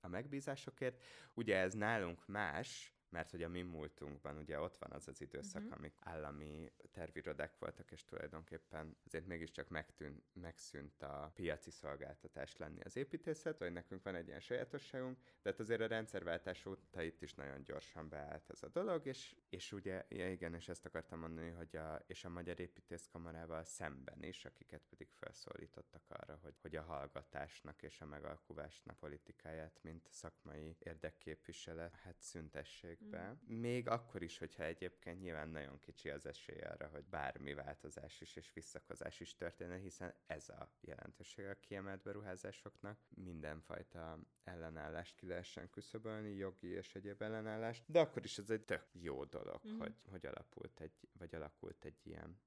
a 0.01 0.09
megbízásokért. 0.09 1.03
Ugye 1.35 1.57
ez 1.57 1.75
nálunk 1.75 2.27
más, 2.27 2.95
mert 3.11 3.31
hogy 3.31 3.43
a 3.43 3.49
mi 3.49 3.63
múltunkban 3.63 4.37
ugye 4.37 4.61
ott 4.61 4.77
van 4.77 4.91
az 4.91 5.09
az 5.09 5.21
időszak, 5.21 5.63
uh-huh. 5.63 5.79
amik 5.79 5.95
állami 5.99 6.73
tervirodák 6.93 7.59
voltak, 7.59 7.91
és 7.91 8.05
tulajdonképpen 8.05 8.97
azért 9.07 9.27
mégiscsak 9.27 9.69
megtűn, 9.69 10.23
megszűnt 10.33 11.03
a 11.03 11.33
piaci 11.35 11.71
szolgáltatás 11.71 12.57
lenni 12.57 12.81
az 12.81 12.97
építészet, 12.97 13.59
hogy 13.59 13.73
nekünk 13.73 14.03
van 14.03 14.15
egy 14.15 14.27
ilyen 14.27 14.41
sajátosságunk, 14.41 15.19
de 15.43 15.51
hát 15.51 15.61
azért 15.61 15.81
a 15.81 15.87
rendszerváltás 15.87 16.67
óta 16.67 17.03
itt 17.03 17.23
is 17.23 17.35
nagyon 17.35 17.63
gyorsan 17.63 18.09
beállt 18.09 18.51
ez 18.51 18.63
a 18.63 18.69
dolog, 18.69 19.07
és, 19.07 19.37
és 19.49 19.73
ugye, 19.73 20.05
ja 20.09 20.31
igen, 20.31 20.55
és 20.55 20.69
ezt 20.69 20.87
akartam 20.87 21.19
mondani, 21.19 21.51
hogy 21.51 21.77
a, 21.77 22.03
és 22.07 22.25
a 22.25 22.29
Magyar 22.29 22.61
Építészkamarával 22.61 23.65
szemben 23.65 24.23
is, 24.23 24.45
akiket 24.45 24.83
pedig 24.91 25.09
felszólítottak 25.11 26.03
arra, 26.09 26.39
hogy, 26.43 26.55
hogy 26.61 26.77
a 26.77 26.83
hallgatásnak 26.83 27.83
és 27.83 28.01
a 28.01 28.07
megalkuvásnak 28.07 28.99
politikáját, 28.99 29.79
mint 29.83 30.09
szakmai 30.11 30.77
érdekképviselet, 30.79 31.95
hát 31.95 32.17
szüntessék 32.19 33.00
be. 33.09 33.29
Mm. 33.29 33.57
Még 33.57 33.89
akkor 33.89 34.23
is, 34.23 34.39
hogyha 34.39 34.65
egyébként 34.65 35.21
nyilván 35.21 35.49
nagyon 35.49 35.79
kicsi 35.79 36.11
az 36.11 36.27
esély 36.27 36.61
arra, 36.61 36.89
hogy 36.89 37.05
bármi 37.05 37.55
változás 37.55 38.21
is 38.21 38.37
és 38.37 38.53
visszakozás 38.53 39.21
is 39.21 39.35
történne, 39.35 39.77
hiszen 39.77 40.15
ez 40.27 40.49
a 40.49 40.73
jelentőség 40.81 41.47
a 41.47 41.61
kiemelt 41.61 42.03
beruházásoknak. 42.03 42.99
Mindenfajta 43.09 44.19
ellenállást 44.45 45.17
ki 45.17 45.27
lehessen 45.27 45.71
küszöbölni, 45.71 46.35
jogi 46.35 46.69
és 46.69 46.95
egyéb 46.95 47.23
ellenállást, 47.23 47.85
de 47.87 48.01
akkor 48.01 48.25
is 48.25 48.39
ez 48.39 48.51
egy 48.51 48.65
tök 48.65 48.89
jó 48.93 49.25
dolog, 49.25 49.61
mm. 49.69 49.79
hogy, 49.79 50.05
hogy 50.11 50.27
alapult 50.27 50.81
egy, 50.81 51.09
vagy 51.19 51.35
alakult 51.35 51.85
egy 51.85 52.07
ilyen 52.07 52.41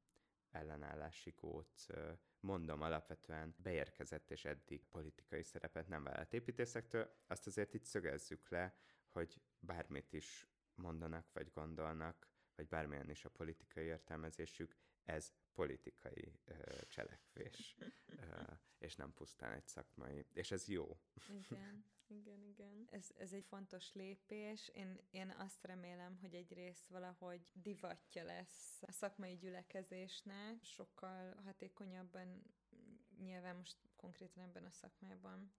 ellenállási 0.51 1.33
góc, 1.35 1.85
mondom, 2.39 2.81
alapvetően 2.81 3.55
beérkezett 3.57 4.31
és 4.31 4.45
eddig 4.45 4.83
politikai 4.85 5.43
szerepet 5.43 5.87
nem 5.87 6.03
vállalt 6.03 6.33
építészektől, 6.33 7.13
azt 7.27 7.47
azért 7.47 7.73
itt 7.73 7.85
szögezzük 7.85 8.49
le, 8.49 8.75
hogy 9.13 9.41
bármit 9.59 10.13
is 10.13 10.47
mondanak, 10.75 11.31
vagy 11.33 11.51
gondolnak, 11.51 12.27
vagy 12.55 12.67
bármilyen 12.67 13.09
is 13.09 13.25
a 13.25 13.29
politikai 13.29 13.83
értelmezésük, 13.83 14.75
ez 15.03 15.33
politikai 15.53 16.39
ö, 16.45 16.53
cselekvés, 16.87 17.75
ö, 18.05 18.41
és 18.85 18.95
nem 18.95 19.13
pusztán 19.13 19.51
egy 19.51 19.67
szakmai. 19.67 20.25
És 20.33 20.51
ez 20.51 20.67
jó. 20.67 20.97
Igen, 21.29 21.85
igen, 22.07 22.43
igen. 22.43 22.87
Ez, 22.91 23.09
ez 23.17 23.33
egy 23.33 23.45
fontos 23.45 23.93
lépés. 23.93 24.67
Én, 24.67 24.99
én 25.11 25.29
azt 25.29 25.65
remélem, 25.65 26.17
hogy 26.21 26.33
egyrészt 26.33 26.87
valahogy 26.87 27.51
divatja 27.53 28.23
lesz 28.23 28.81
a 28.81 28.91
szakmai 28.91 29.35
gyülekezésnek, 29.35 30.63
sokkal 30.63 31.41
hatékonyabban, 31.43 32.43
nyilván 33.17 33.55
most 33.55 33.77
konkrétan 33.95 34.43
ebben 34.43 34.65
a 34.65 34.71
szakmában 34.71 35.53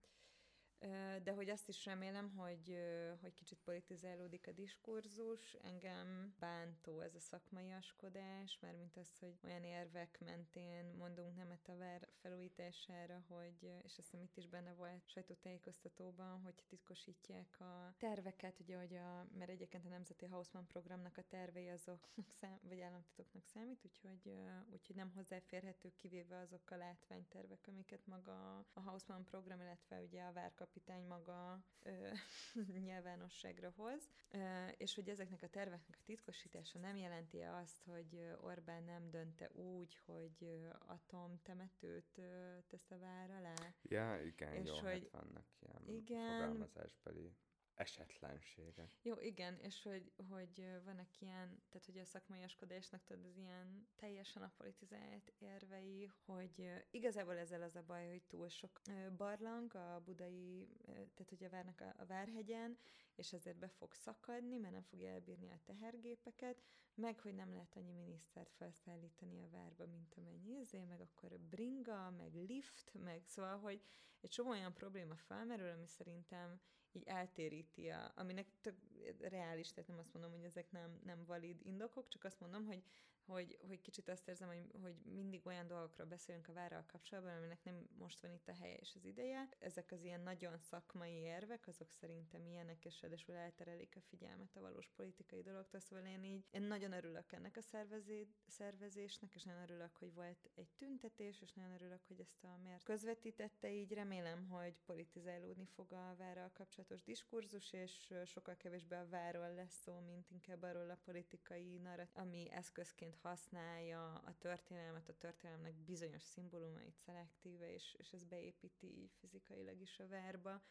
de 1.23 1.31
hogy 1.31 1.49
azt 1.49 1.67
is 1.67 1.85
remélem, 1.85 2.31
hogy, 2.35 2.77
hogy 3.21 3.33
kicsit 3.33 3.59
politizálódik 3.63 4.47
a 4.47 4.51
diskurzus, 4.51 5.53
engem 5.53 6.35
bántó 6.39 6.99
ez 6.99 7.15
a 7.15 7.19
szakmaiaskodás, 7.19 8.57
mert 8.61 8.77
mint 8.77 8.97
az, 8.97 9.19
hogy 9.19 9.37
olyan 9.43 9.63
érvek 9.63 10.19
mentén 10.25 10.85
mondunk 10.97 11.35
nemet 11.35 11.67
a 11.69 11.77
vár 11.77 12.07
felújítására, 12.21 13.23
hogy, 13.27 13.63
és 13.83 13.97
azt 13.97 14.09
hiszem 14.09 14.21
itt 14.21 14.37
is 14.37 14.47
benne 14.47 14.73
volt 14.73 15.09
sajtótájékoztatóban, 15.09 16.41
hogy 16.41 16.53
titkosítják 16.67 17.59
a 17.59 17.93
terveket, 17.97 18.59
ugye, 18.59 18.77
hogy 18.77 18.95
a, 18.95 19.27
mert 19.37 19.49
egyébként 19.49 19.85
a 19.85 19.89
Nemzeti 19.89 20.25
Hausmann 20.25 20.67
programnak 20.67 21.17
a 21.17 21.23
tervei 21.27 21.67
azoknak 21.69 22.29
szám, 22.41 22.59
vagy 22.61 22.79
államtitoknak 22.79 23.45
számít, 23.45 23.85
úgyhogy, 23.85 24.33
úgyhogy 24.71 24.95
nem 24.95 25.11
hozzáférhető 25.15 25.91
kivéve 25.95 26.37
azok 26.39 26.71
a 26.71 26.75
látványtervek, 26.75 27.65
amiket 27.67 28.05
maga 28.05 28.65
a 28.73 28.79
Hausmann 28.79 29.23
program, 29.23 29.61
illetve 29.61 30.01
ugye 30.01 30.23
a 30.23 30.33
várkap 30.33 30.64
kapitány 30.65 31.05
maga 31.07 31.63
ö, 31.83 32.09
nyilvánosságra 32.85 33.73
hoz, 33.75 34.09
ö, 34.31 34.67
és 34.77 34.95
hogy 34.95 35.09
ezeknek 35.09 35.43
a 35.43 35.47
terveknek 35.47 35.97
a 35.99 36.03
titkosítása 36.03 36.79
nem 36.79 36.95
jelenti 36.95 37.41
azt, 37.41 37.83
hogy 37.83 38.35
Orbán 38.41 38.83
nem 38.83 39.09
dönte 39.09 39.49
úgy, 39.51 39.99
hogy 40.05 40.67
atomtemetőt 40.79 42.21
tesz 42.67 42.91
a 42.91 42.99
vár 42.99 43.29
alá. 43.31 43.53
Ja, 43.81 44.21
igen, 44.21 44.53
és 44.53 44.67
jó, 44.67 44.73
hogy, 44.73 45.09
hát 45.11 45.23
vannak 45.23 45.45
ilyen 45.59 45.83
igen, 45.87 46.39
fogalmazásbeli 46.39 47.35
esetlenségek. 47.75 48.91
Jó, 49.01 49.19
igen, 49.19 49.59
és 49.59 49.83
hogy, 49.83 50.11
hogy 50.29 50.65
vannak 50.83 51.21
ilyen, 51.21 51.61
tehát 51.69 51.85
hogy 51.85 51.97
a 51.97 52.05
szakmaiaskodásnak 52.05 53.03
tudod, 53.03 53.25
az 53.25 53.37
ilyen 53.37 53.87
teljesen 53.95 54.41
apolitizált 54.41 55.33
érvei, 55.37 56.11
hogy 56.25 56.71
igazából 56.91 57.37
ezzel 57.37 57.61
az 57.61 57.75
a 57.75 57.83
baj, 57.83 58.07
hogy 58.07 58.23
túl 58.23 58.49
sok 58.49 58.81
barlang 59.17 59.75
a 59.75 60.01
budai, 60.05 60.67
tehát 60.85 61.29
hogy 61.29 61.43
a 61.43 61.49
várnak 61.49 61.81
a, 61.81 61.93
a 61.97 62.05
Várhegyen, 62.05 62.77
és 63.15 63.33
ezért 63.33 63.57
be 63.57 63.67
fog 63.67 63.93
szakadni, 63.93 64.57
mert 64.57 64.73
nem 64.73 64.83
fogja 64.83 65.09
elbírni 65.09 65.49
a 65.49 65.59
tehergépeket, 65.63 66.61
meg 66.95 67.19
hogy 67.19 67.35
nem 67.35 67.53
lehet 67.53 67.75
annyi 67.75 67.93
minisztert 67.93 68.53
felszállítani 68.53 69.41
a 69.41 69.49
várba, 69.49 69.85
mint 69.85 70.15
amennyi 70.17 70.59
izé, 70.59 70.83
meg 70.83 71.01
akkor 71.01 71.39
bringa, 71.39 72.09
meg 72.09 72.33
lift, 72.33 72.93
meg 72.93 73.23
szóval, 73.25 73.59
hogy 73.59 73.81
egy 74.21 74.29
csomó 74.29 74.49
olyan 74.49 74.73
probléma 74.73 75.15
felmerül, 75.15 75.69
ami 75.69 75.87
szerintem 75.87 76.61
így 76.95 77.07
eltéríti, 77.07 77.89
a, 77.89 78.11
aminek 78.15 78.47
tök 78.61 78.75
reális, 79.19 79.71
tehát 79.71 79.89
nem 79.89 79.99
azt 79.99 80.13
mondom, 80.13 80.31
hogy 80.31 80.43
ezek 80.43 80.71
nem, 80.71 80.99
nem 81.03 81.25
valid 81.25 81.59
indokok, 81.63 82.07
csak 82.07 82.23
azt 82.23 82.39
mondom, 82.39 82.65
hogy 82.65 82.83
hogy, 83.25 83.57
hogy 83.67 83.81
kicsit 83.81 84.09
azt 84.09 84.27
érzem, 84.27 84.47
hogy, 84.47 84.81
hogy 84.81 84.95
mindig 85.03 85.45
olyan 85.45 85.67
dolgokról 85.67 86.07
beszélünk 86.07 86.47
a 86.47 86.53
várral 86.53 86.85
kapcsolatban, 86.87 87.35
aminek 87.35 87.63
nem 87.63 87.87
most 87.97 88.21
van 88.21 88.31
itt 88.31 88.47
a 88.47 88.53
helye 88.53 88.75
és 88.75 88.91
az 88.95 89.05
ideje. 89.05 89.49
Ezek 89.59 89.91
az 89.91 90.03
ilyen 90.03 90.21
nagyon 90.21 90.57
szakmai 90.57 91.13
érvek, 91.13 91.67
azok 91.67 91.91
szerintem 91.91 92.45
ilyenek, 92.45 92.85
és 92.85 93.01
ráadásul 93.01 93.35
elterelik 93.35 93.95
a 93.95 94.01
figyelmet 94.01 94.55
a 94.55 94.59
valós 94.59 94.89
politikai 94.95 95.41
dologtól, 95.41 95.79
szóval 95.79 96.05
én 96.05 96.23
így 96.23 96.45
én 96.51 96.61
nagyon 96.61 96.91
örülök 96.91 97.31
ennek 97.31 97.57
a 97.57 97.61
szervezé, 97.61 98.27
szervezésnek, 98.47 99.35
és 99.35 99.43
nagyon 99.43 99.61
örülök, 99.61 99.95
hogy 99.95 100.13
volt 100.13 100.49
egy 100.55 100.69
tüntetés, 100.77 101.41
és 101.41 101.53
nagyon 101.53 101.73
örülök, 101.73 102.03
hogy 102.07 102.19
ezt 102.19 102.43
a 102.43 102.57
miért 102.63 102.83
közvetítette, 102.83 103.71
így 103.71 103.93
remélem, 103.93 104.49
hogy 104.49 104.79
politizálódni 104.85 105.65
fog 105.65 105.91
a 105.91 106.15
várral 106.17 106.51
kapcsolatos 106.53 107.03
diskurzus, 107.03 107.73
és 107.73 108.13
sokkal 108.25 108.57
kevésbé 108.57 108.94
a 108.95 109.07
várról 109.09 109.53
lesz 109.53 109.81
szó, 109.83 109.99
mint 109.99 110.31
inkább 110.31 110.63
arról 110.63 110.89
a 110.89 110.99
politikai 111.05 111.77
narrat, 111.77 112.17
ami 112.17 112.51
eszközként 112.51 113.15
használja 113.15 114.13
a 114.13 114.37
történelmet, 114.37 115.09
a 115.09 115.17
történelemnek 115.17 115.73
bizonyos 115.73 116.23
szimbólumait 116.23 116.97
szelektíve, 117.05 117.73
és, 117.73 117.95
és 117.97 118.11
ez 118.11 118.23
beépíti 118.23 118.87
így 118.87 119.13
fizikailag 119.19 119.81
is 119.81 119.99
a 119.99 120.07
várba. 120.07 120.63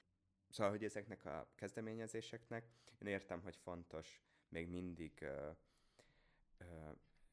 Szóval, 0.49 0.73
hogy 0.73 0.85
ezeknek 0.85 1.25
a 1.25 1.49
kezdeményezéseknek, 1.55 2.65
én 2.99 3.09
értem, 3.09 3.43
hogy 3.43 3.57
fontos 3.57 4.23
még 4.49 4.69
mindig 4.69 5.23
ö, 5.23 5.51
ö, 6.59 6.65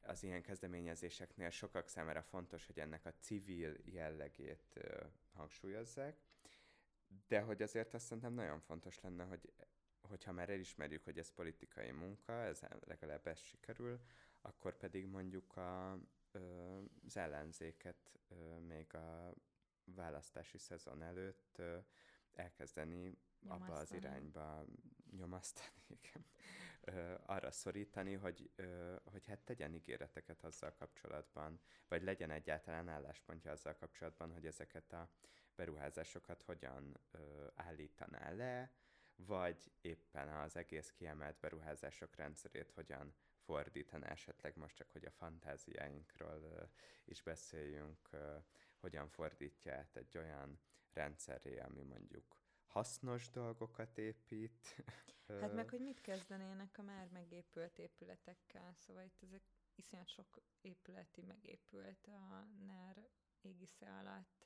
az 0.00 0.22
ilyen 0.22 0.42
kezdeményezéseknél 0.42 1.50
sokak 1.50 1.88
számára 1.88 2.22
fontos, 2.22 2.66
hogy 2.66 2.78
ennek 2.78 3.06
a 3.06 3.14
civil 3.20 3.76
jellegét 3.84 4.72
ö, 4.74 5.04
hangsúlyozzák, 5.32 6.16
de 7.26 7.40
hogy 7.40 7.62
azért 7.62 7.94
azt 7.94 8.04
szerintem 8.06 8.32
nagyon 8.32 8.60
fontos 8.60 9.00
lenne, 9.00 9.24
hogy 9.24 9.52
hogyha 10.12 10.32
már 10.32 10.50
elismerjük, 10.50 11.04
hogy 11.04 11.18
ez 11.18 11.30
politikai 11.30 11.90
munka, 11.90 12.32
ez 12.32 12.60
legalább 12.84 13.26
ez 13.26 13.38
sikerül, 13.38 14.00
akkor 14.40 14.76
pedig 14.76 15.06
mondjuk 15.06 15.56
a, 15.56 15.98
ö, 16.32 16.78
az 17.06 17.16
ellenzéket 17.16 18.12
ö, 18.28 18.58
még 18.58 18.94
a 18.94 19.34
választási 19.84 20.58
szezon 20.58 21.02
előtt 21.02 21.58
ö, 21.58 21.78
elkezdeni 22.32 23.18
abba 23.46 23.74
az 23.76 23.92
irányba 23.92 24.64
nyomasztani, 25.16 25.82
igen, 26.02 26.26
ö, 26.80 27.14
arra 27.26 27.50
szorítani, 27.50 28.14
hogy, 28.14 28.50
ö, 28.56 28.96
hogy 29.04 29.26
hát 29.26 29.40
tegyen 29.40 29.74
ígéreteket 29.74 30.44
azzal 30.44 30.74
kapcsolatban, 30.74 31.60
vagy 31.88 32.02
legyen 32.02 32.30
egyáltalán 32.30 32.88
álláspontja 32.88 33.50
azzal 33.50 33.74
kapcsolatban, 33.74 34.32
hogy 34.32 34.46
ezeket 34.46 34.92
a 34.92 35.10
beruházásokat 35.54 36.42
hogyan 36.42 37.00
ö, 37.10 37.46
állítaná 37.54 38.30
le, 38.30 38.72
vagy 39.26 39.72
éppen 39.80 40.28
az 40.28 40.56
egész 40.56 40.90
kiemelt 40.90 41.36
beruházások 41.40 42.16
rendszerét 42.16 42.70
hogyan 42.70 43.14
fordítaná 43.44 44.08
esetleg 44.08 44.56
most 44.56 44.76
csak, 44.76 44.90
hogy 44.90 45.04
a 45.04 45.10
fantáziáinkról 45.10 46.70
is 47.04 47.22
beszéljünk, 47.22 48.10
hogyan 48.80 49.08
fordítja 49.08 49.74
át 49.74 49.96
egy 49.96 50.16
olyan 50.16 50.60
rendszeré, 50.92 51.58
ami 51.58 51.82
mondjuk 51.82 52.36
hasznos 52.66 53.30
dolgokat 53.30 53.98
épít. 53.98 54.76
Hát 55.40 55.54
meg, 55.54 55.68
hogy 55.68 55.80
mit 55.80 56.00
kezdenének 56.00 56.78
a 56.78 56.82
már 56.82 57.08
megépült 57.12 57.78
épületekkel, 57.78 58.74
szóval 58.74 59.02
itt 59.02 59.22
ezek 59.22 59.42
iszonyat 59.74 60.08
sok 60.08 60.42
épületi 60.60 61.22
megépült 61.22 62.06
a 62.06 62.46
NER 62.66 63.08
égisze 63.40 63.86
alatt. 63.86 64.41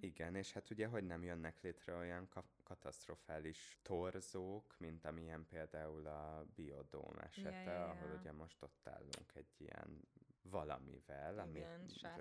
Igen, 0.00 0.34
és 0.34 0.52
hát 0.52 0.70
ugye, 0.70 0.86
hogy 0.86 1.04
nem 1.06 1.22
jönnek 1.22 1.60
létre 1.60 1.94
olyan 1.94 2.28
ka- 2.28 2.60
katasztrofális 2.62 3.78
torzók, 3.82 4.74
mint 4.78 5.04
amilyen 5.04 5.46
például 5.46 6.06
a 6.06 6.44
biodóm 6.54 7.18
esete, 7.18 7.50
ja, 7.50 7.70
ja, 7.70 7.72
ja. 7.72 7.88
ahol 7.88 8.18
ugye 8.20 8.32
most 8.32 8.62
ott 8.62 8.88
állunk 8.88 9.34
egy 9.34 9.60
ilyen 9.60 10.00
valamivel, 10.42 11.38
ami 11.38 11.66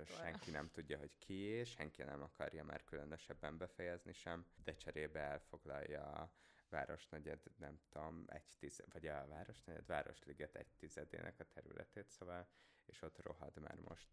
senki 0.06 0.52
nem 0.52 0.70
tudja, 0.72 0.98
hogy 0.98 1.18
ki, 1.18 1.34
és 1.34 1.70
senki 1.70 2.04
nem 2.04 2.22
akarja 2.22 2.64
már 2.64 2.84
különösebben 2.84 3.58
befejezni 3.58 4.14
sem, 4.14 4.46
de 4.64 4.76
cserébe 4.76 5.20
elfoglalja 5.20 6.04
a 6.04 6.32
Városnegyed, 6.70 7.40
nem 7.58 7.80
tudom, 7.90 8.24
egy 8.28 8.56
tized, 8.60 8.92
vagy 8.92 9.08
a 9.08 9.28
Városnegyed, 9.28 9.86
Városliget 9.86 10.56
egy 10.56 10.72
tizedének 10.78 11.40
a 11.40 11.44
területét, 11.44 12.10
szóval, 12.10 12.48
és 12.86 13.02
ott 13.02 13.22
rohad 13.22 13.60
már 13.60 13.76
most. 13.76 14.10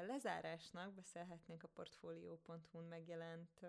Lezárásnak 0.00 0.92
beszélhetnénk 0.92 1.62
a 1.62 1.68
Portfolio.hu-n 1.68 2.84
megjelent 2.88 3.60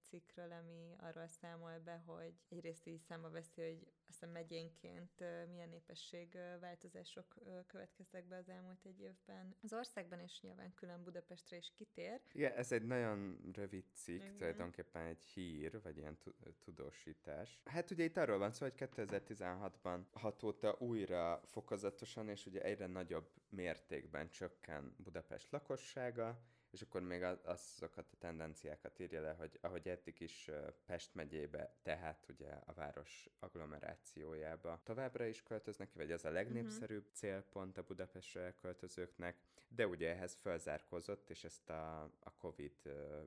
cikkről, 0.00 0.52
ami 0.52 0.94
arról 0.98 1.26
számol 1.26 1.78
be, 1.84 2.02
hogy 2.06 2.34
egyrészt 2.48 2.86
így 2.86 3.00
számba 3.00 3.30
veszi, 3.30 3.62
hogy 3.62 3.92
aztán 4.10 4.30
megyénként 4.30 5.24
milyen 5.50 5.68
népesség 5.68 6.38
változások 6.60 7.34
következtek 7.66 8.26
be 8.26 8.36
az 8.36 8.48
elmúlt 8.48 8.84
egy 8.84 9.00
évben. 9.00 9.56
Az 9.62 9.72
országban 9.72 10.20
és 10.20 10.40
nyilván 10.40 10.74
külön 10.74 11.02
Budapestre 11.02 11.56
is 11.56 11.72
kitér. 11.74 12.20
Igen, 12.32 12.52
ez 12.52 12.72
egy 12.72 12.82
nagyon 12.82 13.38
rövid 13.52 13.84
cikk, 13.94 14.22
Igen. 14.22 14.36
tulajdonképpen 14.36 15.06
egy 15.06 15.22
hír, 15.22 15.82
vagy 15.82 15.96
ilyen 15.96 16.18
tudósítás. 16.64 17.60
Hát 17.64 17.90
ugye 17.90 18.04
itt 18.04 18.16
arról 18.16 18.38
van 18.38 18.52
szó, 18.52 18.66
hogy 18.66 18.88
2016-ban 18.96 20.00
hatóta 20.12 20.76
újra 20.78 21.40
fokozatosan, 21.44 22.28
és 22.28 22.46
ugye 22.46 22.62
egyre 22.62 22.86
nagyobb 22.86 23.30
mértékben 23.48 24.30
csökken 24.30 24.94
Budapest 24.96 25.50
lakossága, 25.50 26.40
és 26.70 26.82
akkor 26.82 27.02
még 27.02 27.22
azokat 27.22 28.12
a 28.12 28.16
tendenciákat 28.18 28.98
írja 28.98 29.20
le, 29.20 29.32
hogy 29.32 29.58
ahogy 29.60 29.88
eddig 29.88 30.20
is 30.20 30.50
Pest 30.86 31.14
megyébe, 31.14 31.74
tehát 31.82 32.26
ugye 32.28 32.50
a 32.64 32.72
város 32.72 33.28
agglomerációjába 33.38 34.80
továbbra 34.84 35.24
is 35.24 35.42
költöznek 35.42 35.88
ki, 35.88 35.98
vagy 35.98 36.10
ez 36.10 36.24
a 36.24 36.30
legnépszerűbb 36.30 37.02
uh-huh. 37.02 37.14
célpont 37.14 37.78
a 37.78 37.82
Budapestre 37.82 38.54
költözőknek, 38.54 39.36
de 39.68 39.86
ugye 39.86 40.14
ehhez 40.14 40.34
felzárkozott, 40.34 41.30
és 41.30 41.44
ezt 41.44 41.70
a, 41.70 42.02
a 42.02 42.32
Covid 42.36 42.74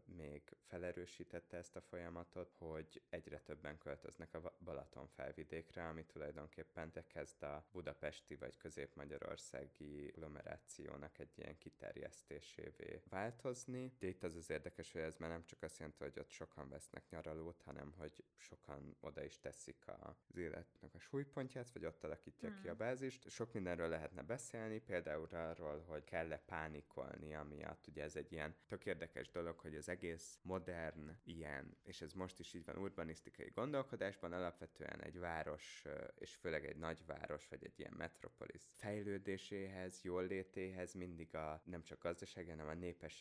még 0.06 0.42
felerősítette 0.68 1.58
ezt 1.58 1.76
a 1.76 1.82
folyamatot, 1.82 2.54
hogy 2.58 3.02
egyre 3.10 3.40
többen 3.40 3.78
költöznek 3.78 4.34
a 4.34 4.56
Balaton 4.60 5.08
felvidékre, 5.08 5.88
ami 5.88 6.06
tulajdonképpen 6.06 6.92
kezd 7.08 7.44
a 7.44 7.66
budapesti 7.72 8.36
vagy 8.36 8.58
közép-magyarországi 8.58 10.12
agglomerációnak 10.24 11.20
egy 11.20 11.38
ilyen 11.38 11.58
kiterjesztésévé 11.58 13.02
változni. 13.34 13.94
De 14.00 14.08
itt 14.08 14.24
az 14.24 14.36
az 14.36 14.50
érdekes, 14.50 14.92
hogy 14.92 15.02
ez 15.02 15.16
már 15.16 15.30
nem 15.30 15.46
csak 15.46 15.62
azt 15.62 15.78
jelenti, 15.78 16.04
hogy 16.04 16.20
ott 16.20 16.30
sokan 16.30 16.70
vesznek 16.70 17.10
nyaralót, 17.10 17.62
hanem 17.66 17.94
hogy 17.98 18.24
sokan 18.38 18.96
oda 19.00 19.24
is 19.24 19.40
teszik 19.40 19.84
az 20.00 20.38
életnek 20.38 20.94
a 20.94 21.00
súlypontját, 21.00 21.72
vagy 21.72 21.86
ott 21.86 22.04
alakítják 22.04 22.52
hmm. 22.52 22.62
ki 22.62 22.68
a 22.68 22.76
bázist. 22.76 23.30
Sok 23.30 23.54
mindenről 23.54 23.90
lehetne 23.90 24.22
beszélni, 24.22 24.80
például 24.80 25.28
arról, 25.32 25.84
hogy 25.88 26.04
kell 26.04 26.24
kell-e 26.24 26.38
pánikolni 26.46 27.36
amiatt. 27.36 27.88
Ugye 27.88 28.04
ez 28.04 28.16
egy 28.16 28.32
ilyen 28.32 28.56
tök 28.68 28.86
érdekes 28.86 29.30
dolog, 29.30 29.60
hogy 29.60 29.76
az 29.76 29.90
egész 29.90 30.40
modern 30.42 31.12
ilyen, 31.24 31.78
és 31.84 32.02
ez 32.02 32.14
most 32.14 32.40
is 32.40 32.54
így 32.54 32.66
van 32.66 32.78
urbanisztikai 32.78 33.52
gondolkodásban, 33.56 34.34
alapvetően 34.34 35.02
egy 35.02 35.20
város, 35.20 35.84
és 36.16 36.36
főleg 36.36 36.66
egy 36.66 36.78
nagyváros, 36.78 37.48
vagy 37.48 37.64
egy 37.64 37.80
ilyen 37.80 37.94
metropolis 37.98 38.62
fejlődéséhez, 38.76 40.02
jól 40.04 40.26
létéhez 40.26 40.94
mindig 40.94 41.36
a 41.36 41.62
nem 41.66 41.84
csak 41.84 42.02
gazdaság, 42.02 42.48
hanem 42.48 42.68
a 42.68 42.74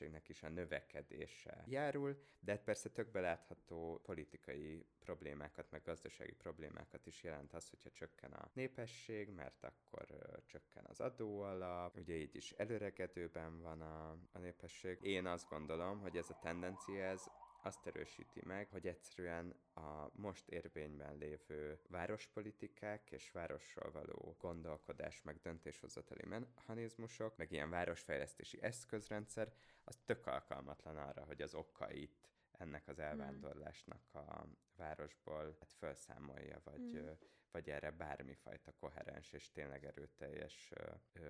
népességnek 0.03 0.28
is 0.28 0.42
a 0.42 0.48
növekedése 0.48 1.64
járul, 1.66 2.16
de 2.40 2.53
hát 2.53 2.62
persze 2.62 2.88
tök 2.88 3.11
belátható 3.11 4.00
politikai 4.05 4.86
problémákat, 4.98 5.70
meg 5.70 5.82
gazdasági 5.82 6.32
problémákat 6.32 7.07
is 7.07 7.22
jelent 7.22 7.53
az, 7.53 7.68
hogyha 7.68 7.90
csökken 7.90 8.32
a 8.32 8.50
népesség, 8.53 9.28
mert 9.28 9.64
akkor 9.64 10.07
csökken 10.46 10.84
az 10.84 11.00
adóalap, 11.00 11.96
ugye 11.96 12.14
így 12.14 12.34
is 12.34 12.50
előregedőben 12.50 13.61
van 13.61 13.80
a, 13.80 14.11
a 14.32 14.38
népesség. 14.38 14.98
Én 15.03 15.26
azt 15.26 15.48
gondolom, 15.48 16.00
hogy 16.00 16.16
ez 16.16 16.30
a 16.30 16.38
tendencia, 16.42 17.05
ez 17.05 17.24
azt 17.64 17.86
erősíti 17.86 18.40
meg, 18.44 18.68
hogy 18.70 18.86
egyszerűen 18.86 19.54
a 19.74 20.08
most 20.12 20.48
érvényben 20.48 21.16
lévő 21.16 21.80
várospolitikák 21.88 23.10
és 23.10 23.30
városról 23.30 23.90
való 23.92 24.36
gondolkodás, 24.38 25.22
meg 25.22 25.40
döntéshozatali 25.42 26.24
mechanizmusok, 26.26 27.36
meg 27.36 27.52
ilyen 27.52 27.70
városfejlesztési 27.70 28.62
eszközrendszer, 28.62 29.52
az 29.84 29.98
tök 30.04 30.26
alkalmatlan 30.26 30.96
arra, 30.96 31.24
hogy 31.24 31.42
az 31.42 31.54
okait 31.54 32.30
ennek 32.52 32.88
az 32.88 32.96
hmm. 32.96 33.04
elvándorlásnak 33.04 34.14
a 34.14 34.46
városból 34.76 35.56
hát 35.60 35.72
felszámolja, 35.72 36.60
vagy, 36.64 36.80
mm. 36.80 37.08
Vagy 37.53 37.70
erre 37.70 37.90
bármifajta 37.90 38.72
koherens 38.72 39.32
és 39.32 39.50
tényleg 39.50 39.84
erőteljes 39.84 40.72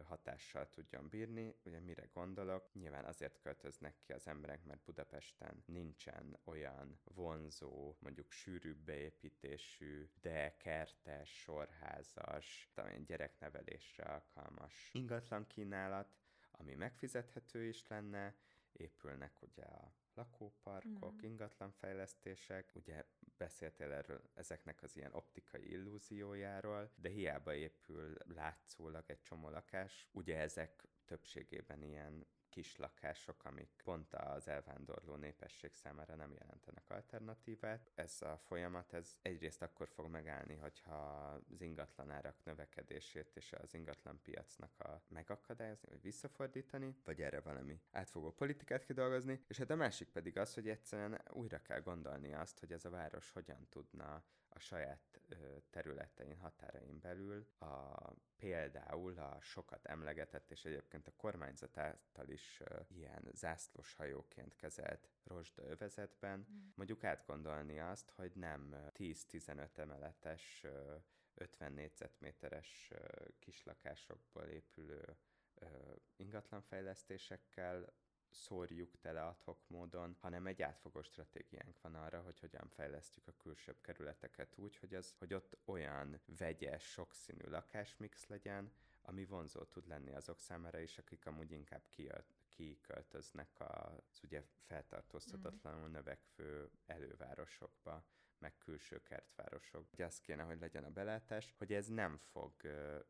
hatással 0.04 0.70
tudjon 0.70 1.08
bírni. 1.08 1.56
Ugye 1.64 1.80
mire 1.80 2.08
gondolok? 2.12 2.72
Nyilván 2.72 3.04
azért 3.04 3.38
költöznek 3.38 3.96
ki 3.98 4.12
az 4.12 4.26
emberek, 4.26 4.64
mert 4.64 4.84
Budapesten 4.84 5.62
nincsen 5.66 6.38
olyan 6.44 7.00
vonzó, 7.04 7.96
mondjuk 7.98 8.32
sűrűbb 8.32 8.78
beépítésű, 8.78 10.08
de 10.20 10.56
kertes, 10.56 11.40
sorházas, 11.40 12.70
talán 12.74 13.04
gyereknevelésre 13.04 14.04
alkalmas 14.04 14.90
ingatlan 14.92 15.46
kínálat, 15.46 16.16
ami 16.50 16.74
megfizethető 16.74 17.64
is 17.64 17.86
lenne, 17.86 18.34
épülnek 18.72 19.42
ugye 19.42 19.64
a 19.64 19.94
lakóparkok, 20.14 21.14
mm. 21.14 21.24
ingatlanfejlesztések, 21.24 22.70
ugye 22.74 23.04
beszéltél 23.42 23.92
erről 23.92 24.20
ezeknek 24.34 24.82
az 24.82 24.96
ilyen 24.96 25.12
optikai 25.14 25.70
illúziójáról, 25.70 26.90
de 26.96 27.08
hiába 27.08 27.54
épül 27.54 28.16
látszólag 28.34 29.04
egy 29.06 29.22
csomó 29.22 29.48
lakás, 29.48 30.08
ugye 30.12 30.38
ezek 30.38 30.88
többségében 31.04 31.82
ilyen 31.82 32.26
kis 32.52 32.76
lakások, 32.76 33.44
amik 33.44 33.68
pont 33.84 34.14
az 34.14 34.48
elvándorló 34.48 35.14
népesség 35.14 35.74
számára 35.74 36.14
nem 36.14 36.32
jelentenek 36.32 36.90
alternatívát. 36.90 37.90
Ez 37.94 38.22
a 38.22 38.38
folyamat, 38.38 38.92
ez 38.92 39.18
egyrészt 39.22 39.62
akkor 39.62 39.88
fog 39.88 40.08
megállni, 40.08 40.54
hogyha 40.54 40.94
az 41.52 41.60
ingatlanárak 41.60 42.44
növekedését 42.44 43.30
és 43.34 43.52
az 43.52 43.74
ingatlan 43.74 44.20
piacnak 44.22 44.80
a 44.80 45.02
megakadályozni, 45.08 45.88
vagy 45.88 46.02
visszafordítani, 46.02 46.96
vagy 47.04 47.22
erre 47.22 47.40
valami 47.40 47.80
átfogó 47.90 48.32
politikát 48.32 48.84
kidolgozni, 48.84 49.44
és 49.48 49.58
hát 49.58 49.70
a 49.70 49.76
másik 49.76 50.08
pedig 50.08 50.38
az, 50.38 50.54
hogy 50.54 50.68
egyszerűen 50.68 51.22
újra 51.30 51.62
kell 51.62 51.80
gondolni 51.80 52.34
azt, 52.34 52.58
hogy 52.58 52.72
ez 52.72 52.84
a 52.84 52.90
város 52.90 53.30
hogyan 53.30 53.66
tudna 53.68 54.24
a 54.54 54.58
saját 54.58 55.20
területein, 55.70 56.36
határain 56.36 56.98
belül 57.00 57.46
a, 57.58 57.96
például 58.36 59.18
a 59.18 59.38
sokat 59.40 59.86
emlegetett 59.86 60.50
és 60.50 60.64
egyébként 60.64 61.06
a 61.06 61.12
kormányzat 61.16 61.78
által 61.78 62.28
is 62.28 62.62
ilyen 62.88 63.28
zászlós 63.32 63.94
hajóként 63.94 64.56
kezelt 64.56 65.08
rozsda 65.24 65.62
övezetben, 65.62 66.38
mm. 66.38 66.68
mondjuk 66.74 67.04
átgondolni 67.04 67.80
azt, 67.80 68.10
hogy 68.10 68.32
nem 68.34 68.90
10-15 68.98 69.76
emeletes 69.76 70.66
50 71.34 71.72
négyzetméteres 71.72 72.92
kislakásokból 73.38 74.44
épülő 74.44 75.16
ingatlanfejlesztésekkel 76.16 77.92
szórjuk 78.32 78.98
tele 79.00 79.22
adhok 79.22 79.58
módon, 79.66 80.16
hanem 80.20 80.46
egy 80.46 80.62
átfogó 80.62 81.02
stratégiánk 81.02 81.80
van 81.80 81.94
arra, 81.94 82.20
hogy 82.20 82.40
hogyan 82.40 82.68
fejlesztjük 82.68 83.28
a 83.28 83.36
külsőbb 83.36 83.80
kerületeket 83.80 84.52
úgy, 84.56 84.76
hogy, 84.76 84.94
az, 84.94 85.14
hogy 85.18 85.34
ott 85.34 85.58
olyan 85.64 86.20
vegyes, 86.38 86.82
sokszínű 86.82 87.44
lakásmix 87.48 88.26
legyen, 88.26 88.72
ami 89.02 89.24
vonzó 89.24 89.62
tud 89.62 89.86
lenni 89.86 90.14
azok 90.14 90.40
számára 90.40 90.78
is, 90.78 90.98
akik 90.98 91.26
amúgy 91.26 91.50
inkább 91.50 91.88
kiköltöznek 92.48 93.48
az 93.58 94.20
ugye 94.22 94.42
feltartóztatatlanul 94.66 95.88
növekvő 95.88 96.70
elővárosokba 96.86 98.04
meg 98.42 98.58
külső 98.58 99.02
kertvárosok. 99.02 99.92
Ugye 99.92 100.04
az 100.04 100.20
kéne, 100.20 100.42
hogy 100.42 100.60
legyen 100.60 100.84
a 100.84 100.90
belátás, 100.90 101.54
hogy 101.58 101.72
ez 101.72 101.86
nem 101.86 102.16
fog 102.16 102.52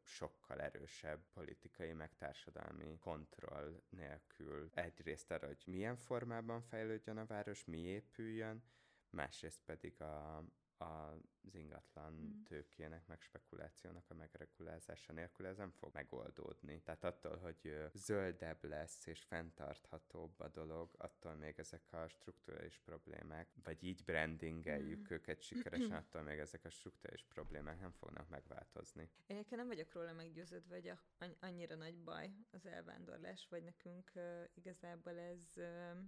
sokkal 0.03 0.61
erősebb 0.61 1.25
politikai, 1.35 1.93
meg 1.93 2.15
társadalmi 2.17 2.99
kontroll 2.99 3.83
nélkül 3.89 4.71
egyrészt 4.75 5.31
arra, 5.31 5.47
hogy 5.47 5.63
milyen 5.67 5.97
formában 5.97 6.63
fejlődjön 6.63 7.17
a 7.17 7.27
város, 7.27 7.65
mi 7.65 7.79
épüljön, 7.79 8.65
másrészt 9.11 9.63
pedig 9.65 10.01
a, 10.01 10.45
az 10.83 11.55
ingatlan 11.55 12.13
mm. 12.13 12.43
tőkének, 12.43 13.07
meg 13.07 13.21
spekulációnak 13.21 14.11
a 14.11 14.15
megregulázása 14.15 15.13
nélkül 15.13 15.47
ez 15.47 15.57
nem 15.57 15.71
fog 15.71 15.91
megoldódni. 15.93 16.81
Tehát 16.83 17.05
attól, 17.05 17.37
hogy 17.37 17.91
zöldebb 17.93 18.65
lesz 18.65 19.07
és 19.07 19.23
fenntarthatóbb 19.23 20.41
a 20.41 20.49
dolog, 20.49 20.91
attól 20.99 21.35
még 21.35 21.55
ezek 21.59 21.93
a 21.93 22.09
strukturális 22.09 22.79
problémák, 22.79 23.49
vagy 23.63 23.83
így 23.85 24.05
brandingeljük 24.05 25.01
mm. 25.01 25.15
őket 25.15 25.43
sikeresen, 25.43 25.97
attól 25.97 26.23
még 26.23 26.39
ezek 26.39 26.65
a 26.65 26.71
strukturális 26.71 27.25
problémák 27.25 27.81
nem 27.81 27.93
fognak 27.93 28.29
megváltozni. 28.29 29.11
Én 29.27 29.45
nem 29.51 29.67
vagyok 29.67 29.93
róla 29.93 30.13
meggyőződve, 30.13 30.75
hogy 30.75 31.37
annyira 31.41 31.75
nagy 31.75 31.99
baj 31.99 32.31
az 32.51 32.67
elvándorlás, 32.67 33.47
vagy 33.49 33.63
nekünk 33.63 34.11
uh, 34.15 34.45
igazából 34.55 35.19
ez 35.19 35.53
uh, 35.57 35.99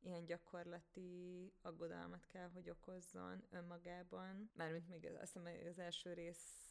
ilyen 0.00 0.24
gyakorlati 0.24 1.52
aggodalmat 1.62 2.26
kell, 2.26 2.48
hogy 2.48 2.70
okozzon 2.70 3.42
önmagában. 3.50 4.50
Mármint 4.54 4.88
még 4.88 5.04
azt 5.04 5.32
hiszem, 5.32 5.68
az 5.68 5.78
első 5.78 6.12
rész 6.12 6.68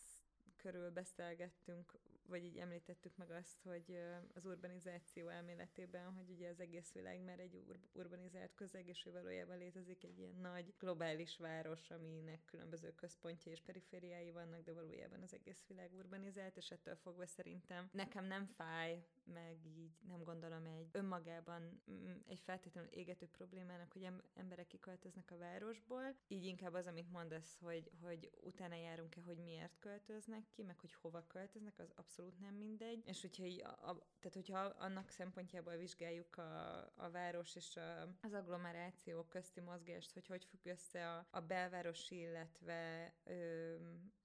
körül 0.55 0.91
beszélgettünk, 0.91 1.93
vagy 2.27 2.43
így 2.43 2.57
említettük 2.57 3.17
meg 3.17 3.31
azt, 3.31 3.61
hogy 3.63 3.99
az 4.33 4.45
urbanizáció 4.45 5.27
elméletében, 5.27 6.13
hogy 6.13 6.29
ugye 6.29 6.49
az 6.49 6.59
egész 6.59 6.91
világ 6.91 7.23
már 7.23 7.39
egy 7.39 7.55
ur- 7.55 7.89
urbanizált 7.93 8.55
közeg, 8.55 8.87
és 8.87 9.07
valójában 9.11 9.57
létezik 9.57 10.03
egy 10.03 10.19
ilyen 10.19 10.35
nagy 10.41 10.73
globális 10.79 11.37
város, 11.37 11.89
aminek 11.89 12.45
különböző 12.45 12.93
központjai 12.95 13.53
és 13.53 13.61
perifériái 13.61 14.31
vannak, 14.31 14.63
de 14.63 14.73
valójában 14.73 15.21
az 15.21 15.33
egész 15.33 15.65
világ 15.67 15.93
urbanizált, 15.93 16.57
és 16.57 16.71
ettől 16.71 16.95
fogva 16.95 17.25
szerintem 17.25 17.89
nekem 17.91 18.25
nem 18.25 18.45
fáj, 18.45 19.05
meg 19.23 19.65
így 19.65 19.91
nem 20.07 20.23
gondolom 20.23 20.65
egy 20.65 20.89
önmagában 20.91 21.81
mm, 21.91 22.13
egy 22.27 22.39
feltétlenül 22.39 22.89
égető 22.89 23.27
problémának, 23.27 23.91
hogy 23.91 24.07
emberek 24.33 24.67
kiköltöznek 24.67 25.31
a 25.31 25.37
városból. 25.37 26.15
Így 26.27 26.45
inkább 26.45 26.73
az, 26.73 26.87
amit 26.87 27.11
mondasz, 27.11 27.57
hogy, 27.59 27.91
hogy 28.01 28.29
utána 28.41 28.75
járunk-e, 28.75 29.21
hogy 29.21 29.37
miért 29.37 29.79
költöznek 29.79 30.43
ki, 30.49 30.63
meg 30.63 30.79
hogy 30.79 30.93
hova 30.93 31.27
költöznek, 31.27 31.79
az 31.79 31.91
abszolút 31.95 32.16
nem 32.39 32.53
mindegy. 32.53 33.01
És 33.05 33.21
hogyha, 33.21 33.43
így 33.43 33.61
a, 33.61 33.69
a, 33.69 34.07
tehát 34.19 34.33
hogyha 34.33 34.59
annak 34.59 35.09
szempontjából 35.09 35.75
vizsgáljuk 35.75 36.37
a, 36.37 36.77
a 36.95 37.09
város 37.11 37.55
és 37.55 37.75
a, 37.75 38.01
az 38.21 38.33
agglomeráció 38.33 39.23
közti 39.23 39.61
mozgást, 39.61 40.13
hogy 40.13 40.27
hogy 40.27 40.45
függ 40.45 40.65
össze 40.65 41.09
a, 41.09 41.27
a 41.29 41.39
belvárosi, 41.39 42.19
illetve 42.19 43.13
ö, 43.23 43.75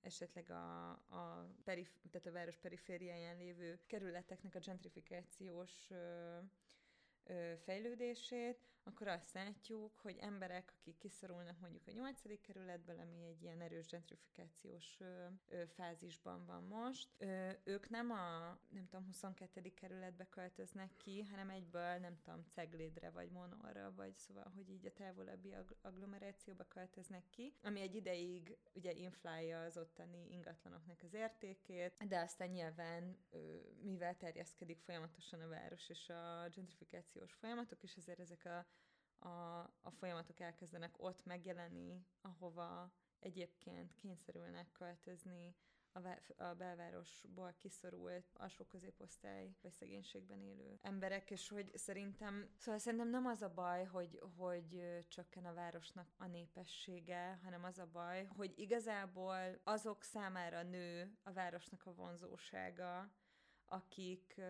esetleg 0.01 0.51
a, 0.51 0.91
a, 0.91 1.51
perif, 1.65 1.91
tehát 2.11 2.27
a 2.27 2.33
város 2.33 2.57
perifériáján 2.57 3.37
lévő 3.37 3.81
kerületeknek 3.87 4.55
a 4.55 4.59
gentrifikációs 4.59 5.91
ö, 5.91 6.39
ö, 7.25 7.53
fejlődését, 7.57 8.72
akkor 8.85 9.09
azt 9.09 9.33
látjuk, 9.33 9.99
hogy 9.99 10.17
emberek, 10.21 10.73
akik 10.79 10.99
kiszorulnak 10.99 11.61
mondjuk 11.61 11.87
a 11.87 11.93
nyolcadik 11.93 12.41
kerületből, 12.41 12.99
ami 12.99 13.25
egy 13.25 13.43
ilyen 13.43 13.61
erős 13.61 13.87
gentrifikációs 13.87 14.97
ö, 15.01 15.27
ö, 15.49 15.63
fázisban 15.67 16.47
van 16.47 16.63
most, 16.63 17.09
ö, 17.19 17.51
ők 17.65 17.89
nem 17.89 18.11
a, 18.11 18.59
nem 18.69 18.87
tudom, 18.91 19.07
22. 19.07 19.75
kerületbe 19.75 20.27
költöznek 20.29 20.97
ki, 20.97 21.23
hanem 21.23 21.51
egyből, 21.51 21.97
nem 21.99 22.19
tudom, 22.25 22.45
Ceglédre, 22.49 23.11
vagy 23.11 23.31
Monorra, 23.31 23.93
vagy 23.95 24.17
szóval, 24.17 24.53
hogy 24.55 24.71
így 24.71 24.87
a 24.87 24.93
távolabbi 24.93 25.53
ag- 25.53 25.77
agglomerációba 25.83 26.65
költöznek 26.65 27.25
ki, 27.31 27.55
ami 27.63 27.81
egy 27.81 27.95
ideig 27.95 28.59
ugye 28.73 28.93
inflálja 28.93 29.63
az 29.63 29.77
ottani 29.77 30.27
ingatlanoknak 30.31 31.03
az 31.03 31.15
értékét, 31.15 31.95
de 32.09 32.21
aztán 32.21 32.49
nyilván, 32.49 33.17
mivel 33.83 34.17
terjeszkedik 34.17 34.81
folyamatosan 34.81 35.41
a 35.41 35.49
város 35.49 35.89
és 35.89 36.09
a 36.09 36.49
gentrifikációs 36.55 37.33
folyamatok, 37.33 37.83
és 37.83 37.95
ezért 37.95 38.21
ezek 38.21 38.45
a 38.45 38.67
a, 39.23 39.61
a 39.81 39.91
folyamatok 39.91 40.41
elkezdenek 40.41 40.95
ott 40.97 41.25
megjelenni, 41.25 42.07
ahova 42.21 42.93
egyébként 43.19 43.95
kényszerülnek 43.95 44.73
költözni 44.73 45.57
a, 45.93 46.43
a 46.43 46.55
belvárosból 46.55 47.55
kiszorult 47.59 48.25
alsó 48.35 48.65
középosztály 48.65 49.57
vagy 49.63 49.73
szegénységben 49.73 50.43
élő 50.43 50.79
emberek, 50.83 51.31
és 51.31 51.49
hogy 51.49 51.71
szerintem, 51.77 52.49
szóval 52.57 52.81
szerintem 52.81 53.09
nem 53.09 53.27
az 53.27 53.43
a 53.43 53.53
baj, 53.55 53.85
hogy, 53.85 54.21
hogy 54.37 54.99
csökken 55.09 55.45
a 55.45 55.55
városnak 55.55 56.13
a 56.17 56.27
népessége, 56.27 57.39
hanem 57.43 57.65
az 57.65 57.79
a 57.79 57.89
baj, 57.93 58.25
hogy 58.25 58.53
igazából 58.57 59.61
azok 59.65 60.03
számára 60.03 60.63
nő 60.63 61.19
a 61.23 61.33
városnak 61.33 61.87
a 61.87 61.95
vonzósága, 61.95 63.11
akik 63.73 64.41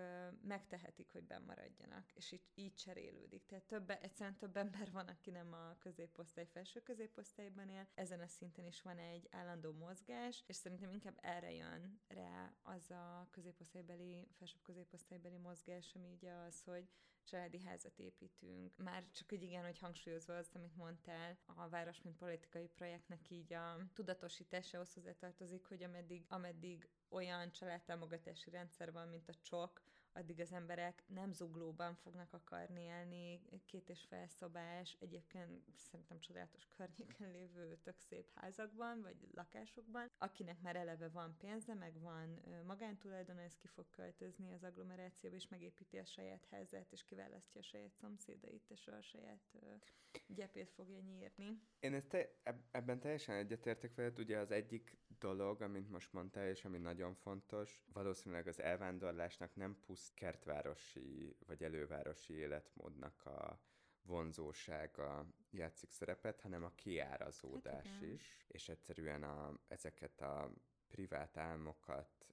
megtehetik, 0.43 1.13
hogy 1.13 1.23
bemaradjanak, 1.25 2.13
és 2.13 2.33
így, 2.33 2.45
így 2.55 2.75
cserélődik. 2.75 3.47
Tehát 3.47 3.65
több, 3.65 3.91
egyszerűen 3.91 4.37
több 4.37 4.57
ember 4.57 4.91
van, 4.93 5.09
aki 5.09 5.31
nem 5.31 5.53
a 5.53 5.77
középosztály, 5.79 6.47
felső 6.47 6.81
középosztályban 6.81 7.69
él, 7.69 7.89
ezen 7.95 8.21
a 8.21 8.27
szinten 8.27 8.67
is 8.67 8.83
van 8.83 8.99
egy 8.99 9.29
állandó 9.31 9.73
mozgás, 9.73 10.45
és 10.47 10.57
szerintem 10.57 10.91
inkább 10.91 11.19
erre 11.21 11.53
jön 11.53 12.01
rá 12.09 12.55
az 12.63 12.91
a 12.91 13.29
középosztálybeli, 13.31 14.29
felsőbb 14.39 14.63
középosztálybeli 14.63 15.37
mozgás, 15.37 15.95
ami 15.95 16.09
ugye 16.09 16.33
az, 16.33 16.63
hogy 16.63 16.89
családi 17.25 17.61
házat 17.61 17.99
építünk. 17.99 18.77
Már 18.77 19.05
csak 19.13 19.33
úgy 19.33 19.43
igen, 19.43 19.65
hogy 19.65 19.79
hangsúlyozva 19.79 20.37
azt, 20.37 20.55
amit 20.55 20.77
mondtál, 20.77 21.39
a 21.45 21.69
város, 21.69 22.03
mint 22.03 22.17
politikai 22.17 22.69
projektnek 22.69 23.31
így 23.31 23.53
a 23.53 23.77
tudatosításához 23.95 24.93
hozzátartozik, 24.95 25.65
hogy 25.67 25.83
ameddig, 25.83 26.25
ameddig 26.29 26.89
olyan 27.09 27.53
családtámogatási 27.53 28.51
rendszer 28.51 28.93
van, 28.93 29.09
mint 29.09 29.29
a 29.29 29.35
csok, 29.43 29.83
addig 30.13 30.41
az 30.41 30.53
emberek 30.53 31.03
nem 31.07 31.33
zuglóban 31.33 31.95
fognak 31.95 32.33
akarni 32.33 32.81
élni, 32.81 33.41
két 33.67 33.89
és 33.89 34.05
fél 34.09 34.27
szobás, 34.27 34.97
egyébként 35.01 35.63
szerintem 35.77 36.21
csodálatos 36.21 36.69
környéken 36.69 37.31
lévő 37.31 37.77
tök 37.83 37.99
szép 37.99 38.27
házakban, 38.35 39.03
vagy 39.03 39.17
lakásokban, 39.35 40.11
akinek 40.19 40.61
már 40.61 40.77
eleve 40.77 41.09
van 41.09 41.37
pénze, 41.39 41.75
meg 41.75 42.01
van 42.01 42.43
magántulajdona, 42.67 43.41
ez 43.41 43.57
ki 43.57 43.67
fog 43.67 43.91
költözni 43.91 44.53
az 44.53 44.63
agglomerációba, 44.63 45.37
és 45.37 45.49
megépíti 45.49 45.99
a 45.99 46.05
saját 46.05 46.47
házát, 46.51 46.93
és 46.93 47.05
kiválasztja 47.05 47.61
a 47.61 47.65
saját 47.65 47.95
szomszédait, 47.95 48.71
és 48.71 48.87
a 48.87 49.03
saját 49.03 49.59
gyepét 50.27 50.71
fogja 50.71 51.01
nyírni. 51.01 51.61
Én 51.81 51.95
ezt 51.95 52.09
te, 52.09 52.29
ebben 52.71 53.01
teljesen 53.01 53.37
egyetértek 53.37 53.95
veled, 53.95 54.19
ugye 54.19 54.39
az 54.39 54.51
egyik 54.51 54.97
dolog, 55.23 55.61
amit 55.61 55.91
most 55.91 56.13
mondtál, 56.13 56.49
és 56.49 56.65
ami 56.65 56.79
nagyon 56.79 57.15
fontos, 57.15 57.85
valószínűleg 57.93 58.47
az 58.47 58.61
elvándorlásnak 58.61 59.55
nem 59.55 59.79
puszt 59.87 60.15
kertvárosi 60.15 61.37
vagy 61.47 61.63
elővárosi 61.63 62.33
életmódnak 62.33 63.27
a 63.27 63.61
vonzósága 64.03 65.27
játszik 65.51 65.91
szerepet, 65.91 66.41
hanem 66.41 66.65
a 66.65 66.75
kiárazódás 66.75 67.89
hát 67.89 68.03
is, 68.03 68.45
és 68.49 68.69
egyszerűen 68.69 69.23
a, 69.23 69.59
ezeket 69.69 70.21
a 70.21 70.53
privát 70.89 71.37
álmokat, 71.37 72.27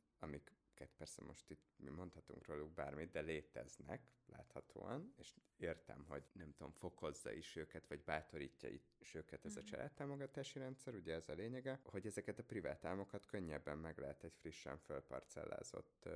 amiket 0.79 0.97
persze 0.97 1.21
most 1.23 1.49
itt 1.49 1.63
mi 1.75 1.89
mondhatunk 1.89 2.45
róluk 2.45 2.73
bármit, 2.73 3.11
de 3.11 3.19
léteznek 3.19 4.01
láthatóan, 4.25 5.13
és 5.17 5.35
értem, 5.57 6.05
hogy 6.07 6.23
nem 6.31 6.51
tudom, 6.51 6.71
fokozza 6.71 7.31
is 7.31 7.55
őket, 7.55 7.87
vagy 7.87 8.03
bátorítja 8.03 8.69
is 8.99 9.13
őket 9.13 9.45
ez 9.45 9.55
a 9.55 9.59
mhm. 9.59 9.69
családtámogatási 9.69 10.59
rendszer, 10.59 10.93
ugye 10.93 11.13
ez 11.13 11.29
a 11.29 11.33
lényege, 11.33 11.79
hogy 11.83 12.05
ezeket 12.05 12.39
a 12.39 12.43
privát 12.43 12.85
álmokat 12.85 13.25
könnyebben 13.25 13.77
meg 13.77 13.97
lehet 13.97 14.23
egy 14.23 14.35
frissen 14.35 14.77
fölparcellázott 14.77 16.09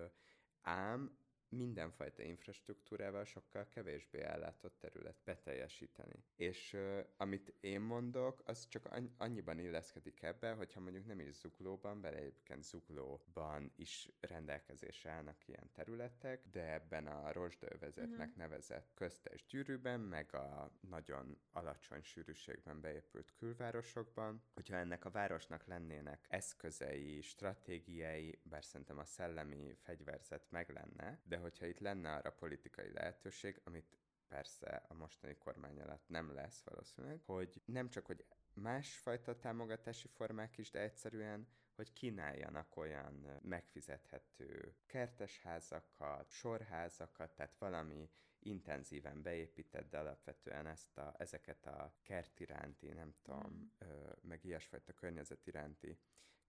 ám 0.62 1.18
mindenfajta 1.56 2.24
infrastruktúrával 2.24 3.26
sokkal 3.26 3.68
kevésbé 3.70 4.22
ellátott 4.22 4.80
terület 4.80 5.18
beteljesíteni. 5.24 6.24
És 6.36 6.74
uh, 6.74 7.00
amit 7.18 7.54
én 7.60 7.82
mondok, 7.82 8.42
az 8.46 8.68
csak 8.68 8.90
annyiban 9.18 9.60
illeszkedik 9.60 10.22
ebbe, 10.22 10.52
hogyha 10.52 10.80
mondjuk 10.80 11.06
nem 11.06 11.20
is 11.20 11.36
zuglóban, 11.36 12.02
bele 12.02 12.18
egyébként 12.18 12.64
zuglóban 12.64 13.72
is 13.76 14.10
rendelkezésre 14.20 15.10
állnak 15.10 15.48
ilyen 15.48 15.70
területek, 15.72 16.42
de 16.52 16.74
ebben 16.74 17.08
a 17.08 17.32
rozsdaövezetnek 17.32 18.28
uh-huh. 18.28 18.36
nevezett 18.36 18.92
köztes 18.94 19.46
gyűrűben, 19.46 20.00
meg 20.00 20.34
a 20.36 20.72
nagyon 20.90 21.38
alacsony 21.52 22.02
sűrűségben 22.02 22.82
beépült 22.82 23.34
külvárosokban, 23.34 24.44
hogyha 24.54 24.76
ennek 24.76 25.06
a 25.06 25.10
városnak 25.10 25.66
lennének 25.66 26.26
eszközei, 26.30 27.22
stratégiai, 27.22 28.40
bár 28.44 28.64
szerintem 28.64 28.98
a 28.98 29.06
szellemi 29.06 29.76
fegyverzet 29.82 30.52
meg 30.52 30.70
lenne, 30.70 31.22
de 31.24 31.38
hogyha 31.44 31.66
itt 31.66 31.80
lenne 31.80 32.14
arra 32.14 32.32
politikai 32.32 32.92
lehetőség, 32.92 33.62
amit 33.64 33.98
persze 34.28 34.86
a 34.88 34.94
mostani 34.94 35.38
kormány 35.38 35.82
alatt 35.82 36.08
nem 36.08 36.34
lesz 36.34 36.62
valószínűleg, 36.62 37.22
hogy 37.26 37.62
nem 37.66 37.90
csak, 37.90 38.06
hogy 38.06 38.26
másfajta 38.54 39.40
támogatási 39.40 40.08
formák 40.08 40.58
is, 40.58 40.70
de 40.70 40.80
egyszerűen, 40.80 41.48
hogy 41.76 41.94
kínáljanak 41.94 42.78
olyan 42.78 43.40
megfizethető 43.42 44.76
kertesházakat, 44.86 46.30
sorházakat, 46.30 47.36
tehát 47.36 47.56
valami 47.58 48.10
intenzíven 48.40 49.22
beépített, 49.22 49.90
de 49.90 49.98
alapvetően 49.98 50.68
ezt 50.68 50.98
a, 50.98 51.14
ezeket 51.18 51.66
a 51.66 51.94
kert 52.04 52.40
iránti, 52.40 52.88
nem 52.88 53.14
tudom, 53.22 53.74
ö, 53.78 53.86
meg 54.22 54.46
ilyesfajta 54.46 54.94
környezet 54.94 55.48
iránti 55.48 55.98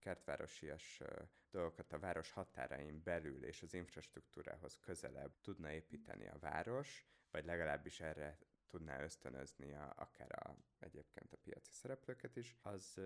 kertvárosias 0.04 1.02
dolgokat 1.50 1.92
a 1.92 1.98
város 1.98 2.30
határain 2.30 3.02
belül 3.02 3.44
és 3.44 3.62
az 3.62 3.74
infrastruktúrához 3.74 4.78
közelebb 4.80 5.40
tudna 5.40 5.70
építeni 5.72 6.28
a 6.28 6.38
város, 6.38 7.06
vagy 7.30 7.44
legalábbis 7.44 8.00
erre 8.00 8.38
tudná 8.66 9.02
ösztönözni 9.02 9.74
a, 9.74 9.94
akár 9.96 10.46
a, 10.46 10.56
egyébként 10.78 11.32
a 11.32 11.36
piaci 11.36 11.72
szereplőket 11.72 12.36
is, 12.36 12.56
az, 12.62 13.00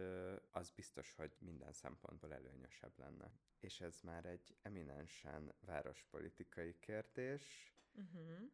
az 0.50 0.70
biztos, 0.70 1.12
hogy 1.12 1.36
minden 1.38 1.72
szempontból 1.72 2.34
előnyösebb 2.34 2.98
lenne. 2.98 3.30
És 3.60 3.80
ez 3.80 4.00
már 4.00 4.24
egy 4.24 4.56
eminensen 4.62 5.54
várospolitikai 5.60 6.78
kérdés, 6.78 7.72
Uh-huh. 7.94 8.50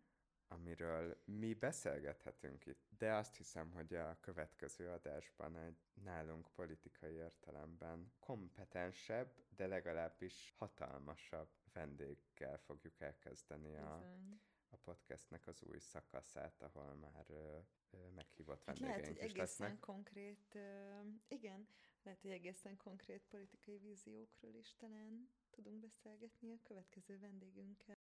Amiről 0.49 1.23
mi 1.25 1.55
beszélgethetünk 1.55 2.67
itt, 2.67 2.83
de 2.99 3.15
azt 3.15 3.37
hiszem, 3.37 3.71
hogy 3.71 3.95
a 3.95 4.19
következő 4.21 4.89
adásban 4.89 5.57
egy 5.57 5.79
nálunk 6.03 6.49
politikai 6.55 7.13
értelemben 7.15 8.13
kompetensebb, 8.19 9.35
de 9.49 9.67
legalábbis 9.67 10.55
hatalmasabb 10.59 11.49
vendéggel 11.73 12.59
fogjuk 12.59 13.01
elkezdeni 13.01 13.77
a, 13.77 13.99
Bizony. 13.99 14.41
a 14.69 14.77
podcastnek 14.77 15.47
az 15.47 15.63
új 15.63 15.79
szakaszát, 15.79 16.63
ahol 16.63 16.95
már 16.95 17.25
ö, 17.29 17.59
ö, 17.91 17.97
meghívott 18.15 18.65
Hát 18.65 18.79
lehet, 18.79 18.95
vendégeink 18.95 19.21
hogy 19.21 19.27
is 19.27 19.35
egészen 19.41 19.67
lesznek. 19.67 19.81
konkrét, 19.81 20.55
ö, 20.55 21.01
igen, 21.29 21.69
lehet, 22.03 22.21
hogy 22.21 22.31
egészen 22.31 22.77
konkrét 22.77 23.23
politikai 23.31 23.79
víziókról 23.79 24.55
is 24.55 24.75
talán 24.77 25.29
tudunk 25.51 25.81
beszélgetni 25.81 26.53
a 26.53 26.59
következő 26.63 27.19
vendégünkkel. 27.19 27.97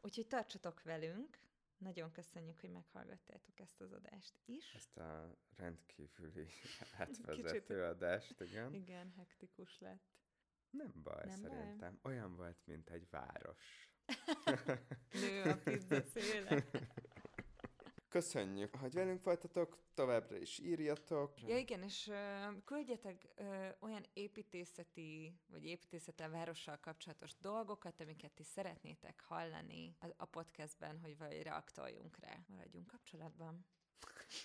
Úgyhogy 0.00 0.26
tartsatok 0.26 0.82
velünk, 0.82 1.38
nagyon 1.76 2.12
köszönjük, 2.12 2.60
hogy 2.60 2.70
meghallgattátok 2.70 3.60
ezt 3.60 3.80
az 3.80 3.92
adást 3.92 4.34
is. 4.44 4.72
Ezt 4.74 4.96
a 4.96 5.36
rendkívüli 5.56 6.46
átvezető 6.98 7.84
adást, 7.84 8.40
igen. 8.40 8.74
Igen, 8.74 9.12
hektikus 9.16 9.78
lett. 9.78 10.18
Nem 10.70 10.92
baj, 11.02 11.24
Nem 11.26 11.40
baj? 11.40 11.50
szerintem. 11.50 11.98
Olyan 12.02 12.36
volt, 12.36 12.58
mint 12.64 12.90
egy 12.90 13.08
város. 13.10 13.88
Nő 15.20 15.42
a 15.42 15.56
pizza 15.56 16.02
széle. 16.02 16.64
Köszönjük, 18.10 18.74
hogy 18.76 18.92
velünk 18.92 19.24
voltatok, 19.24 19.78
továbbra 19.94 20.36
is 20.36 20.58
írjatok. 20.58 21.42
Ja 21.42 21.58
igen, 21.58 21.82
és 21.82 22.08
ö, 22.08 22.46
küldjetek 22.64 23.28
ö, 23.34 23.68
olyan 23.80 24.04
építészeti, 24.12 25.40
vagy 25.46 25.64
építészettel, 25.64 26.30
várossal 26.30 26.76
kapcsolatos 26.80 27.36
dolgokat, 27.40 28.00
amiket 28.00 28.32
ti 28.32 28.42
szeretnétek 28.42 29.20
hallani 29.20 29.96
a, 30.00 30.06
a 30.16 30.24
podcastben, 30.24 30.98
hogy 31.00 31.18
vagy 31.18 31.42
reaktoljunk 31.42 32.16
rá. 32.18 32.36
Maradjunk 32.46 32.86
kapcsolatban. 32.86 33.66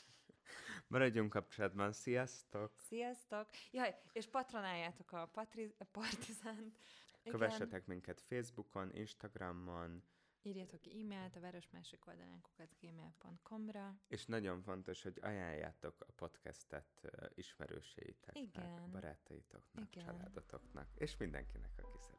Maradjunk 0.87 1.29
kapcsolatban, 1.29 1.91
sziasztok! 1.91 2.71
Sziasztok! 2.77 3.49
Jaj, 3.71 3.95
és 4.11 4.27
patronáljátok 4.27 5.11
a, 5.11 5.25
patri- 5.25 5.75
a 5.77 5.83
Partizánt. 5.91 6.79
Igen. 7.23 7.39
Kövessetek 7.39 7.85
minket 7.85 8.21
Facebookon, 8.21 8.95
Instagramon, 8.95 10.03
Írjatok 10.45 10.87
e-mailt 10.87 11.35
a 11.35 11.39
város 11.39 11.69
másik 11.69 12.07
oldalán 12.07 12.41
gmail.com-ra. 12.79 13.99
és 14.07 14.25
nagyon 14.25 14.61
fontos, 14.61 15.03
hogy 15.03 15.19
ajánljátok 15.21 16.05
a 16.07 16.11
podcastet 16.15 17.11
ismerőseiteknek, 17.35 18.43
Igen. 18.43 18.91
barátaitoknak, 18.91 19.95
Igen. 19.95 20.05
családotoknak, 20.05 20.87
és 20.95 21.17
mindenkinek, 21.17 21.71
aki 21.77 21.97
szeret. 22.01 22.14